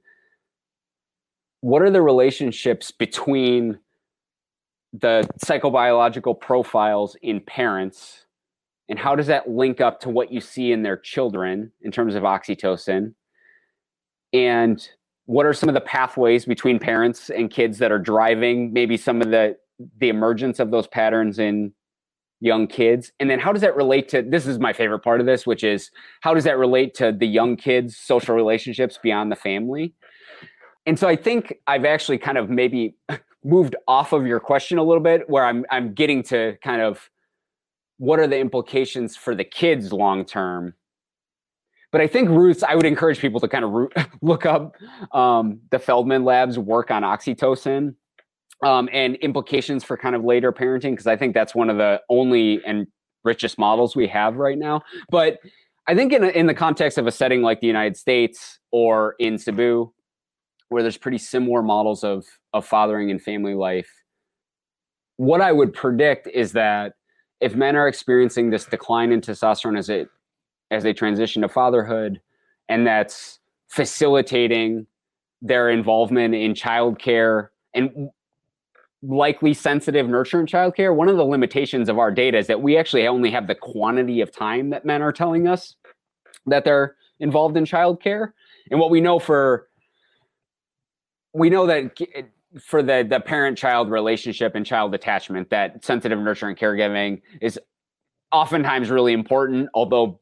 what 1.62 1.82
are 1.82 1.90
the 1.90 2.02
relationships 2.02 2.92
between 2.92 3.80
the 4.94 5.28
psychobiological 5.44 6.40
profiles 6.40 7.18
in 7.22 7.42
parents 7.42 8.26
and 8.88 9.00
how 9.00 9.16
does 9.16 9.28
that 9.28 9.50
link 9.50 9.82
up 9.82 10.00
to 10.02 10.10
what 10.10 10.32
you 10.32 10.40
see 10.40 10.72
in 10.72 10.84
their 10.84 10.96
children 10.96 11.72
in 11.82 11.92
terms 11.92 12.16
of 12.16 12.24
oxytocin 12.24 13.14
and 14.32 14.90
what 15.26 15.46
are 15.46 15.54
some 15.54 15.70
of 15.70 15.76
the 15.76 15.82
pathways 15.82 16.46
between 16.46 16.80
parents 16.80 17.30
and 17.30 17.50
kids 17.50 17.80
that 17.80 17.92
are 17.92 18.00
driving 18.00 18.74
maybe 18.74 18.98
some 18.98 19.22
of 19.22 19.32
the 19.32 19.58
the 19.98 20.08
emergence 20.08 20.60
of 20.60 20.72
those 20.72 20.88
patterns 20.88 21.40
in 21.40 21.74
young 22.40 22.68
kids? 22.68 23.12
And 23.20 23.30
then 23.30 23.40
how 23.40 23.52
does 23.52 23.62
that 23.62 23.76
relate 23.76 24.08
to 24.10 24.22
this 24.22 24.46
is 24.46 24.60
my 24.60 24.74
favorite 24.74 25.00
part 25.00 25.20
of 25.20 25.26
this 25.26 25.48
which 25.48 25.64
is 25.64 25.90
how 26.22 26.34
does 26.34 26.44
that 26.44 26.58
relate 26.58 26.94
to 26.96 27.12
the 27.12 27.28
young 27.28 27.56
kids 27.56 27.98
social 27.98 28.36
relationships 28.36 29.00
beyond 29.02 29.32
the 29.32 29.36
family? 29.36 29.94
And 30.86 31.00
so 31.00 31.08
i 31.08 31.16
think 31.16 31.56
i've 31.66 31.86
actually 31.86 32.20
kind 32.20 32.38
of 32.38 32.50
maybe 32.50 32.96
moved 33.44 33.76
off 33.88 34.14
of 34.14 34.26
your 34.26 34.40
question 34.40 34.78
a 34.78 34.84
little 34.84 35.04
bit 35.04 35.28
where 35.30 35.46
i'm 35.46 35.66
i'm 35.72 35.94
getting 35.94 36.22
to 36.24 36.56
kind 36.64 36.82
of 36.82 37.10
what 37.98 38.20
are 38.20 38.28
the 38.28 38.38
implications 38.38 39.16
for 39.16 39.34
the 39.34 39.44
kids 39.44 39.94
long 39.94 40.26
term 40.26 40.74
but 41.96 42.02
I 42.02 42.08
think 42.08 42.28
Ruth's, 42.28 42.62
I 42.62 42.76
would 42.76 42.86
encourage 42.86 43.20
people 43.20 43.40
to 43.40 43.48
kind 43.48 43.64
of 43.64 43.72
root, 43.72 43.94
look 44.22 44.46
up 44.46 44.76
um, 45.14 45.62
the 45.72 45.80
Feldman 45.80 46.26
Lab's 46.26 46.60
work 46.60 46.92
on 46.92 47.04
oxytocin 47.04 47.96
um, 48.66 48.90
and 48.92 49.16
implications 49.16 49.82
for 49.82 49.96
kind 49.96 50.14
of 50.14 50.22
later 50.22 50.52
parenting, 50.52 50.92
because 50.92 51.08
I 51.08 51.16
think 51.16 51.34
that's 51.34 51.56
one 51.56 51.70
of 51.70 51.78
the 51.78 52.02
only 52.10 52.60
and 52.66 52.86
richest 53.24 53.58
models 53.58 53.96
we 53.96 54.08
have 54.10 54.36
right 54.36 54.58
now. 54.58 54.82
But 55.10 55.40
I 55.88 55.96
think 55.96 56.12
in, 56.12 56.26
in 56.26 56.48
the 56.48 56.54
context 56.54 56.98
of 56.98 57.08
a 57.08 57.12
setting 57.14 57.42
like 57.42 57.62
the 57.62 57.68
United 57.68 57.96
States 57.96 58.60
or 58.74 59.16
in 59.20 59.38
Cebu, 59.38 59.94
where 60.68 60.82
there's 60.82 60.98
pretty 60.98 61.20
similar 61.20 61.62
models 61.62 62.04
of, 62.04 62.26
of 62.52 62.66
fathering 62.66 63.10
and 63.10 63.22
family 63.22 63.54
life, 63.54 63.90
what 65.16 65.40
I 65.40 65.54
would 65.54 65.72
predict 65.72 66.28
is 66.28 66.52
that 66.52 66.96
if 67.40 67.56
men 67.56 67.78
are 67.78 67.88
experiencing 67.88 68.50
this 68.50 68.66
decline 68.66 69.14
in 69.14 69.22
testosterone 69.22 69.78
as 69.78 69.88
it 69.88 70.10
as 70.72 70.84
they 70.84 70.94
transition 70.94 71.42
to 71.42 71.50
fatherhood, 71.50 72.20
and 72.70 72.86
that's 72.86 73.40
facilitating 73.68 74.88
their 75.42 75.70
involvement 75.70 76.34
in 76.34 76.54
childcare 76.54 77.50
and 77.74 78.10
likely 79.04 79.54
sensitive 79.54 80.08
nurture 80.08 80.40
and 80.40 80.50
childcare. 80.50 80.96
One 80.96 81.10
of 81.10 81.18
the 81.18 81.26
limitations 81.26 81.90
of 81.90 82.00
our 82.00 82.12
data 82.12 82.38
is 82.38 82.48
that 82.48 82.62
we 82.62 82.78
actually 82.78 83.08
only 83.08 83.32
have 83.32 83.48
the 83.48 83.56
quantity 83.56 84.22
of 84.22 84.32
time 84.32 84.72
that 84.72 84.86
men 84.86 85.02
are 85.02 85.12
telling 85.12 85.48
us 85.48 85.76
that 86.48 86.64
they're 86.64 86.96
involved 87.20 87.58
in 87.58 87.66
childcare. 87.66 88.32
And 88.72 88.80
what 88.80 88.90
we 88.90 89.02
know 89.02 89.20
for 89.20 89.68
we 91.34 91.50
know 91.50 91.68
that 91.68 91.92
for 92.60 92.82
the 92.82 93.06
the 93.08 93.20
parent 93.20 93.58
child 93.58 93.92
relationship 93.92 94.56
and 94.56 94.66
child 94.66 94.96
attachment 94.96 95.50
that 95.50 95.84
sensitive 95.84 96.18
nurture 96.18 96.48
and 96.48 96.58
caregiving 96.58 97.22
is 97.42 97.60
oftentimes 98.32 98.90
really 98.90 99.12
important 99.12 99.68
although 99.74 100.20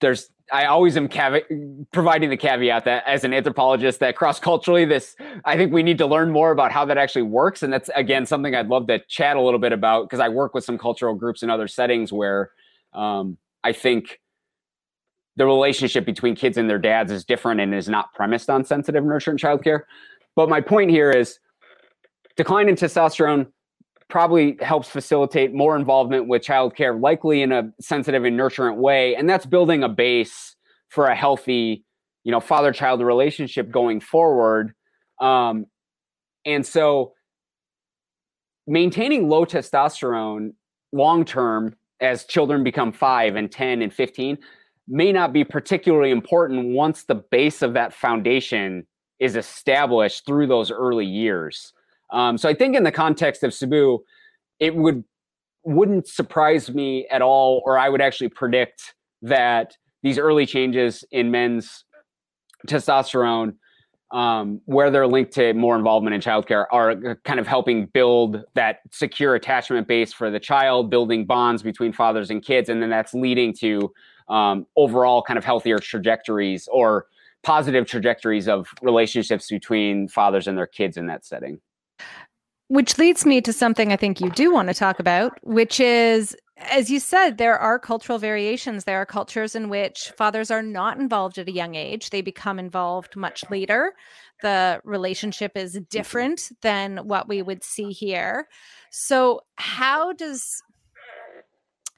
there's 0.00 0.30
I 0.52 0.66
always 0.66 0.96
am 0.96 1.08
cavi- 1.08 1.86
providing 1.90 2.30
the 2.30 2.36
caveat 2.36 2.84
that 2.84 3.02
as 3.04 3.24
an 3.24 3.34
anthropologist 3.34 3.98
that 4.00 4.14
cross 4.14 4.38
culturally 4.38 4.84
this 4.84 5.16
I 5.44 5.56
think 5.56 5.72
we 5.72 5.82
need 5.82 5.98
to 5.98 6.06
learn 6.06 6.30
more 6.30 6.50
about 6.52 6.70
how 6.70 6.84
that 6.84 6.98
actually 6.98 7.22
works 7.22 7.62
and 7.62 7.72
that's 7.72 7.90
again 7.96 8.26
something 8.26 8.54
I'd 8.54 8.68
love 8.68 8.86
to 8.88 9.00
chat 9.08 9.36
a 9.36 9.40
little 9.40 9.58
bit 9.58 9.72
about 9.72 10.04
because 10.04 10.20
I 10.20 10.28
work 10.28 10.54
with 10.54 10.64
some 10.64 10.78
cultural 10.78 11.14
groups 11.14 11.42
in 11.42 11.50
other 11.50 11.66
settings 11.68 12.12
where 12.12 12.50
um, 12.92 13.38
I 13.64 13.72
think 13.72 14.20
the 15.36 15.44
relationship 15.44 16.06
between 16.06 16.34
kids 16.34 16.56
and 16.56 16.68
their 16.68 16.78
dads 16.78 17.12
is 17.12 17.24
different 17.24 17.60
and 17.60 17.74
is 17.74 17.88
not 17.88 18.12
premised 18.14 18.48
on 18.48 18.64
sensitive 18.64 19.04
nurture 19.04 19.30
and 19.30 19.38
childcare. 19.38 19.82
But 20.34 20.48
my 20.48 20.60
point 20.60 20.90
here 20.90 21.10
is 21.10 21.38
decline 22.36 22.68
in 22.68 22.74
testosterone 22.74 23.48
probably 24.08 24.56
helps 24.60 24.88
facilitate 24.88 25.52
more 25.52 25.76
involvement 25.76 26.28
with 26.28 26.42
childcare, 26.42 27.00
likely 27.00 27.42
in 27.42 27.52
a 27.52 27.70
sensitive 27.80 28.24
and 28.24 28.38
nurturant 28.38 28.76
way. 28.76 29.16
And 29.16 29.28
that's 29.28 29.46
building 29.46 29.82
a 29.82 29.88
base 29.88 30.54
for 30.88 31.06
a 31.06 31.14
healthy, 31.14 31.84
you 32.24 32.32
know, 32.32 32.40
father-child 32.40 33.02
relationship 33.02 33.70
going 33.70 34.00
forward. 34.00 34.72
Um, 35.20 35.66
and 36.44 36.64
so 36.64 37.14
maintaining 38.66 39.28
low 39.28 39.44
testosterone 39.44 40.52
long 40.92 41.24
term 41.24 41.74
as 42.00 42.24
children 42.24 42.62
become 42.62 42.92
five 42.92 43.36
and 43.36 43.50
10 43.50 43.82
and 43.82 43.92
15 43.92 44.38
may 44.88 45.12
not 45.12 45.32
be 45.32 45.44
particularly 45.44 46.10
important 46.10 46.74
once 46.74 47.04
the 47.04 47.14
base 47.14 47.62
of 47.62 47.74
that 47.74 47.92
foundation 47.92 48.86
is 49.18 49.34
established 49.34 50.26
through 50.26 50.46
those 50.46 50.70
early 50.70 51.06
years. 51.06 51.72
Um, 52.10 52.38
so 52.38 52.48
I 52.48 52.54
think 52.54 52.76
in 52.76 52.84
the 52.84 52.92
context 52.92 53.42
of 53.42 53.52
Cebu, 53.52 53.98
it 54.60 54.74
would 54.74 55.04
wouldn't 55.64 56.06
surprise 56.06 56.70
me 56.70 57.08
at 57.10 57.22
all, 57.22 57.60
or 57.66 57.76
I 57.76 57.88
would 57.88 58.00
actually 58.00 58.28
predict 58.28 58.94
that 59.22 59.76
these 60.02 60.16
early 60.16 60.46
changes 60.46 61.04
in 61.10 61.32
men's 61.32 61.84
testosterone, 62.68 63.56
um, 64.12 64.60
where 64.66 64.92
they're 64.92 65.08
linked 65.08 65.32
to 65.32 65.52
more 65.54 65.76
involvement 65.76 66.14
in 66.14 66.20
childcare, 66.20 66.66
are 66.70 67.16
kind 67.24 67.40
of 67.40 67.48
helping 67.48 67.86
build 67.86 68.44
that 68.54 68.78
secure 68.92 69.34
attachment 69.34 69.88
base 69.88 70.12
for 70.12 70.30
the 70.30 70.38
child, 70.38 70.88
building 70.88 71.26
bonds 71.26 71.64
between 71.64 71.92
fathers 71.92 72.30
and 72.30 72.44
kids, 72.44 72.68
and 72.68 72.80
then 72.80 72.90
that's 72.90 73.12
leading 73.12 73.52
to 73.52 73.92
um, 74.28 74.66
overall 74.76 75.20
kind 75.22 75.38
of 75.38 75.44
healthier 75.44 75.78
trajectories 75.78 76.68
or 76.70 77.06
positive 77.42 77.86
trajectories 77.86 78.48
of 78.48 78.68
relationships 78.82 79.48
between 79.48 80.08
fathers 80.08 80.46
and 80.46 80.56
their 80.56 80.66
kids 80.66 80.96
in 80.96 81.06
that 81.06 81.24
setting. 81.24 81.60
Which 82.68 82.98
leads 82.98 83.24
me 83.24 83.40
to 83.42 83.52
something 83.52 83.92
I 83.92 83.96
think 83.96 84.20
you 84.20 84.30
do 84.30 84.52
want 84.52 84.68
to 84.68 84.74
talk 84.74 84.98
about, 84.98 85.38
which 85.44 85.78
is, 85.78 86.36
as 86.56 86.90
you 86.90 86.98
said, 86.98 87.38
there 87.38 87.56
are 87.56 87.78
cultural 87.78 88.18
variations. 88.18 88.84
There 88.84 89.00
are 89.00 89.06
cultures 89.06 89.54
in 89.54 89.68
which 89.68 90.12
fathers 90.16 90.50
are 90.50 90.62
not 90.62 90.98
involved 90.98 91.38
at 91.38 91.48
a 91.48 91.52
young 91.52 91.76
age, 91.76 92.10
they 92.10 92.22
become 92.22 92.58
involved 92.58 93.14
much 93.14 93.44
later. 93.50 93.94
The 94.42 94.80
relationship 94.84 95.56
is 95.56 95.80
different 95.90 96.50
than 96.62 96.98
what 96.98 97.28
we 97.28 97.40
would 97.40 97.62
see 97.62 97.92
here. 97.92 98.48
So, 98.90 99.42
how 99.56 100.12
does 100.12 100.62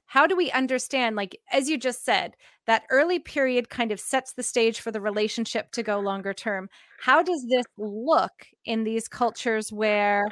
how 0.08 0.26
do 0.26 0.34
we 0.34 0.50
understand 0.52 1.16
like 1.16 1.38
as 1.52 1.68
you 1.68 1.78
just 1.78 2.04
said 2.04 2.34
that 2.66 2.84
early 2.90 3.18
period 3.18 3.68
kind 3.68 3.92
of 3.92 4.00
sets 4.00 4.32
the 4.32 4.42
stage 4.42 4.80
for 4.80 4.90
the 4.90 5.00
relationship 5.00 5.70
to 5.72 5.82
go 5.82 6.00
longer 6.00 6.32
term 6.32 6.68
how 6.98 7.22
does 7.22 7.46
this 7.48 7.66
look 7.76 8.32
in 8.64 8.84
these 8.84 9.08
cultures 9.08 9.72
where 9.72 10.26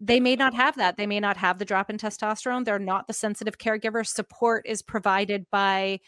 they 0.00 0.20
may 0.20 0.36
not 0.36 0.54
have 0.54 0.76
that? 0.76 0.96
They 0.96 1.06
may 1.06 1.20
not 1.20 1.36
have 1.36 1.58
the 1.58 1.64
drop 1.64 1.90
in 1.90 1.98
testosterone. 1.98 2.64
They're 2.64 2.78
not 2.78 3.06
the 3.06 3.12
sensitive 3.12 3.58
caregiver. 3.58 4.06
Support 4.06 4.66
is 4.66 4.80
provided 4.80 5.46
by 5.50 6.00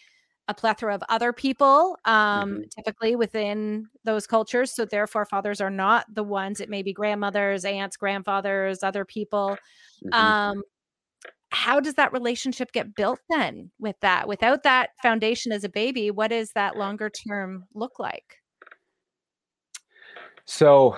a 0.49 0.55
plethora 0.55 0.95
of 0.95 1.03
other 1.09 1.33
people 1.33 1.99
um, 2.05 2.51
mm-hmm. 2.51 2.61
typically 2.77 3.17
within 3.17 3.87
those 4.05 4.29
cultures. 4.29 4.73
So 4.73 4.85
therefore 4.85 5.25
fathers 5.25 5.61
are 5.61 5.71
not 5.71 6.07
the 6.15 6.23
ones. 6.23 6.61
It 6.61 6.71
may 6.71 6.83
be 6.83 6.93
grandmothers 6.93 7.65
aunts 7.65 7.97
grandfathers 7.97 8.85
other 8.85 9.05
people. 9.05 9.59
Mm-hmm. 10.05 10.15
um, 10.15 10.63
how 11.51 11.81
does 11.81 11.95
that 11.95 12.13
relationship 12.13 12.71
get 12.73 12.95
built 12.95 13.19
then 13.31 13.71
with 13.79 13.97
that? 14.03 14.29
Without 14.29 14.63
that 14.65 14.91
foundation 15.03 15.53
as 15.53 15.65
a 15.65 15.69
baby 15.69 16.11
what 16.11 16.29
does 16.29 16.53
that 16.53 16.77
longer 16.77 17.11
term 17.11 17.65
look 17.75 17.99
like 17.99 18.37
so 20.47 20.97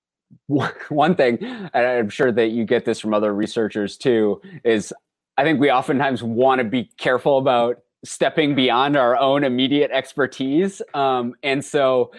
one 0.46 1.14
thing 1.14 1.38
and 1.42 1.86
i'm 1.86 2.08
sure 2.08 2.32
that 2.32 2.48
you 2.48 2.64
get 2.64 2.84
this 2.84 2.98
from 2.98 3.12
other 3.14 3.34
researchers 3.34 3.96
too 3.96 4.40
is 4.64 4.92
i 5.36 5.44
think 5.44 5.60
we 5.60 5.70
oftentimes 5.70 6.22
want 6.22 6.60
to 6.60 6.64
be 6.64 6.90
careful 6.98 7.38
about 7.38 7.82
stepping 8.04 8.54
beyond 8.54 8.96
our 8.96 9.16
own 9.16 9.44
immediate 9.44 9.90
expertise 9.90 10.80
um, 10.94 11.34
and 11.42 11.64
so 11.64 12.10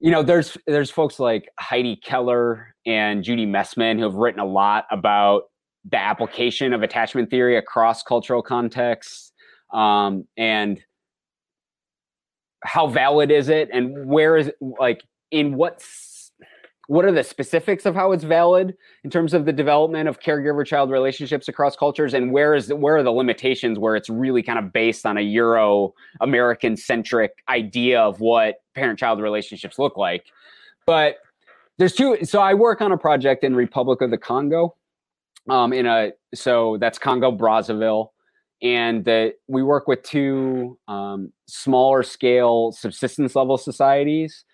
you 0.00 0.10
know 0.10 0.22
there's 0.22 0.58
there's 0.66 0.90
folks 0.90 1.18
like 1.18 1.48
heidi 1.58 1.96
keller 1.96 2.74
and 2.84 3.24
judi 3.24 3.46
mesman 3.46 3.96
who 3.96 4.04
have 4.04 4.14
written 4.14 4.40
a 4.40 4.44
lot 4.46 4.84
about 4.90 5.44
the 5.90 5.98
application 5.98 6.72
of 6.72 6.82
attachment 6.82 7.30
theory 7.30 7.56
across 7.56 8.02
cultural 8.02 8.42
contexts 8.42 9.32
um, 9.72 10.26
and 10.36 10.80
how 12.64 12.86
valid 12.86 13.30
is 13.30 13.48
it 13.48 13.68
and 13.72 14.06
where 14.06 14.36
is 14.36 14.48
it 14.48 14.56
like 14.60 15.02
in 15.30 15.54
what 15.54 15.84
what 16.88 17.04
are 17.04 17.10
the 17.10 17.24
specifics 17.24 17.84
of 17.84 17.96
how 17.96 18.12
it's 18.12 18.22
valid 18.22 18.76
in 19.02 19.10
terms 19.10 19.34
of 19.34 19.44
the 19.44 19.52
development 19.52 20.08
of 20.08 20.20
caregiver 20.20 20.64
child 20.64 20.88
relationships 20.88 21.48
across 21.48 21.74
cultures? 21.74 22.14
And 22.14 22.30
where 22.30 22.54
is 22.54 22.68
the, 22.68 22.76
where 22.76 22.96
are 22.96 23.02
the 23.02 23.10
limitations 23.10 23.76
where 23.76 23.96
it's 23.96 24.08
really 24.08 24.40
kind 24.40 24.56
of 24.56 24.72
based 24.72 25.04
on 25.04 25.18
a 25.18 25.20
euro 25.20 25.92
american 26.20 26.76
centric 26.76 27.42
idea 27.48 28.00
of 28.00 28.20
what 28.20 28.62
parent 28.74 29.00
child 29.00 29.20
relationships 29.20 29.78
look 29.78 29.96
like? 29.96 30.26
But 30.86 31.16
there's 31.78 31.92
two 31.92 32.16
so 32.24 32.40
i 32.40 32.54
work 32.54 32.80
on 32.80 32.92
a 32.92 32.96
project 32.96 33.44
in 33.44 33.54
republic 33.54 34.00
of 34.00 34.10
the 34.10 34.16
congo 34.16 34.74
um, 35.48 35.72
in 35.72 35.86
a 35.86 36.12
so 36.34 36.76
that's 36.78 36.98
Congo 36.98 37.30
Brazzaville, 37.30 38.10
and 38.62 39.04
that 39.04 39.34
we 39.46 39.62
work 39.62 39.86
with 39.86 40.02
two 40.02 40.78
um, 40.88 41.32
smaller 41.46 42.02
scale 42.02 42.72
subsistence 42.72 43.36
level 43.36 43.58
societies, 43.58 44.44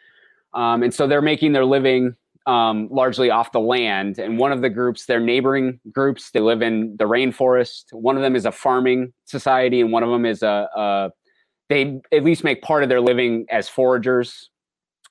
um, 0.55 0.83
and 0.83 0.93
so 0.93 1.07
they're 1.07 1.23
making 1.23 1.53
their 1.53 1.65
living 1.65 2.15
um, 2.47 2.89
largely 2.91 3.31
off 3.31 3.53
the 3.53 3.61
land. 3.61 4.19
And 4.19 4.39
one 4.39 4.53
of 4.53 4.63
the 4.63 4.71
groups, 4.71 5.07
they're 5.07 5.21
neighboring 5.21 5.79
groups. 5.93 6.31
They 6.33 6.41
live 6.41 6.61
in 6.63 6.97
the 6.99 7.05
rainforest. 7.05 7.93
One 7.93 8.17
of 8.17 8.23
them 8.23 8.35
is 8.35 8.47
a 8.47 8.53
farming 8.53 9.13
society, 9.25 9.81
and 9.81 9.93
one 9.93 10.03
of 10.03 10.11
them 10.11 10.27
is 10.27 10.43
a, 10.43 10.69
a 10.77 11.11
they 11.69 12.01
at 12.13 12.25
least 12.25 12.45
make 12.45 12.63
part 12.63 12.83
of 12.83 12.89
their 12.89 13.01
living 13.01 13.47
as 13.51 13.69
foragers 13.69 14.49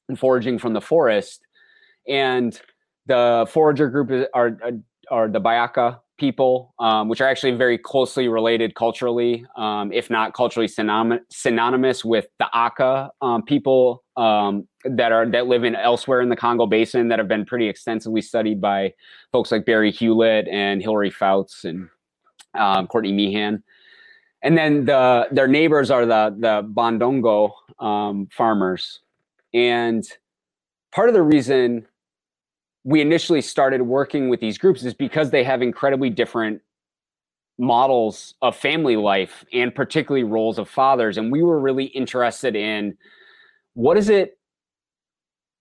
and 0.10 0.20
foraging 0.20 0.60
from 0.60 0.74
the 0.74 0.82
forest. 0.82 1.42
And 2.08 2.60
the 3.08 3.48
forager 3.50 3.90
group 3.90 4.12
is, 4.12 4.26
are, 4.34 4.58
are 5.10 5.28
the 5.28 5.42
Bayaka 5.42 6.00
people, 6.20 6.76
um, 6.78 7.10
which 7.10 7.20
are 7.20 7.28
actually 7.28 7.54
very 7.54 7.78
closely 7.78 8.28
related 8.28 8.76
culturally, 8.76 9.44
um, 9.58 9.92
if 9.92 10.10
not 10.12 10.34
culturally 10.34 10.68
synonym- 10.68 11.20
synonymous 11.32 12.06
with 12.06 12.28
the 12.38 12.48
Aka 12.54 13.10
um, 13.22 13.42
people 13.42 14.04
um, 14.22 14.68
that 14.86 15.12
are 15.12 15.26
that 15.26 15.48
live 15.48 15.64
in 15.64 15.76
elsewhere 15.76 16.22
in 16.22 16.30
the 16.30 16.36
Congo 16.36 16.68
Basin 16.68 17.08
that 17.08 17.18
have 17.18 17.28
been 17.28 17.44
pretty 17.44 17.68
extensively 17.68 18.22
studied 18.22 18.62
by 18.62 18.94
folks 19.32 19.52
like 19.52 19.66
Barry 19.66 19.92
Hewlett 19.92 20.48
and 20.48 20.80
Hilary 20.80 21.10
Fouts 21.10 21.66
and 21.66 21.90
um, 22.54 22.86
Courtney 22.86 23.12
Meehan. 23.12 23.64
And 24.44 24.56
then 24.56 24.86
the 24.86 25.28
their 25.32 25.48
neighbors 25.48 25.90
are 25.90 26.06
the 26.06 26.36
the 26.38 26.70
Bondongo 26.72 27.52
um, 27.80 28.28
farmers, 28.32 29.00
and 29.56 30.08
part 30.92 31.10
of 31.10 31.16
the 31.16 31.24
reason 31.24 31.88
we 32.84 33.02
initially 33.02 33.42
started 33.42 33.82
working 33.82 34.30
with 34.30 34.40
these 34.40 34.58
groups 34.58 34.84
is 34.84 34.94
because 34.94 35.32
they 35.32 35.44
have 35.44 35.64
incredibly 35.64 36.12
different 36.12 36.62
models 37.58 38.36
of 38.42 38.56
family 38.56 38.96
life 38.96 39.46
and 39.54 39.74
particularly 39.74 40.24
roles 40.24 40.58
of 40.58 40.68
fathers 40.68 41.20
and 41.20 41.32
we 41.32 41.44
were 41.44 41.60
really 41.60 41.86
interested 41.86 42.56
in 42.56 42.98
what 43.74 43.98
is 43.98 44.10
it 44.10 44.38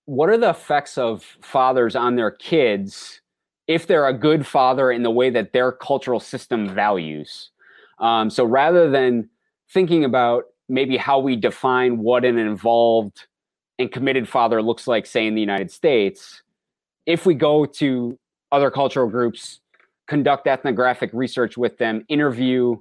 what 0.07 0.29
are 0.29 0.39
the 0.39 0.51
effects 0.51 0.99
of 0.99 1.23
fathers 1.41 1.95
on 1.95 2.17
their 2.17 2.31
kids 2.31 3.21
if 3.69 3.87
they're 3.87 4.09
a 4.09 4.15
good 4.15 4.45
father 4.45 4.91
in 4.91 5.05
the 5.05 5.11
way 5.11 5.31
that 5.31 5.53
their 5.53 5.71
cultural 5.71 6.19
system 6.19 6.69
values? 6.69 7.51
Um, 8.01 8.29
so 8.31 8.45
rather 8.45 8.91
than 8.91 9.29
thinking 9.73 10.05
about 10.05 10.45
maybe 10.69 10.97
how 10.97 11.21
we 11.21 11.37
define 11.37 11.99
what 11.99 12.25
an 12.25 12.39
involved 12.39 13.27
and 13.79 13.93
committed 13.93 14.29
father 14.29 14.63
looks 14.63 14.87
like 14.87 15.07
say 15.07 15.27
in 15.27 15.35
the 15.35 15.41
united 15.41 15.71
states 15.71 16.43
if 17.07 17.27
we 17.27 17.35
go 17.35 17.65
to 17.65 18.19
other 18.53 18.71
cultural 18.71 19.09
groups, 19.09 19.61
conduct 20.07 20.47
ethnographic 20.47 21.11
research 21.13 21.57
with 21.57 21.79
them, 21.79 22.05
interview 22.09 22.77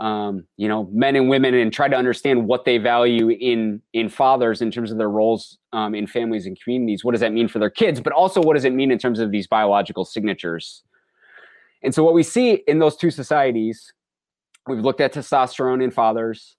um, 0.00 0.44
you 0.56 0.66
know 0.66 0.88
men 0.92 1.14
and 1.14 1.28
women, 1.28 1.54
and 1.54 1.72
try 1.72 1.88
to 1.88 1.96
understand 1.96 2.46
what 2.46 2.64
they 2.64 2.78
value 2.78 3.30
in 3.30 3.82
in 3.92 4.08
fathers 4.08 4.62
in 4.62 4.70
terms 4.70 4.90
of 4.90 4.98
their 4.98 5.10
roles 5.10 5.58
um, 5.72 5.94
in 5.94 6.06
families 6.06 6.46
and 6.46 6.60
communities. 6.60 7.04
What 7.04 7.12
does 7.12 7.20
that 7.20 7.32
mean 7.32 7.48
for 7.48 7.58
their 7.58 7.70
kids? 7.70 8.00
But 8.00 8.12
also, 8.12 8.42
what 8.42 8.54
does 8.54 8.64
it 8.64 8.72
mean 8.72 8.90
in 8.90 8.98
terms 8.98 9.20
of 9.20 9.30
these 9.30 9.46
biological 9.46 10.04
signatures? 10.04 10.82
And 11.82 11.94
so, 11.94 12.02
what 12.02 12.14
we 12.14 12.22
see 12.22 12.62
in 12.66 12.78
those 12.78 12.96
two 12.96 13.10
societies, 13.10 13.92
we've 14.66 14.80
looked 14.80 15.00
at 15.00 15.12
testosterone 15.12 15.82
in 15.82 15.90
fathers, 15.90 16.56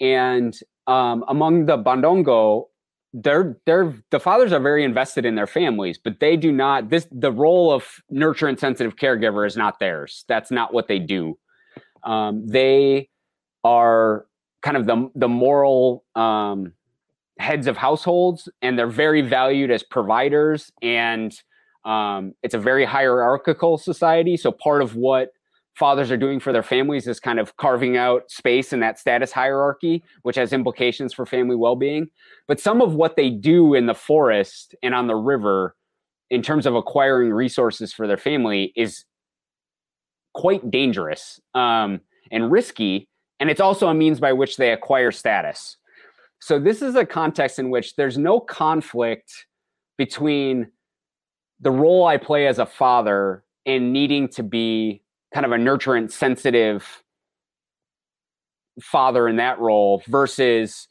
and 0.00 0.58
um, 0.86 1.24
among 1.28 1.66
the 1.66 1.78
Bandongo, 1.78 2.66
they're 3.14 3.58
they're 3.66 3.94
the 4.10 4.18
fathers 4.18 4.52
are 4.52 4.60
very 4.60 4.84
invested 4.84 5.26
in 5.26 5.34
their 5.34 5.46
families 5.46 5.98
but 6.02 6.18
they 6.20 6.34
do 6.34 6.50
not 6.50 6.88
this 6.88 7.06
the 7.12 7.30
role 7.30 7.70
of 7.70 7.84
nurture 8.08 8.48
and 8.48 8.58
sensitive 8.58 8.96
caregiver 8.96 9.46
is 9.46 9.54
not 9.56 9.78
theirs 9.78 10.24
that's 10.28 10.50
not 10.50 10.72
what 10.72 10.88
they 10.88 10.98
do 10.98 11.36
um, 12.04 12.46
they 12.46 13.08
are 13.64 14.26
kind 14.62 14.76
of 14.76 14.86
the 14.86 15.10
the 15.14 15.28
moral 15.28 16.04
um, 16.14 16.72
heads 17.38 17.66
of 17.66 17.76
households 17.76 18.48
and 18.60 18.78
they're 18.78 18.86
very 18.86 19.22
valued 19.22 19.70
as 19.70 19.82
providers 19.82 20.70
and 20.82 21.40
um, 21.84 22.34
it's 22.42 22.54
a 22.54 22.58
very 22.58 22.84
hierarchical 22.84 23.76
society 23.78 24.36
so 24.36 24.52
part 24.52 24.82
of 24.82 24.94
what 24.94 25.32
fathers 25.74 26.10
are 26.10 26.16
doing 26.16 26.38
for 26.38 26.52
their 26.52 26.62
families 26.62 27.06
is 27.06 27.18
kind 27.18 27.38
of 27.38 27.56
carving 27.56 27.96
out 27.96 28.30
space 28.30 28.72
in 28.72 28.80
that 28.80 28.98
status 28.98 29.32
hierarchy, 29.32 30.02
which 30.22 30.36
has 30.36 30.52
implications 30.52 31.14
for 31.14 31.24
family 31.24 31.56
well 31.56 31.76
being. 31.76 32.08
But 32.46 32.60
some 32.60 32.82
of 32.82 32.94
what 32.94 33.16
they 33.16 33.30
do 33.30 33.74
in 33.74 33.86
the 33.86 33.94
forest 33.94 34.74
and 34.82 34.94
on 34.94 35.06
the 35.06 35.14
river, 35.14 35.74
in 36.30 36.42
terms 36.42 36.66
of 36.66 36.74
acquiring 36.74 37.32
resources 37.32 37.92
for 37.92 38.06
their 38.06 38.16
family, 38.16 38.72
is 38.76 39.04
quite 40.34 40.70
dangerous. 40.70 41.40
Um, 41.54 42.00
and 42.30 42.50
risky. 42.50 43.06
And 43.40 43.50
it's 43.50 43.60
also 43.60 43.88
a 43.88 43.94
means 43.94 44.18
by 44.18 44.32
which 44.32 44.56
they 44.56 44.72
acquire 44.72 45.12
status. 45.12 45.76
So 46.40 46.58
this 46.58 46.80
is 46.80 46.94
a 46.94 47.04
context 47.04 47.58
in 47.58 47.68
which 47.68 47.94
there's 47.96 48.16
no 48.16 48.40
conflict 48.40 49.46
between 49.98 50.68
the 51.60 51.70
role 51.70 52.06
I 52.06 52.16
play 52.16 52.46
as 52.46 52.58
a 52.58 52.64
father 52.64 53.44
and 53.66 53.92
needing 53.92 54.28
to 54.28 54.42
be 54.42 55.02
kind 55.34 55.44
of 55.44 55.52
a 55.52 55.56
nurturant, 55.56 56.10
sensitive 56.10 57.02
father 58.80 59.28
in 59.28 59.36
that 59.36 59.58
role 59.58 60.02
versus, 60.06 60.88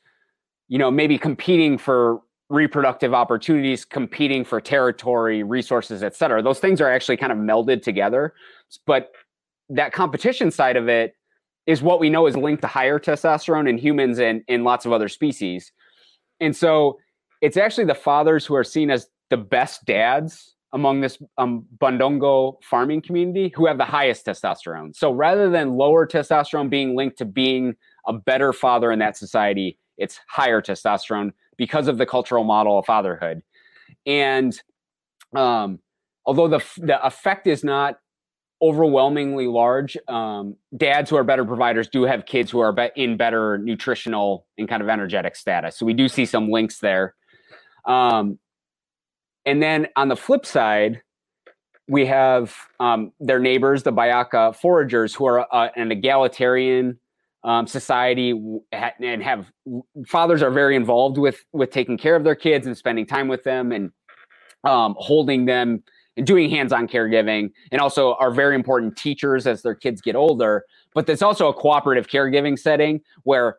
you 0.67 0.77
know, 0.77 0.91
maybe 0.91 1.17
competing 1.17 1.77
for 1.77 2.21
reproductive 2.49 3.15
opportunities, 3.15 3.83
competing 3.83 4.45
for 4.45 4.61
territory, 4.61 5.41
resources, 5.41 6.03
et 6.03 6.15
cetera. 6.15 6.43
Those 6.43 6.59
things 6.59 6.79
are 6.81 6.89
actually 6.89 7.17
kind 7.17 7.31
of 7.31 7.39
melded 7.39 7.81
together. 7.81 8.35
But 8.85 9.11
that 9.71 9.93
competition 9.93 10.51
side 10.51 10.75
of 10.75 10.87
it 10.87 11.15
is 11.65 11.81
what 11.81 11.99
we 11.99 12.09
know 12.09 12.27
is 12.27 12.35
linked 12.35 12.61
to 12.61 12.67
higher 12.67 12.99
testosterone 12.99 13.69
in 13.69 13.77
humans 13.77 14.19
and 14.19 14.41
in 14.47 14.63
lots 14.63 14.85
of 14.85 14.91
other 14.91 15.07
species. 15.07 15.71
And 16.39 16.55
so 16.55 16.99
it's 17.41 17.57
actually 17.57 17.85
the 17.85 17.95
fathers 17.95 18.45
who 18.45 18.55
are 18.55 18.63
seen 18.63 18.89
as 18.89 19.07
the 19.29 19.37
best 19.37 19.85
dads 19.85 20.55
among 20.73 21.01
this 21.01 21.17
um, 21.37 21.65
Bundongo 21.77 22.55
farming 22.63 23.01
community 23.01 23.51
who 23.55 23.65
have 23.65 23.77
the 23.77 23.85
highest 23.85 24.25
testosterone. 24.25 24.95
So 24.95 25.11
rather 25.11 25.49
than 25.49 25.77
lower 25.77 26.07
testosterone 26.07 26.69
being 26.69 26.95
linked 26.95 27.17
to 27.17 27.25
being 27.25 27.75
a 28.07 28.13
better 28.13 28.53
father 28.53 28.91
in 28.91 28.99
that 28.99 29.17
society, 29.17 29.77
it's 29.97 30.19
higher 30.29 30.61
testosterone 30.61 31.31
because 31.57 31.87
of 31.87 31.97
the 31.97 32.05
cultural 32.05 32.43
model 32.43 32.79
of 32.79 32.85
fatherhood. 32.85 33.41
And 34.05 34.59
um, 35.35 35.79
although 36.25 36.47
the, 36.47 36.63
the 36.77 37.05
effect 37.05 37.47
is 37.47 37.63
not 37.63 37.99
overwhelmingly 38.61 39.47
large, 39.47 39.97
um, 40.07 40.55
dads 40.77 41.09
who 41.09 41.15
are 41.15 41.23
better 41.23 41.45
providers 41.45 41.87
do 41.87 42.03
have 42.03 42.25
kids 42.25 42.51
who 42.51 42.59
are 42.59 42.71
be- 42.71 42.91
in 42.95 43.17
better 43.17 43.57
nutritional 43.57 44.45
and 44.57 44.69
kind 44.69 44.83
of 44.83 44.89
energetic 44.89 45.35
status. 45.35 45.77
So 45.77 45.85
we 45.85 45.93
do 45.93 46.07
see 46.07 46.25
some 46.25 46.49
links 46.49 46.79
there. 46.79 47.15
Um, 47.85 48.37
and 49.45 49.61
then 49.61 49.87
on 49.95 50.07
the 50.07 50.15
flip 50.15 50.45
side, 50.45 51.01
we 51.87 52.05
have 52.05 52.55
um, 52.79 53.11
their 53.19 53.39
neighbors, 53.39 53.83
the 53.83 53.91
Bayaka 53.91 54.55
foragers, 54.55 55.15
who 55.15 55.25
are 55.25 55.53
uh, 55.53 55.69
an 55.75 55.91
egalitarian 55.91 56.99
um, 57.43 57.65
society 57.65 58.39
and 58.71 59.23
have 59.23 59.47
fathers 60.07 60.43
are 60.43 60.51
very 60.51 60.75
involved 60.75 61.17
with 61.17 61.43
with 61.53 61.71
taking 61.71 61.97
care 61.97 62.15
of 62.15 62.23
their 62.23 62.35
kids 62.35 62.67
and 62.67 62.77
spending 62.77 63.05
time 63.05 63.27
with 63.27 63.43
them 63.43 63.71
and 63.71 63.91
um, 64.63 64.95
holding 64.99 65.45
them 65.45 65.83
and 66.17 66.27
doing 66.27 66.49
hands-on 66.49 66.87
caregiving 66.87 67.51
and 67.71 67.81
also 67.81 68.15
are 68.15 68.31
very 68.31 68.55
important 68.55 68.97
teachers 68.97 69.47
as 69.47 69.61
their 69.61 69.75
kids 69.75 70.01
get 70.01 70.15
older 70.15 70.65
but 70.93 71.07
there's 71.07 71.21
also 71.21 71.47
a 71.47 71.53
cooperative 71.53 72.07
caregiving 72.07 72.57
setting 72.57 73.01
where 73.23 73.57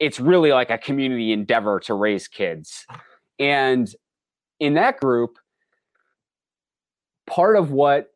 it's 0.00 0.18
really 0.20 0.50
like 0.50 0.70
a 0.70 0.78
community 0.78 1.32
endeavor 1.32 1.78
to 1.80 1.94
raise 1.94 2.26
kids 2.28 2.86
and 3.38 3.94
in 4.60 4.74
that 4.74 4.98
group, 4.98 5.38
part 7.26 7.56
of 7.56 7.70
what 7.70 8.08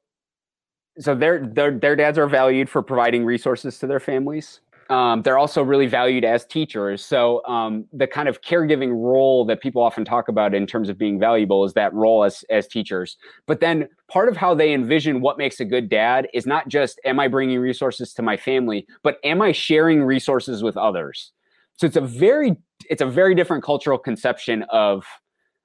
so 0.98 1.14
their 1.14 1.46
their 1.46 1.78
their 1.78 1.96
dads 1.96 2.18
are 2.18 2.26
valued 2.26 2.68
for 2.68 2.82
providing 2.82 3.24
resources 3.24 3.78
to 3.78 3.86
their 3.86 4.00
families. 4.00 4.60
Um, 4.90 5.22
they're 5.22 5.38
also 5.38 5.62
really 5.62 5.86
valued 5.86 6.24
as 6.24 6.44
teachers. 6.44 7.04
So 7.04 7.44
um, 7.46 7.86
the 7.92 8.06
kind 8.06 8.28
of 8.28 8.42
caregiving 8.42 8.90
role 8.90 9.44
that 9.46 9.60
people 9.60 9.82
often 9.82 10.04
talk 10.04 10.28
about 10.28 10.54
in 10.54 10.66
terms 10.66 10.88
of 10.88 10.98
being 10.98 11.18
valuable 11.18 11.64
is 11.64 11.72
that 11.74 11.92
role 11.94 12.24
as 12.24 12.44
as 12.50 12.66
teachers. 12.66 13.16
But 13.46 13.60
then 13.60 13.88
part 14.08 14.28
of 14.28 14.36
how 14.36 14.54
they 14.54 14.72
envision 14.72 15.20
what 15.20 15.38
makes 15.38 15.60
a 15.60 15.64
good 15.64 15.88
dad 15.88 16.28
is 16.34 16.46
not 16.46 16.68
just 16.68 17.00
am 17.04 17.20
I 17.20 17.28
bringing 17.28 17.58
resources 17.58 18.12
to 18.14 18.22
my 18.22 18.36
family, 18.36 18.86
but 19.02 19.18
am 19.24 19.40
I 19.42 19.52
sharing 19.52 20.02
resources 20.02 20.62
with 20.62 20.76
others? 20.76 21.32
So 21.76 21.86
it's 21.86 21.96
a 21.96 22.00
very 22.00 22.56
it's 22.90 23.02
a 23.02 23.06
very 23.06 23.34
different 23.34 23.62
cultural 23.62 23.98
conception 23.98 24.64
of 24.70 25.04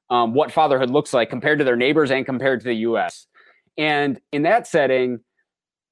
um, 0.10 0.34
what 0.34 0.52
fatherhood 0.52 0.90
looks 0.90 1.14
like 1.14 1.30
compared 1.30 1.60
to 1.60 1.66
their 1.66 1.76
neighbors 1.76 2.12
and 2.12 2.26
compared 2.26 2.62
to 2.62 2.66
the 2.66 2.76
US. 2.76 3.28
And 3.78 4.20
in 4.32 4.44
that 4.44 4.68
setting, 4.68 5.20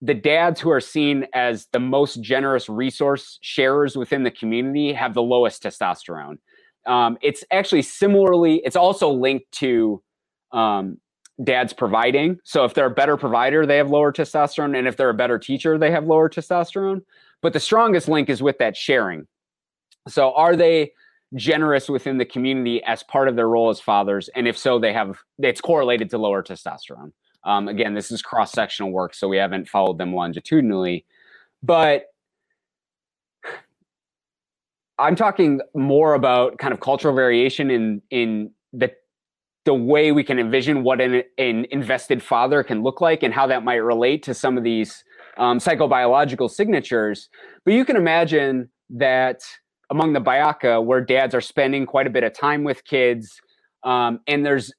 the 0.02 0.14
dads 0.14 0.60
who 0.60 0.70
are 0.72 0.82
seen 0.82 1.26
as 1.34 1.68
the 1.72 1.80
most 1.80 2.22
generous 2.22 2.70
resource 2.70 3.40
sharers 3.42 3.96
within 3.96 4.24
the 4.24 4.32
community 4.32 4.94
have 4.94 5.14
the 5.14 5.22
lowest 5.22 5.64
testosterone. 5.64 6.38
Um, 6.86 7.18
it's 7.22 7.44
actually 7.52 7.82
similarly, 7.82 8.62
it's 8.64 8.76
also 8.76 9.10
linked 9.10 9.52
to 9.54 10.04
um, 10.52 10.98
dads 11.44 11.74
providing. 11.74 12.38
So 12.44 12.64
if 12.66 12.74
they're 12.74 12.86
a 12.86 12.92
better 12.92 13.18
provider, 13.18 13.66
they 13.66 13.78
have 13.78 13.90
lower 13.90 14.12
testosterone. 14.12 14.78
And 14.78 14.88
if 14.88 14.96
they're 14.96 15.10
a 15.10 15.14
better 15.14 15.40
teacher, 15.40 15.78
they 15.78 15.92
have 15.92 16.06
lower 16.06 16.30
testosterone. 16.30 17.02
But 17.42 17.54
the 17.54 17.60
strongest 17.60 18.08
link 18.08 18.30
is 18.30 18.42
with 18.42 18.58
that 18.60 18.78
sharing. 18.78 19.28
So 20.08 20.34
are 20.34 20.56
they 20.56 20.92
generous 21.34 21.90
within 21.90 22.18
the 22.18 22.26
community 22.26 22.84
as 22.84 23.04
part 23.04 23.28
of 23.28 23.36
their 23.36 23.50
role 23.50 23.70
as 23.70 23.80
fathers? 23.80 24.30
And 24.36 24.48
if 24.48 24.58
so, 24.58 24.80
they 24.80 24.94
have 24.94 25.18
it's 25.40 25.62
correlated 25.62 26.10
to 26.12 26.18
lower 26.18 26.44
testosterone. 26.44 27.12
Um, 27.46 27.68
again, 27.68 27.94
this 27.94 28.12
is 28.12 28.22
cross 28.22 28.52
sectional 28.52 28.92
work, 28.92 29.14
so 29.14 29.28
we 29.28 29.38
haven't 29.38 29.70
followed 29.70 29.98
them 29.98 30.14
longitudinally, 30.14 31.06
but 31.64 32.08
I'm 34.98 35.16
talking 35.16 35.62
more 35.74 36.14
about 36.14 36.58
kind 36.58 36.74
of 36.74 36.80
cultural 36.80 37.14
variation 37.14 37.70
in 37.70 38.02
in 38.10 38.52
the 38.74 38.92
the 39.66 39.74
way 39.74 40.12
we 40.12 40.24
can 40.24 40.38
envision 40.38 40.84
what 40.84 41.02
an, 41.02 41.24
an 41.40 41.66
invested 41.72 42.22
father 42.22 42.64
can 42.64 42.84
look 42.84 43.02
like 43.02 43.24
and 43.24 43.34
how 43.34 43.48
that 43.48 43.64
might 43.64 43.78
relate 43.78 44.22
to 44.22 44.34
some 44.34 44.58
of 44.58 44.64
these 44.64 45.04
um, 45.38 45.58
psychobiological 45.58 46.50
signatures. 46.50 47.30
But 47.64 47.74
you 47.74 47.84
can 47.84 47.96
imagine 47.96 48.70
that 48.92 49.42
among 49.90 50.14
the 50.14 50.22
Bayaka 50.22 50.84
where 50.84 51.02
dads 51.02 51.34
are 51.34 51.42
spending 51.42 51.88
quite 51.88 52.06
a 52.06 52.12
bit 52.12 52.24
of 52.24 52.34
time 52.34 52.64
with 52.64 52.86
kids, 52.86 53.42
um, 53.84 54.20
and 54.28 54.46
there's 54.46 54.72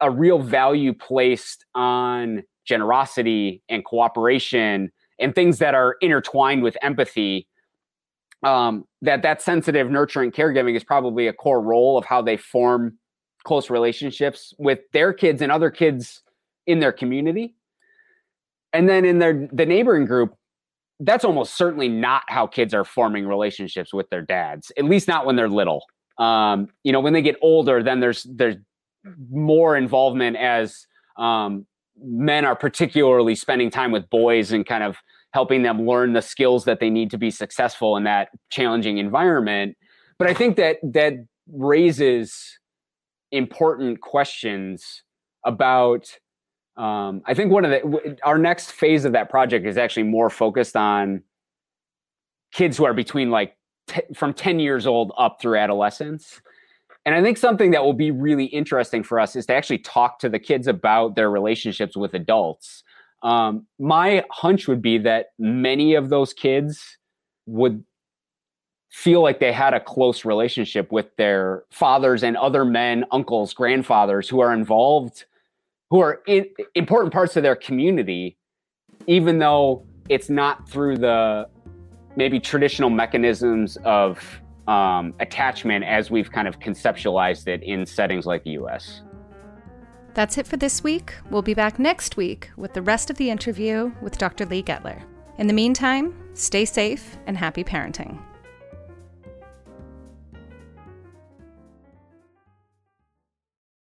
a 0.00 0.10
real 0.10 0.38
value 0.38 0.92
placed 0.92 1.64
on 1.74 2.42
generosity 2.64 3.62
and 3.68 3.84
cooperation 3.84 4.90
and 5.18 5.34
things 5.34 5.58
that 5.58 5.74
are 5.74 5.96
intertwined 6.00 6.62
with 6.62 6.76
empathy. 6.82 7.46
Um, 8.42 8.84
that 9.02 9.22
that 9.22 9.42
sensitive, 9.42 9.90
nurturing 9.90 10.30
caregiving 10.32 10.74
is 10.74 10.82
probably 10.82 11.26
a 11.26 11.32
core 11.32 11.60
role 11.60 11.98
of 11.98 12.06
how 12.06 12.22
they 12.22 12.38
form 12.38 12.98
close 13.44 13.68
relationships 13.68 14.54
with 14.58 14.80
their 14.92 15.12
kids 15.12 15.42
and 15.42 15.52
other 15.52 15.70
kids 15.70 16.22
in 16.66 16.80
their 16.80 16.92
community. 16.92 17.54
And 18.72 18.88
then 18.88 19.04
in 19.04 19.18
their 19.18 19.48
the 19.52 19.66
neighboring 19.66 20.06
group, 20.06 20.34
that's 21.00 21.24
almost 21.24 21.56
certainly 21.56 21.88
not 21.88 22.22
how 22.28 22.46
kids 22.46 22.72
are 22.72 22.84
forming 22.84 23.26
relationships 23.26 23.92
with 23.92 24.08
their 24.10 24.22
dads. 24.22 24.70
At 24.78 24.84
least 24.84 25.08
not 25.08 25.26
when 25.26 25.36
they're 25.36 25.48
little. 25.48 25.84
Um, 26.18 26.68
you 26.84 26.92
know, 26.92 27.00
when 27.00 27.12
they 27.12 27.22
get 27.22 27.36
older, 27.42 27.82
then 27.82 28.00
there's 28.00 28.24
there's 28.24 28.56
more 29.30 29.76
involvement 29.76 30.36
as 30.36 30.86
um, 31.16 31.66
men 32.02 32.44
are 32.44 32.56
particularly 32.56 33.34
spending 33.34 33.70
time 33.70 33.92
with 33.92 34.08
boys 34.10 34.52
and 34.52 34.66
kind 34.66 34.82
of 34.82 34.96
helping 35.32 35.62
them 35.62 35.86
learn 35.86 36.12
the 36.12 36.22
skills 36.22 36.64
that 36.64 36.80
they 36.80 36.90
need 36.90 37.10
to 37.10 37.18
be 37.18 37.30
successful 37.30 37.96
in 37.96 38.04
that 38.04 38.28
challenging 38.50 38.98
environment. 38.98 39.76
But 40.18 40.28
I 40.28 40.34
think 40.34 40.56
that 40.56 40.78
that 40.82 41.14
raises 41.48 42.58
important 43.32 44.00
questions 44.00 45.02
about 45.44 46.18
um, 46.76 47.22
I 47.26 47.34
think 47.34 47.52
one 47.52 47.64
of 47.64 47.70
the 47.70 48.16
our 48.22 48.38
next 48.38 48.72
phase 48.72 49.04
of 49.04 49.12
that 49.12 49.28
project 49.28 49.66
is 49.66 49.76
actually 49.76 50.04
more 50.04 50.30
focused 50.30 50.76
on 50.76 51.22
kids 52.52 52.76
who 52.76 52.84
are 52.84 52.94
between 52.94 53.30
like 53.30 53.56
t- 53.86 54.02
from 54.14 54.32
10 54.32 54.60
years 54.60 54.86
old 54.86 55.12
up 55.18 55.40
through 55.40 55.58
adolescence. 55.58 56.40
And 57.10 57.18
I 57.18 57.22
think 57.22 57.38
something 57.38 57.72
that 57.72 57.82
will 57.82 57.92
be 57.92 58.12
really 58.12 58.44
interesting 58.44 59.02
for 59.02 59.18
us 59.18 59.34
is 59.34 59.44
to 59.46 59.52
actually 59.52 59.78
talk 59.78 60.20
to 60.20 60.28
the 60.28 60.38
kids 60.38 60.68
about 60.68 61.16
their 61.16 61.28
relationships 61.28 61.96
with 61.96 62.14
adults. 62.14 62.84
Um, 63.24 63.66
my 63.80 64.24
hunch 64.30 64.68
would 64.68 64.80
be 64.80 64.96
that 64.98 65.32
many 65.36 65.94
of 65.96 66.08
those 66.08 66.32
kids 66.32 66.98
would 67.46 67.82
feel 68.90 69.22
like 69.22 69.40
they 69.40 69.50
had 69.50 69.74
a 69.74 69.80
close 69.80 70.24
relationship 70.24 70.92
with 70.92 71.06
their 71.16 71.64
fathers 71.72 72.22
and 72.22 72.36
other 72.36 72.64
men, 72.64 73.04
uncles, 73.10 73.54
grandfathers 73.54 74.28
who 74.28 74.38
are 74.38 74.54
involved 74.54 75.24
who 75.90 75.98
are 75.98 76.20
in, 76.28 76.46
important 76.76 77.12
parts 77.12 77.36
of 77.36 77.42
their 77.42 77.56
community, 77.56 78.38
even 79.08 79.40
though 79.40 79.84
it's 80.08 80.30
not 80.30 80.68
through 80.68 80.96
the 80.96 81.48
maybe 82.14 82.38
traditional 82.38 82.88
mechanisms 82.88 83.78
of 83.78 84.39
um, 84.70 85.14
attachment 85.18 85.84
as 85.84 86.10
we've 86.10 86.30
kind 86.30 86.46
of 86.46 86.60
conceptualized 86.60 87.48
it 87.48 87.62
in 87.64 87.84
settings 87.84 88.24
like 88.24 88.44
the 88.44 88.50
US. 88.50 89.02
That's 90.14 90.38
it 90.38 90.46
for 90.46 90.56
this 90.56 90.82
week. 90.82 91.14
We'll 91.28 91.42
be 91.42 91.54
back 91.54 91.78
next 91.78 92.16
week 92.16 92.50
with 92.56 92.72
the 92.72 92.82
rest 92.82 93.10
of 93.10 93.16
the 93.16 93.30
interview 93.30 93.92
with 94.00 94.16
Dr. 94.16 94.46
Lee 94.46 94.62
Gettler. 94.62 95.02
In 95.38 95.48
the 95.48 95.52
meantime, 95.52 96.14
stay 96.34 96.64
safe 96.64 97.16
and 97.26 97.36
happy 97.36 97.64
parenting. 97.64 98.22